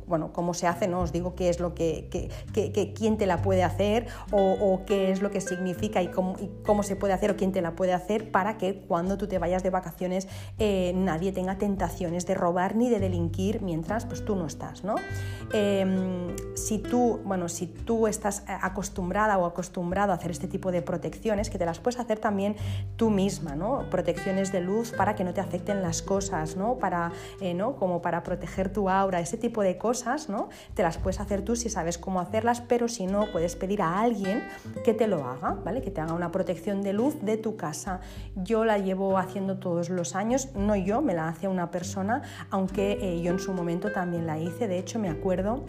bueno, 0.07 0.33
cómo 0.33 0.55
se 0.55 0.67
hace, 0.67 0.89
no 0.89 1.01
os 1.01 1.13
digo 1.13 1.35
qué 1.35 1.51
es 1.51 1.61
lo 1.61 1.75
que, 1.75 2.09
quién 2.97 3.19
te 3.19 3.27
la 3.27 3.43
puede 3.43 3.63
hacer 3.63 4.07
o 4.33 4.78
qué 4.85 5.11
es 5.11 5.23
lo 5.23 5.31
que 5.31 5.41
significa 5.41 6.03
y 6.03 6.09
cómo, 6.09 6.83
se 6.83 6.97
puede 6.97 7.13
hacer 7.13 7.31
o 7.31 7.37
quién 7.37 7.53
te 7.53 7.61
la 7.61 7.75
puede 7.77 7.93
hacer 7.93 8.31
para 8.31 8.59
que 8.59 8.81
cuando 8.87 9.19
tú 9.19 9.27
te 9.27 9.39
vayas 9.39 9.63
de 9.63 9.71
vacaciones 9.71 10.29
eh, 10.59 10.93
nadie 10.95 11.33
tenga 11.33 11.59
tentaciones 11.59 12.27
de 12.27 12.35
robar 12.35 12.77
ni 12.77 12.91
de 12.91 13.01
delinquir 13.01 13.63
mientras 13.63 14.07
pues, 14.07 14.25
tú 14.25 14.37
no 14.37 14.47
estás. 14.47 14.85
¿no? 14.85 14.97
Em, 15.53 16.37
si, 16.55 16.79
tú, 16.79 17.21
bueno, 17.25 17.49
si 17.49 17.67
tú 17.67 18.07
estás 18.07 18.45
acostumbrada 18.47 19.39
o 19.39 19.47
acostumbrado 19.47 20.13
a 20.13 20.17
hacer 20.17 20.31
este 20.31 20.49
tipo 20.49 20.73
de 20.73 20.83
protecciones, 20.83 21.51
que 21.51 21.59
te 21.59 21.67
las 21.67 21.79
puedes 21.79 21.99
hacer 22.01 22.19
también 22.19 22.57
tú 22.97 23.11
misma, 23.11 23.57
¿no? 23.57 23.89
protecciones 23.91 24.53
de 24.53 24.61
luz 24.61 24.93
para 24.93 25.15
que 25.15 25.25
no 25.25 25.35
te 25.35 25.41
afecten 25.41 25.83
las 25.83 26.03
cosas, 26.03 26.57
¿no? 26.57 26.79
Para, 26.79 27.13
eh, 27.41 27.55
¿no? 27.55 27.77
como 27.77 28.03
para 28.03 28.23
proteger 28.23 28.73
tu 28.73 28.89
aura, 28.89 29.21
ese 29.21 29.37
tipo 29.37 29.63
de 29.63 29.79
cosas, 29.79 30.29
¿no? 30.29 30.49
te 30.75 30.83
las 30.83 30.99
puedes 30.99 31.21
hacer 31.21 31.43
tú 31.43 31.57
si 31.57 31.69
sabes 31.69 31.99
cómo 31.99 32.21
hacerlas, 32.21 32.61
pero 32.61 32.89
si 32.89 33.07
no, 33.07 33.31
puedes 33.33 33.57
pedir 33.57 33.83
a 33.83 34.01
alguien 34.01 34.43
que 34.85 34.95
te 34.95 35.07
lo 35.07 35.25
haga, 35.25 35.57
¿vale? 35.65 35.83
que 35.83 35.91
te 35.91 36.01
haga 36.01 36.15
una 36.15 36.31
protección 36.31 36.83
de 36.83 36.93
luz 36.93 37.17
de 37.23 37.37
tu 37.37 37.57
casa. 37.57 38.01
Yo 38.37 38.65
la 38.65 38.79
llevo 38.79 39.19
haciendo 39.19 39.59
todos 39.59 39.91
los 39.91 40.15
años, 40.15 40.55
no 40.55 40.77
yo, 40.77 41.03
me 41.03 41.15
la 41.15 41.29
hace 41.29 41.49
una 41.49 41.71
persona, 41.71 42.23
aunque 42.51 42.99
eh, 43.01 43.23
yo 43.23 43.33
en 43.33 43.39
su 43.39 43.53
momento 43.53 43.93
también 43.93 44.27
la 44.27 44.39
hice, 44.39 44.69
de 44.69 44.79
hecho 44.79 44.99
me 44.99 45.09
acuerdo 45.09 45.65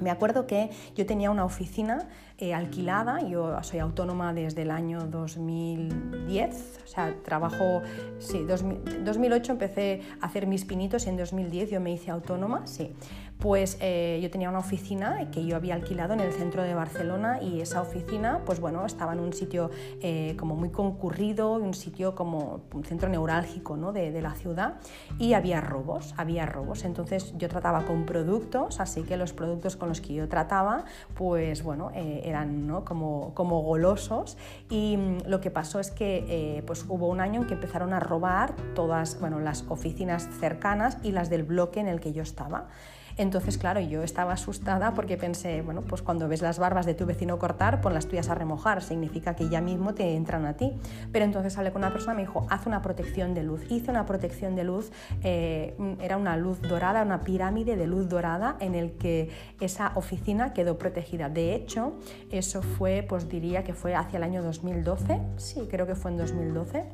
me 0.00 0.10
acuerdo 0.10 0.46
que 0.46 0.70
yo 0.96 1.06
tenía 1.06 1.30
una 1.30 1.44
oficina 1.44 2.08
eh, 2.38 2.54
alquilada, 2.54 3.20
yo 3.20 3.62
soy 3.62 3.80
autónoma 3.80 4.32
desde 4.32 4.62
el 4.62 4.70
año 4.70 5.06
2010, 5.06 6.80
o 6.84 6.86
sea, 6.86 7.14
trabajo, 7.22 7.82
sí, 8.18 8.44
2008 8.44 9.52
empecé 9.52 10.00
a 10.20 10.26
hacer 10.26 10.46
mis 10.46 10.64
pinitos 10.64 11.06
y 11.06 11.10
en 11.10 11.16
2010 11.16 11.70
yo 11.70 11.80
me 11.80 11.92
hice 11.92 12.10
autónoma, 12.10 12.66
sí 12.66 12.94
pues 13.40 13.78
eh, 13.80 14.20
yo 14.22 14.30
tenía 14.30 14.50
una 14.50 14.58
oficina 14.58 15.30
que 15.30 15.44
yo 15.46 15.56
había 15.56 15.74
alquilado 15.74 16.12
en 16.12 16.20
el 16.20 16.32
centro 16.32 16.62
de 16.62 16.74
Barcelona 16.74 17.40
y 17.42 17.62
esa 17.62 17.80
oficina, 17.80 18.42
pues 18.44 18.60
bueno, 18.60 18.84
estaba 18.84 19.14
en 19.14 19.20
un 19.20 19.32
sitio 19.32 19.70
eh, 20.02 20.36
como 20.38 20.56
muy 20.56 20.68
concurrido, 20.68 21.54
un 21.54 21.72
sitio 21.72 22.14
como 22.14 22.60
un 22.74 22.84
centro 22.84 23.08
neurálgico 23.08 23.78
¿no? 23.78 23.92
de, 23.92 24.20
la 24.20 24.34
ciudad 24.34 24.74
y 25.18 25.32
había 25.32 25.62
robos, 25.62 26.12
había 26.18 26.44
robos. 26.44 26.84
Entonces 26.84 27.32
yo 27.38 27.48
trataba 27.48 27.86
con 27.86 28.04
productos, 28.04 28.78
así 28.80 29.02
que 29.02 29.16
los 29.16 29.32
productos 29.32 29.76
con 29.76 29.88
los 29.88 30.02
que 30.02 30.12
yo 30.12 30.28
trataba, 30.28 30.84
pues 31.14 31.62
bueno, 31.62 31.90
eh, 31.94 32.20
eran 32.24 32.66
¿no? 32.66 32.84
como, 32.84 33.32
como 33.32 33.62
golosos 33.62 34.36
y 34.68 34.98
mm, 34.98 35.18
lo 35.26 35.40
que 35.40 35.50
pasó 35.50 35.80
es 35.80 35.90
que 35.90 36.62
pues 36.66 36.84
hubo 36.88 37.08
un 37.08 37.20
año 37.20 37.40
en 37.40 37.46
que 37.46 37.54
empezaron 37.54 37.94
a 37.94 38.00
robar 38.00 38.54
todas 38.74 39.18
bueno, 39.18 39.40
las 39.40 39.64
oficinas 39.68 40.28
cercanas 40.38 40.98
y 41.02 41.12
las 41.12 41.30
del 41.30 41.44
bloque 41.44 41.80
en 41.80 41.88
el 41.88 42.00
que 42.00 42.12
yo 42.12 42.22
estaba. 42.22 42.68
Entonces, 43.16 43.58
claro, 43.58 43.80
yo 43.80 44.02
estaba 44.02 44.32
asustada 44.32 44.94
porque 44.94 45.16
pensé, 45.16 45.62
bueno, 45.62 45.82
pues 45.82 46.02
cuando 46.02 46.28
ves 46.28 46.42
las 46.42 46.58
barbas 46.58 46.86
de 46.86 46.94
tu 46.94 47.06
vecino 47.06 47.38
cortar, 47.38 47.80
pon 47.80 47.94
las 47.94 48.06
tuyas 48.06 48.28
a 48.28 48.34
remojar, 48.34 48.82
significa 48.82 49.36
que 49.36 49.48
ya 49.48 49.60
mismo 49.60 49.94
te 49.94 50.14
entran 50.14 50.46
a 50.46 50.54
ti. 50.54 50.72
Pero 51.12 51.24
entonces 51.24 51.56
hablé 51.58 51.72
con 51.72 51.80
una 51.82 51.92
persona 51.92 52.14
me 52.14 52.22
dijo, 52.22 52.46
haz 52.50 52.66
una 52.66 52.82
protección 52.82 53.34
de 53.34 53.42
luz. 53.42 53.62
Hice 53.70 53.90
una 53.90 54.06
protección 54.06 54.56
de 54.56 54.64
luz, 54.64 54.90
eh, 55.22 55.74
era 56.00 56.16
una 56.16 56.36
luz 56.36 56.60
dorada, 56.62 57.02
una 57.02 57.20
pirámide 57.20 57.76
de 57.76 57.86
luz 57.86 58.08
dorada 58.08 58.56
en 58.60 58.74
el 58.74 58.92
que 58.92 59.30
esa 59.60 59.92
oficina 59.94 60.52
quedó 60.52 60.78
protegida. 60.78 61.28
De 61.28 61.54
hecho, 61.54 61.94
eso 62.30 62.62
fue, 62.62 63.04
pues 63.08 63.28
diría 63.28 63.64
que 63.64 63.74
fue 63.74 63.94
hacia 63.94 64.16
el 64.16 64.22
año 64.22 64.42
2012, 64.42 65.20
sí, 65.36 65.68
creo 65.70 65.86
que 65.86 65.94
fue 65.94 66.10
en 66.10 66.18
2012 66.18 66.84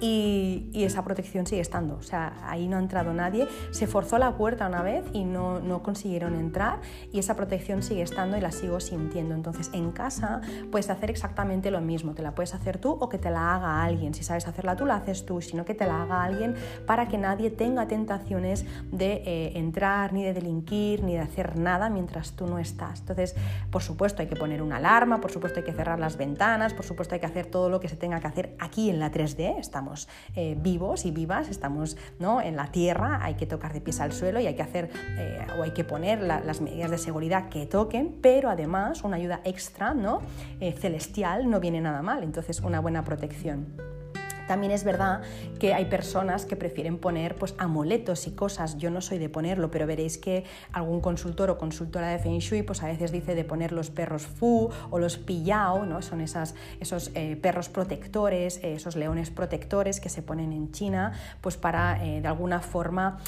y, 0.00 0.70
esa 0.74 1.02
protección 1.02 1.46
sigue 1.46 1.60
estando. 1.60 1.96
O 1.96 2.02
sea, 2.02 2.34
ahí 2.44 2.68
no 2.68 2.76
ha 2.76 2.80
entrado 2.80 3.12
nadie. 3.12 3.48
Se 3.70 3.86
forzó 3.86 4.18
la 4.18 4.36
puerta 4.36 4.66
una 4.68 4.82
vez 4.82 5.04
y 5.12 5.24
no, 5.24 5.58
no, 5.58 5.82
consiguieron 5.82 6.34
entrar 6.34 6.80
y 7.12 7.18
esa 7.18 7.34
protección 7.34 7.82
sigue 7.82 8.02
estando 8.02 8.36
y 8.36 8.40
la 8.40 8.52
sigo 8.52 8.78
sintiendo. 8.78 9.34
Entonces, 9.34 9.70
en 9.72 9.90
casa 9.90 10.40
puedes 10.70 10.90
hacer 10.90 11.10
exactamente 11.10 11.70
lo 11.70 11.80
mismo. 11.80 12.14
Te 12.14 12.22
la 12.22 12.34
puedes 12.34 12.54
hacer 12.54 12.78
tú 12.78 12.92
o 12.92 13.08
que 13.08 13.18
te 13.18 13.30
la 13.30 13.54
haga 13.54 13.82
alguien. 13.82 14.14
Si 14.14 14.22
sabes 14.22 14.46
hacerla 14.46 14.76
tú, 14.76 14.86
la 14.86 14.96
haces 14.96 15.26
tú, 15.26 15.40
sino 15.40 15.64
que 15.64 15.74
te 15.74 15.86
la 15.86 16.02
haga 16.02 16.22
alguien 16.22 16.54
para 16.86 17.08
que 17.08 17.18
nadie 17.18 17.50
tenga 17.50 17.88
tentaciones 17.88 18.64
de 18.92 19.22
eh, 19.24 19.58
entrar, 19.58 20.12
ni 20.12 20.24
de 20.24 20.34
delinquir, 20.34 21.02
ni 21.02 21.14
de 21.14 21.20
hacer 21.20 21.56
nada 21.58 21.90
mientras 21.90 22.32
tú 22.32 22.46
no 22.46 22.58
estás. 22.58 23.00
Entonces, 23.00 23.34
por 23.70 23.82
supuesto, 23.82 24.22
hay 24.22 24.28
que 24.28 24.36
poner 24.36 24.62
una 24.62 24.76
alarma, 24.76 25.20
por 25.20 25.30
supuesto, 25.30 25.60
hay 25.60 25.64
que 25.64 25.72
cerrar 25.72 25.98
las 25.98 26.16
ventanas, 26.16 26.74
por 26.74 26.84
supuesto, 26.84 27.14
hay 27.14 27.20
que 27.20 27.26
hacer 27.26 27.46
todo 27.46 27.70
lo 27.70 27.80
que 27.80 27.88
se 27.88 27.96
tenga 27.96 28.20
que 28.20 28.26
hacer 28.26 28.56
aquí 28.58 28.90
en 28.90 29.00
la 29.00 29.10
3D. 29.10 29.58
Estamos 29.58 29.85
eh, 30.34 30.56
vivos 30.60 31.04
y 31.04 31.10
vivas, 31.10 31.48
estamos 31.48 31.96
¿no? 32.18 32.40
en 32.40 32.56
la 32.56 32.70
tierra, 32.72 33.20
hay 33.22 33.34
que 33.34 33.46
tocar 33.46 33.72
de 33.72 33.80
pies 33.80 34.00
al 34.00 34.12
suelo 34.12 34.40
y 34.40 34.46
hay 34.46 34.54
que 34.54 34.62
hacer 34.62 34.90
eh, 35.18 35.46
o 35.58 35.62
hay 35.62 35.70
que 35.72 35.84
poner 35.84 36.20
las 36.22 36.60
medidas 36.60 36.90
de 36.90 36.98
seguridad 36.98 37.48
que 37.48 37.66
toquen, 37.66 38.18
pero 38.20 38.50
además 38.50 39.04
una 39.04 39.16
ayuda 39.16 39.40
extra 39.44 39.94
¿no? 39.94 40.20
Eh, 40.60 40.72
celestial 40.72 41.48
no 41.50 41.60
viene 41.60 41.80
nada 41.80 42.02
mal, 42.02 42.22
entonces 42.22 42.60
una 42.60 42.80
buena 42.80 43.04
protección. 43.04 43.95
También 44.46 44.72
es 44.72 44.84
verdad 44.84 45.22
que 45.58 45.74
hay 45.74 45.86
personas 45.86 46.46
que 46.46 46.56
prefieren 46.56 46.98
poner 46.98 47.36
pues, 47.36 47.54
amuletos 47.58 48.26
y 48.26 48.32
cosas. 48.32 48.78
Yo 48.78 48.90
no 48.90 49.00
soy 49.00 49.18
de 49.18 49.28
ponerlo, 49.28 49.70
pero 49.70 49.86
veréis 49.86 50.18
que 50.18 50.44
algún 50.72 51.00
consultor 51.00 51.50
o 51.50 51.58
consultora 51.58 52.08
de 52.08 52.18
Feng 52.18 52.38
Shui 52.38 52.62
pues, 52.62 52.82
a 52.82 52.86
veces 52.86 53.12
dice 53.12 53.34
de 53.34 53.44
poner 53.44 53.72
los 53.72 53.90
perros 53.90 54.26
Fu 54.26 54.70
o 54.90 54.98
los 54.98 55.18
Pillao, 55.18 55.84
¿no? 55.86 56.02
son 56.02 56.20
esas, 56.20 56.54
esos 56.80 57.10
eh, 57.14 57.36
perros 57.36 57.68
protectores, 57.68 58.58
eh, 58.62 58.74
esos 58.74 58.96
leones 58.96 59.30
protectores 59.30 60.00
que 60.00 60.08
se 60.08 60.22
ponen 60.22 60.52
en 60.52 60.72
China 60.72 61.12
pues, 61.40 61.56
para 61.56 62.04
eh, 62.04 62.20
de 62.20 62.28
alguna 62.28 62.60
forma 62.60 63.18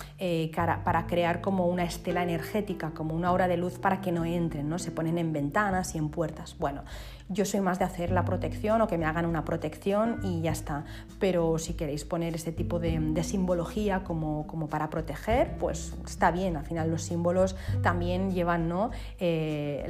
para 0.84 1.06
crear 1.06 1.40
como 1.40 1.66
una 1.66 1.84
estela 1.84 2.22
energética, 2.22 2.90
como 2.90 3.14
una 3.14 3.32
hora 3.32 3.48
de 3.48 3.56
luz 3.56 3.78
para 3.78 4.00
que 4.00 4.12
no 4.12 4.24
entren, 4.24 4.68
¿no? 4.68 4.78
se 4.78 4.90
ponen 4.90 5.18
en 5.18 5.32
ventanas 5.32 5.94
y 5.94 5.98
en 5.98 6.08
puertas. 6.08 6.56
Bueno, 6.58 6.82
yo 7.28 7.44
soy 7.44 7.60
más 7.60 7.78
de 7.78 7.84
hacer 7.84 8.10
la 8.10 8.24
protección 8.24 8.80
o 8.80 8.88
que 8.88 8.96
me 8.96 9.04
hagan 9.04 9.26
una 9.26 9.44
protección 9.44 10.20
y 10.22 10.40
ya 10.40 10.52
está. 10.52 10.84
Pero 11.18 11.58
si 11.58 11.74
queréis 11.74 12.04
poner 12.04 12.34
este 12.34 12.52
tipo 12.52 12.78
de, 12.78 12.98
simbología 13.22 14.04
como, 14.04 14.46
como, 14.46 14.68
para 14.68 14.88
proteger, 14.88 15.56
pues 15.58 15.94
está 16.06 16.30
bien. 16.30 16.56
Al 16.56 16.64
final 16.64 16.90
los 16.90 17.02
símbolos 17.02 17.56
también 17.82 18.32
llevan 18.32 18.68
¿no? 18.68 18.90
Eh, 19.18 19.84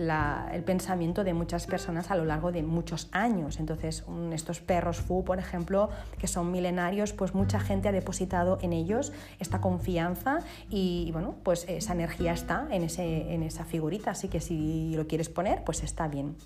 el 0.53 0.65
pensamiento 0.65 1.25
de 1.25 1.35
muchas 1.35 1.67
personas 1.67 2.11
a 2.11 2.17
lo 2.17 2.25
largo 2.25 2.51
de 2.51 2.63
muchos 2.63 3.09
años. 3.13 3.61
Entonces 3.61 4.05
estos 4.33 4.61
perros 4.61 4.99
Fu, 4.99 5.25
por 5.25 5.39
ejemplo, 5.39 5.91
que 6.19 6.27
son 6.27 6.51
milenarios, 6.51 7.13
pues 7.13 7.35
mucha 7.35 7.61
gente 7.61 7.89
ha 7.89 7.93
depositado 7.93 8.59
en 8.63 8.73
ellos 8.73 9.13
esta 9.39 9.61
confianza 9.61 10.41
y, 10.71 11.11
bueno, 11.13 11.37
pues 11.45 11.67
esa 11.69 11.93
energía 11.93 12.33
está 12.33 12.67
en, 12.71 12.83
ese, 12.83 13.33
en 13.33 13.43
esa 13.43 13.65
figurita. 13.65 14.11
Así 14.11 14.29
que 14.29 14.41
si 14.41 14.95
lo 14.97 15.07
quieres 15.07 15.29
poner, 15.29 15.63
pues 15.65 15.83
está 15.83 16.09
bien. 16.09 16.37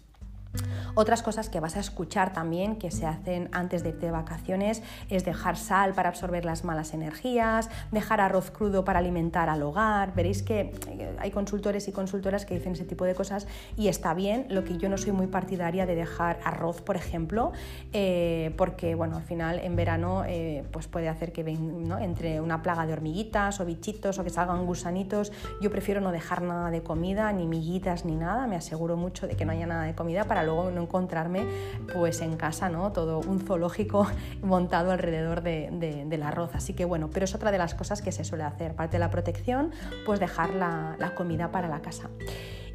Otras 0.95 1.23
cosas 1.23 1.49
que 1.49 1.59
vas 1.61 1.77
a 1.77 1.81
escuchar 1.81 2.35
también 2.35 2.77
que 2.77 2.91
se 2.91 3.07
hacen 3.07 3.49
antes 3.53 3.83
de 3.83 3.91
irte 3.91 4.07
de 4.07 4.13
vacaciones 4.13 4.83
es 5.09 5.25
dejar 5.25 5.57
sal 5.57 5.95
para 5.95 6.11
absorber 6.11 6.45
las 6.45 6.65
malas 6.65 6.93
energías, 6.93 7.71
dejar 7.91 8.21
arroz 8.21 8.51
crudo 8.51 8.85
para 8.85 8.99
alimentar 8.99 9.49
al 9.49 9.63
hogar. 9.63 10.15
Veréis 10.15 10.43
que 10.43 10.75
eh, 10.89 11.17
hay 11.19 11.31
consultores 11.31 11.89
y 11.89 11.93
consultoras 11.93 12.45
que 12.45 12.55
dicen 12.55 12.73
ese 12.73 12.85
tipo 12.85 13.07
de 13.07 13.15
cosas 13.15 13.47
y 13.77 13.89
está 13.89 14.13
bien. 14.13 14.47
Lo 14.51 14.65
que 14.65 14.77
yo 14.77 14.91
no 14.91 14.99
soy 14.99 15.13
muy 15.13 15.29
partidaria 15.29 15.87
de 15.87 15.95
dejar 15.95 16.41
arroz, 16.45 16.83
por 16.83 16.97
ejemplo, 16.97 17.53
eh, 17.95 18.55
porque 18.59 18.95
bueno, 18.95 19.17
al 19.17 19.23
final 19.23 19.61
en 19.61 19.77
verano 19.77 20.25
eh, 20.27 20.65
pues 20.73 20.89
puede 20.89 21.09
hacer 21.09 21.33
que 21.33 21.43
ven, 21.43 21.91
entre 22.01 22.41
una 22.43 22.63
plaga 22.63 22.85
de 22.85 22.93
hormiguitas 22.93 23.61
o 23.61 23.65
bichitos 23.65 24.19
o 24.19 24.25
que 24.25 24.31
salgan 24.31 24.67
gusanitos. 24.67 25.33
Yo 25.63 25.71
prefiero 25.71 26.03
no 26.03 26.13
dejar 26.13 26.43
nada 26.43 26.71
de 26.71 26.83
comida, 26.83 27.33
ni 27.33 27.47
miguitas 27.47 28.05
ni 28.05 28.15
nada. 28.15 28.47
Me 28.47 28.57
aseguro 28.57 28.99
mucho 28.99 29.27
de 29.27 29.37
que 29.37 29.47
no 29.47 29.53
haya 29.53 29.67
nada 29.67 29.85
de 29.85 29.95
comida 29.95 30.25
para 30.25 30.42
luego 30.45 30.71
no 30.71 30.83
encontrarme 30.83 31.45
pues 31.93 32.21
en 32.21 32.37
casa, 32.37 32.69
¿no? 32.69 32.93
Todo 32.93 33.21
un 33.21 33.41
zoológico 33.41 34.07
montado 34.43 34.93
alrededor 34.93 35.43
de, 35.43 36.05
del 36.07 36.23
arroz. 36.23 36.55
Así 36.55 36.75
que 36.75 36.85
bueno, 36.85 37.11
pero 37.11 37.25
es 37.25 37.35
otra 37.35 37.51
de 37.51 37.59
las 37.59 37.75
cosas 37.75 38.03
que 38.03 38.13
se 38.13 38.25
suele 38.25 38.45
hacer. 38.45 38.75
Parte 38.75 38.97
de 38.97 39.01
la 39.01 39.11
protección, 39.11 39.73
pues 40.07 40.21
dejar 40.21 40.55
la, 40.55 40.97
la 40.99 41.15
comida 41.15 41.51
para 41.51 41.69
la 41.69 41.81
casa. 41.83 42.11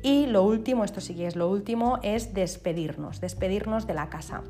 Y 0.04 0.28
lo 0.28 0.44
último, 0.44 0.84
esto 0.84 1.02
sí 1.02 1.16
que 1.16 1.28
es 1.28 1.36
lo 1.36 1.50
último, 1.50 2.00
es 2.04 2.34
despedirnos, 2.34 3.20
despedirnos 3.20 3.88
de 3.88 3.94
la 3.94 4.10
casa. 4.10 4.44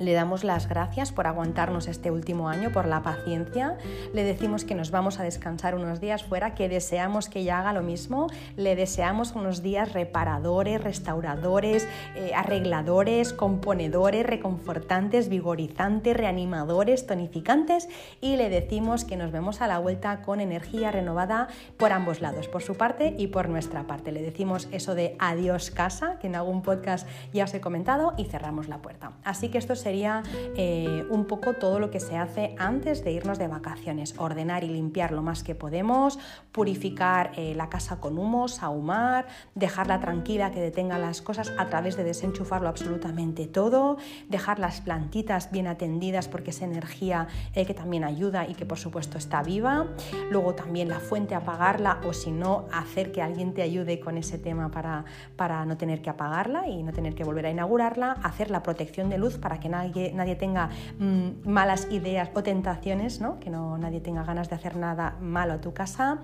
Le 0.00 0.12
damos 0.12 0.42
las 0.42 0.68
gracias 0.68 1.12
por 1.12 1.28
aguantarnos 1.28 1.86
este 1.86 2.10
último 2.10 2.48
año, 2.48 2.72
por 2.72 2.86
la 2.86 3.04
paciencia. 3.04 3.78
Le 4.12 4.24
decimos 4.24 4.64
que 4.64 4.74
nos 4.74 4.90
vamos 4.90 5.20
a 5.20 5.22
descansar 5.22 5.76
unos 5.76 6.00
días 6.00 6.24
fuera, 6.24 6.54
que 6.56 6.68
deseamos 6.68 7.28
que 7.28 7.40
ella 7.40 7.60
haga 7.60 7.72
lo 7.72 7.82
mismo. 7.82 8.26
Le 8.56 8.74
deseamos 8.74 9.32
unos 9.36 9.62
días 9.62 9.92
reparadores, 9.92 10.82
restauradores, 10.82 11.86
eh, 12.16 12.32
arregladores, 12.34 13.32
componedores, 13.32 14.26
reconfortantes, 14.26 15.28
vigorizantes, 15.28 16.16
reanimadores, 16.16 17.06
tonificantes. 17.06 17.88
Y 18.20 18.36
le 18.36 18.48
decimos 18.48 19.04
que 19.04 19.16
nos 19.16 19.30
vemos 19.30 19.60
a 19.60 19.68
la 19.68 19.78
vuelta 19.78 20.22
con 20.22 20.40
energía 20.40 20.90
renovada 20.90 21.46
por 21.76 21.92
ambos 21.92 22.20
lados, 22.20 22.48
por 22.48 22.62
su 22.62 22.74
parte 22.74 23.14
y 23.16 23.28
por 23.28 23.48
nuestra 23.48 23.86
parte. 23.86 24.10
Le 24.10 24.22
decimos 24.22 24.66
eso 24.72 24.96
de 24.96 25.14
adiós 25.20 25.70
casa, 25.70 26.18
que 26.18 26.26
en 26.26 26.34
algún 26.34 26.62
podcast 26.62 27.06
ya 27.32 27.44
os 27.44 27.54
he 27.54 27.60
comentado, 27.60 28.14
y 28.16 28.24
cerramos 28.24 28.68
la 28.68 28.78
puerta. 28.78 29.12
Así 29.22 29.50
que 29.50 29.58
esto 29.58 29.83
sería 29.84 30.22
eh, 30.56 31.04
un 31.10 31.26
poco 31.26 31.52
todo 31.52 31.78
lo 31.78 31.90
que 31.90 32.00
se 32.00 32.16
hace 32.16 32.54
antes 32.58 33.04
de 33.04 33.12
irnos 33.12 33.38
de 33.38 33.48
vacaciones. 33.48 34.14
Ordenar 34.18 34.64
y 34.64 34.68
limpiar 34.68 35.12
lo 35.12 35.20
más 35.20 35.42
que 35.42 35.54
podemos, 35.54 36.18
purificar 36.52 37.32
eh, 37.36 37.54
la 37.54 37.68
casa 37.68 38.00
con 38.00 38.18
humos, 38.18 38.62
ahumar, 38.62 39.26
dejarla 39.54 40.00
tranquila, 40.00 40.50
que 40.52 40.60
detenga 40.60 40.96
las 40.98 41.20
cosas 41.20 41.52
a 41.58 41.66
través 41.66 41.98
de 41.98 42.04
desenchufarlo 42.04 42.68
absolutamente 42.68 43.46
todo, 43.46 43.98
dejar 44.30 44.58
las 44.58 44.80
plantitas 44.80 45.50
bien 45.50 45.66
atendidas 45.66 46.28
porque 46.28 46.50
es 46.50 46.62
energía 46.62 47.28
eh, 47.54 47.66
que 47.66 47.74
también 47.74 48.04
ayuda 48.04 48.48
y 48.48 48.54
que 48.54 48.64
por 48.64 48.78
supuesto 48.78 49.18
está 49.18 49.42
viva. 49.42 49.86
Luego 50.30 50.54
también 50.54 50.88
la 50.88 51.00
fuente 51.00 51.34
apagarla 51.34 52.00
o 52.06 52.14
si 52.14 52.30
no 52.30 52.64
hacer 52.72 53.12
que 53.12 53.20
alguien 53.20 53.52
te 53.52 53.60
ayude 53.60 54.00
con 54.00 54.16
ese 54.16 54.38
tema 54.38 54.70
para, 54.70 55.04
para 55.36 55.66
no 55.66 55.76
tener 55.76 56.00
que 56.00 56.08
apagarla 56.08 56.68
y 56.68 56.82
no 56.82 56.92
tener 56.92 57.14
que 57.14 57.24
volver 57.24 57.44
a 57.44 57.50
inaugurarla, 57.50 58.12
hacer 58.22 58.50
la 58.50 58.62
protección 58.62 59.10
de 59.10 59.18
luz 59.18 59.36
para 59.36 59.60
que 59.60 59.68
nadie, 59.74 60.12
nadie 60.14 60.36
tenga 60.36 60.70
mm, 60.98 61.48
malas 61.48 61.88
ideas 61.90 62.30
o 62.34 62.42
tentaciones, 62.42 63.20
¿no? 63.20 63.40
que 63.40 63.50
no, 63.50 63.76
nadie 63.78 64.00
tenga 64.00 64.24
ganas 64.24 64.48
de 64.48 64.56
hacer 64.56 64.76
nada 64.76 65.16
malo 65.20 65.54
a 65.54 65.60
tu 65.60 65.72
casa. 65.72 66.18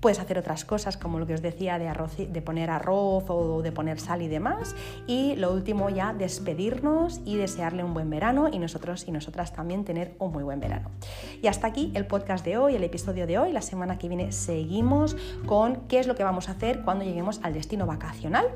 Puedes 0.00 0.18
hacer 0.18 0.38
otras 0.38 0.64
cosas 0.64 0.96
como 0.96 1.18
lo 1.18 1.26
que 1.26 1.34
os 1.34 1.42
decía 1.42 1.78
de, 1.78 1.86
arroz, 1.86 2.16
de 2.16 2.42
poner 2.42 2.70
arroz 2.70 3.24
o 3.28 3.60
de 3.60 3.70
poner 3.70 4.00
sal 4.00 4.22
y 4.22 4.28
demás. 4.28 4.74
Y 5.06 5.36
lo 5.36 5.52
último 5.52 5.90
ya, 5.90 6.14
despedirnos 6.14 7.20
y 7.26 7.36
desearle 7.36 7.84
un 7.84 7.92
buen 7.92 8.08
verano 8.08 8.48
y 8.50 8.58
nosotros 8.58 9.04
y 9.06 9.12
nosotras 9.12 9.52
también 9.52 9.84
tener 9.84 10.14
un 10.18 10.32
muy 10.32 10.42
buen 10.42 10.58
verano. 10.58 10.90
Y 11.42 11.48
hasta 11.48 11.66
aquí 11.66 11.92
el 11.94 12.06
podcast 12.06 12.46
de 12.46 12.56
hoy, 12.56 12.76
el 12.76 12.84
episodio 12.84 13.26
de 13.26 13.38
hoy. 13.38 13.52
La 13.52 13.60
semana 13.60 13.98
que 13.98 14.08
viene 14.08 14.32
seguimos 14.32 15.18
con 15.44 15.82
qué 15.86 15.98
es 15.98 16.06
lo 16.06 16.14
que 16.14 16.24
vamos 16.24 16.48
a 16.48 16.52
hacer 16.52 16.80
cuando 16.80 17.04
lleguemos 17.04 17.40
al 17.42 17.52
destino 17.52 17.84
vacacional 17.84 18.46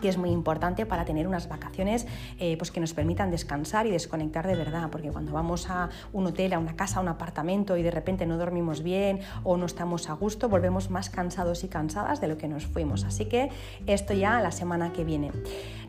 que 0.00 0.08
es 0.08 0.18
muy 0.18 0.30
importante 0.30 0.86
para 0.86 1.04
tener 1.04 1.26
unas 1.26 1.48
vacaciones 1.48 2.06
eh, 2.38 2.56
pues 2.56 2.70
que 2.70 2.80
nos 2.80 2.94
permitan 2.94 3.30
descansar 3.30 3.86
y 3.86 3.90
desconectar 3.90 4.46
de 4.46 4.56
verdad, 4.56 4.88
porque 4.90 5.10
cuando 5.10 5.32
vamos 5.32 5.68
a 5.70 5.90
un 6.12 6.26
hotel, 6.26 6.52
a 6.52 6.58
una 6.58 6.76
casa, 6.76 6.98
a 6.98 7.02
un 7.02 7.08
apartamento 7.08 7.76
y 7.76 7.82
de 7.82 7.90
repente 7.90 8.26
no 8.26 8.38
dormimos 8.38 8.82
bien 8.82 9.20
o 9.44 9.56
no 9.56 9.66
estamos 9.66 10.08
a 10.08 10.14
gusto, 10.14 10.48
volvemos 10.48 10.90
más 10.90 11.10
cansados 11.10 11.64
y 11.64 11.68
cansadas 11.68 12.20
de 12.20 12.28
lo 12.28 12.36
que 12.36 12.48
nos 12.48 12.66
fuimos. 12.66 13.04
Así 13.04 13.26
que 13.26 13.50
esto 13.86 14.14
ya 14.14 14.40
la 14.40 14.52
semana 14.52 14.92
que 14.92 15.04
viene. 15.04 15.30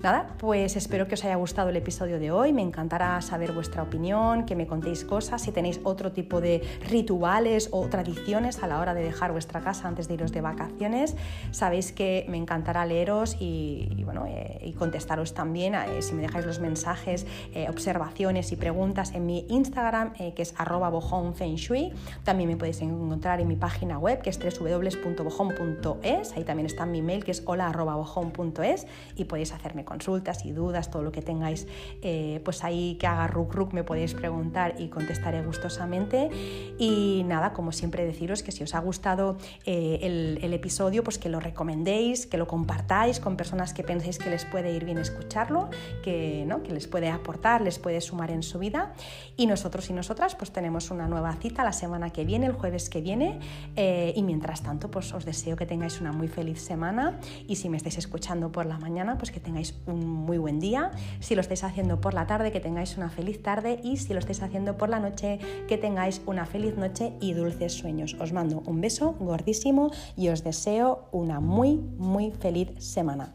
Nada, 0.04 0.28
pues 0.39 0.76
espero 0.76 1.08
que 1.08 1.14
os 1.14 1.24
haya 1.24 1.36
gustado 1.36 1.70
el 1.70 1.76
episodio 1.76 2.20
de 2.20 2.32
hoy, 2.32 2.54
me 2.54 2.62
encantará 2.62 3.22
saber 3.22 3.52
vuestra 3.52 3.84
opinión, 3.84 4.45
que 4.45 4.56
me 4.56 4.66
contéis 4.66 5.04
cosas, 5.04 5.43
si 5.43 5.52
tenéis 5.52 5.80
otro 5.84 6.12
tipo 6.12 6.41
de 6.41 6.62
rituales 6.89 7.70
o 7.72 7.88
tradiciones 7.88 8.64
a 8.64 8.68
la 8.68 8.80
hora 8.80 8.93
de 8.93 9.04
dejar 9.04 9.32
vuestra 9.32 9.62
casa 9.62 9.88
antes 9.88 10.08
de 10.08 10.16
iros 10.16 10.32
de 10.32 10.41
vacaciones, 10.41 11.16
sabéis 11.52 11.91
que 11.91 12.26
me 12.28 12.38
encantará 12.38 12.86
leeros 12.86 13.38
y 13.39 13.72
y, 13.72 14.04
bueno, 14.04 14.26
eh, 14.28 14.60
y 14.64 14.74
contestaros 14.74 15.34
también 15.34 15.76
eh, 15.76 16.02
si 16.02 16.14
me 16.14 16.22
dejáis 16.22 16.45
los 16.45 16.60
mensajes, 16.60 17.26
eh, 17.54 17.70
observaciones 17.70 18.52
y 18.52 18.56
preguntas 18.56 19.14
en 19.14 19.26
mi 19.26 19.45
Instagram, 19.49 20.14
que 20.14 20.41
es 20.41 20.54
arroba 20.58 20.89
bojonfengshui. 20.89 21.93
También 22.24 22.49
me 22.49 22.58
podéis 22.58 22.82
encontrar 22.82 23.39
en 23.39 23.47
mi 23.47 23.56
página 23.56 23.97
web, 23.97 24.22
que 24.22 24.30
es 24.30 24.39
www.bojón.es. 24.39 26.34
Ahí 26.34 26.43
también 26.43 26.66
está 26.66 26.86
mi 26.86 27.02
mail, 27.02 27.24
que 27.24 27.32
es 27.32 27.41
hola.bojón.es 27.45 28.88
y 29.16 29.26
podéis 29.26 29.54
hacerme 29.54 29.86
consultas 29.92 30.46
y 30.46 30.52
dudas, 30.52 30.89
todo 30.89 31.04
lo 31.04 31.12
que 31.12 31.22
tengáis, 31.22 31.68
pues 32.44 32.64
ahí 32.64 32.98
que 33.00 33.08
haga 33.08 33.28
ruk 33.28 33.54
ruk 33.54 33.74
me 33.74 33.84
podéis 33.84 34.14
preguntar 34.14 34.76
y 34.78 34.88
contestaré 34.88 35.44
gustosamente. 35.44 36.30
Y 36.78 37.24
nada, 37.26 37.54
como 37.54 37.72
siempre 37.72 38.06
deciros 38.06 38.44
que 38.44 38.52
si 38.52 38.64
os 38.64 38.74
ha 38.76 38.80
gustado 38.80 39.38
el, 39.66 40.39
el 40.42 40.54
episodio, 40.54 41.04
pues 41.04 41.18
que 41.18 41.30
lo 41.30 41.39
recomendéis, 41.39 42.26
que 42.26 42.38
lo 42.38 42.48
compartáis 42.48 43.20
con 43.20 43.38
personas 43.38 43.74
que 43.74 43.84
penséis 43.84 44.18
que 44.18 44.30
les 44.30 44.46
puede 44.46 44.74
ir 44.74 44.86
bien 44.86 44.98
escucharlo, 44.98 45.70
que, 46.04 46.46
¿no? 46.48 46.64
que 46.64 46.72
les 46.74 46.88
puede 46.88 47.10
aportar, 47.10 47.62
les 47.62 47.80
puede 47.80 48.02
sumar 48.02 48.32
en 48.32 48.44
su 48.44 48.60
vida. 48.60 48.94
Y 49.38 49.48
nosotros 49.48 49.89
y 49.89 49.94
nosotras 49.94 50.36
pues 50.36 50.52
tenemos 50.52 50.92
una 50.92 51.08
nueva 51.08 51.34
cita 51.34 51.64
la 51.64 51.74
semana 51.74 52.12
que 52.12 52.26
viene, 52.26 52.46
el 52.46 52.54
jueves 52.54 52.89
que 52.89 53.02
viene. 53.02 53.39
Eh, 53.76 54.14
y 54.16 54.24
mientras 54.24 54.62
tanto 54.62 54.89
pues 54.89 55.14
os 55.14 55.26
deseo 55.26 55.56
que 55.56 55.66
tengáis 55.66 56.02
una 56.02 56.12
muy 56.12 56.28
feliz 56.28 56.62
semana 56.62 57.20
y 57.48 57.56
si 57.56 57.70
me 57.70 57.78
estáis 57.78 57.98
escuchando 57.98 58.52
por 58.52 58.66
la 58.66 58.78
mañana 58.78 59.18
pues 59.18 59.32
que 59.32 59.39
tengáis 59.39 59.72
un 59.86 60.06
muy 60.06 60.38
buen 60.38 60.60
día. 60.60 60.92
Si 61.20 61.36
lo 61.36 61.42
estáis 61.42 61.64
haciendo 61.64 62.02
por 62.02 62.14
la 62.14 62.28
tarde 62.28 62.52
que 62.52 62.60
tengáis 62.60 62.98
una 62.98 63.10
feliz 63.10 63.42
tarde 63.42 63.80
y 63.84 63.98
si 63.98 64.14
lo 64.14 64.20
estáis 64.20 64.42
haciendo 64.42 64.78
por 64.78 64.90
la 64.90 65.00
noche 65.00 65.40
que 65.68 65.78
tengáis 65.78 66.22
una 66.26 66.46
feliz 66.46 66.78
noche 66.78 67.14
y 67.20 67.34
dulces 67.34 67.74
sueños. 67.74 68.16
Os 68.20 68.34
mando 68.34 68.64
un 68.66 68.82
beso 68.82 69.14
gordísimo 69.20 69.92
y 70.16 70.30
os 70.30 70.44
deseo 70.44 71.10
una 71.12 71.40
muy 71.40 71.78
muy 71.98 72.32
feliz 72.32 72.70
semana. 72.78 73.34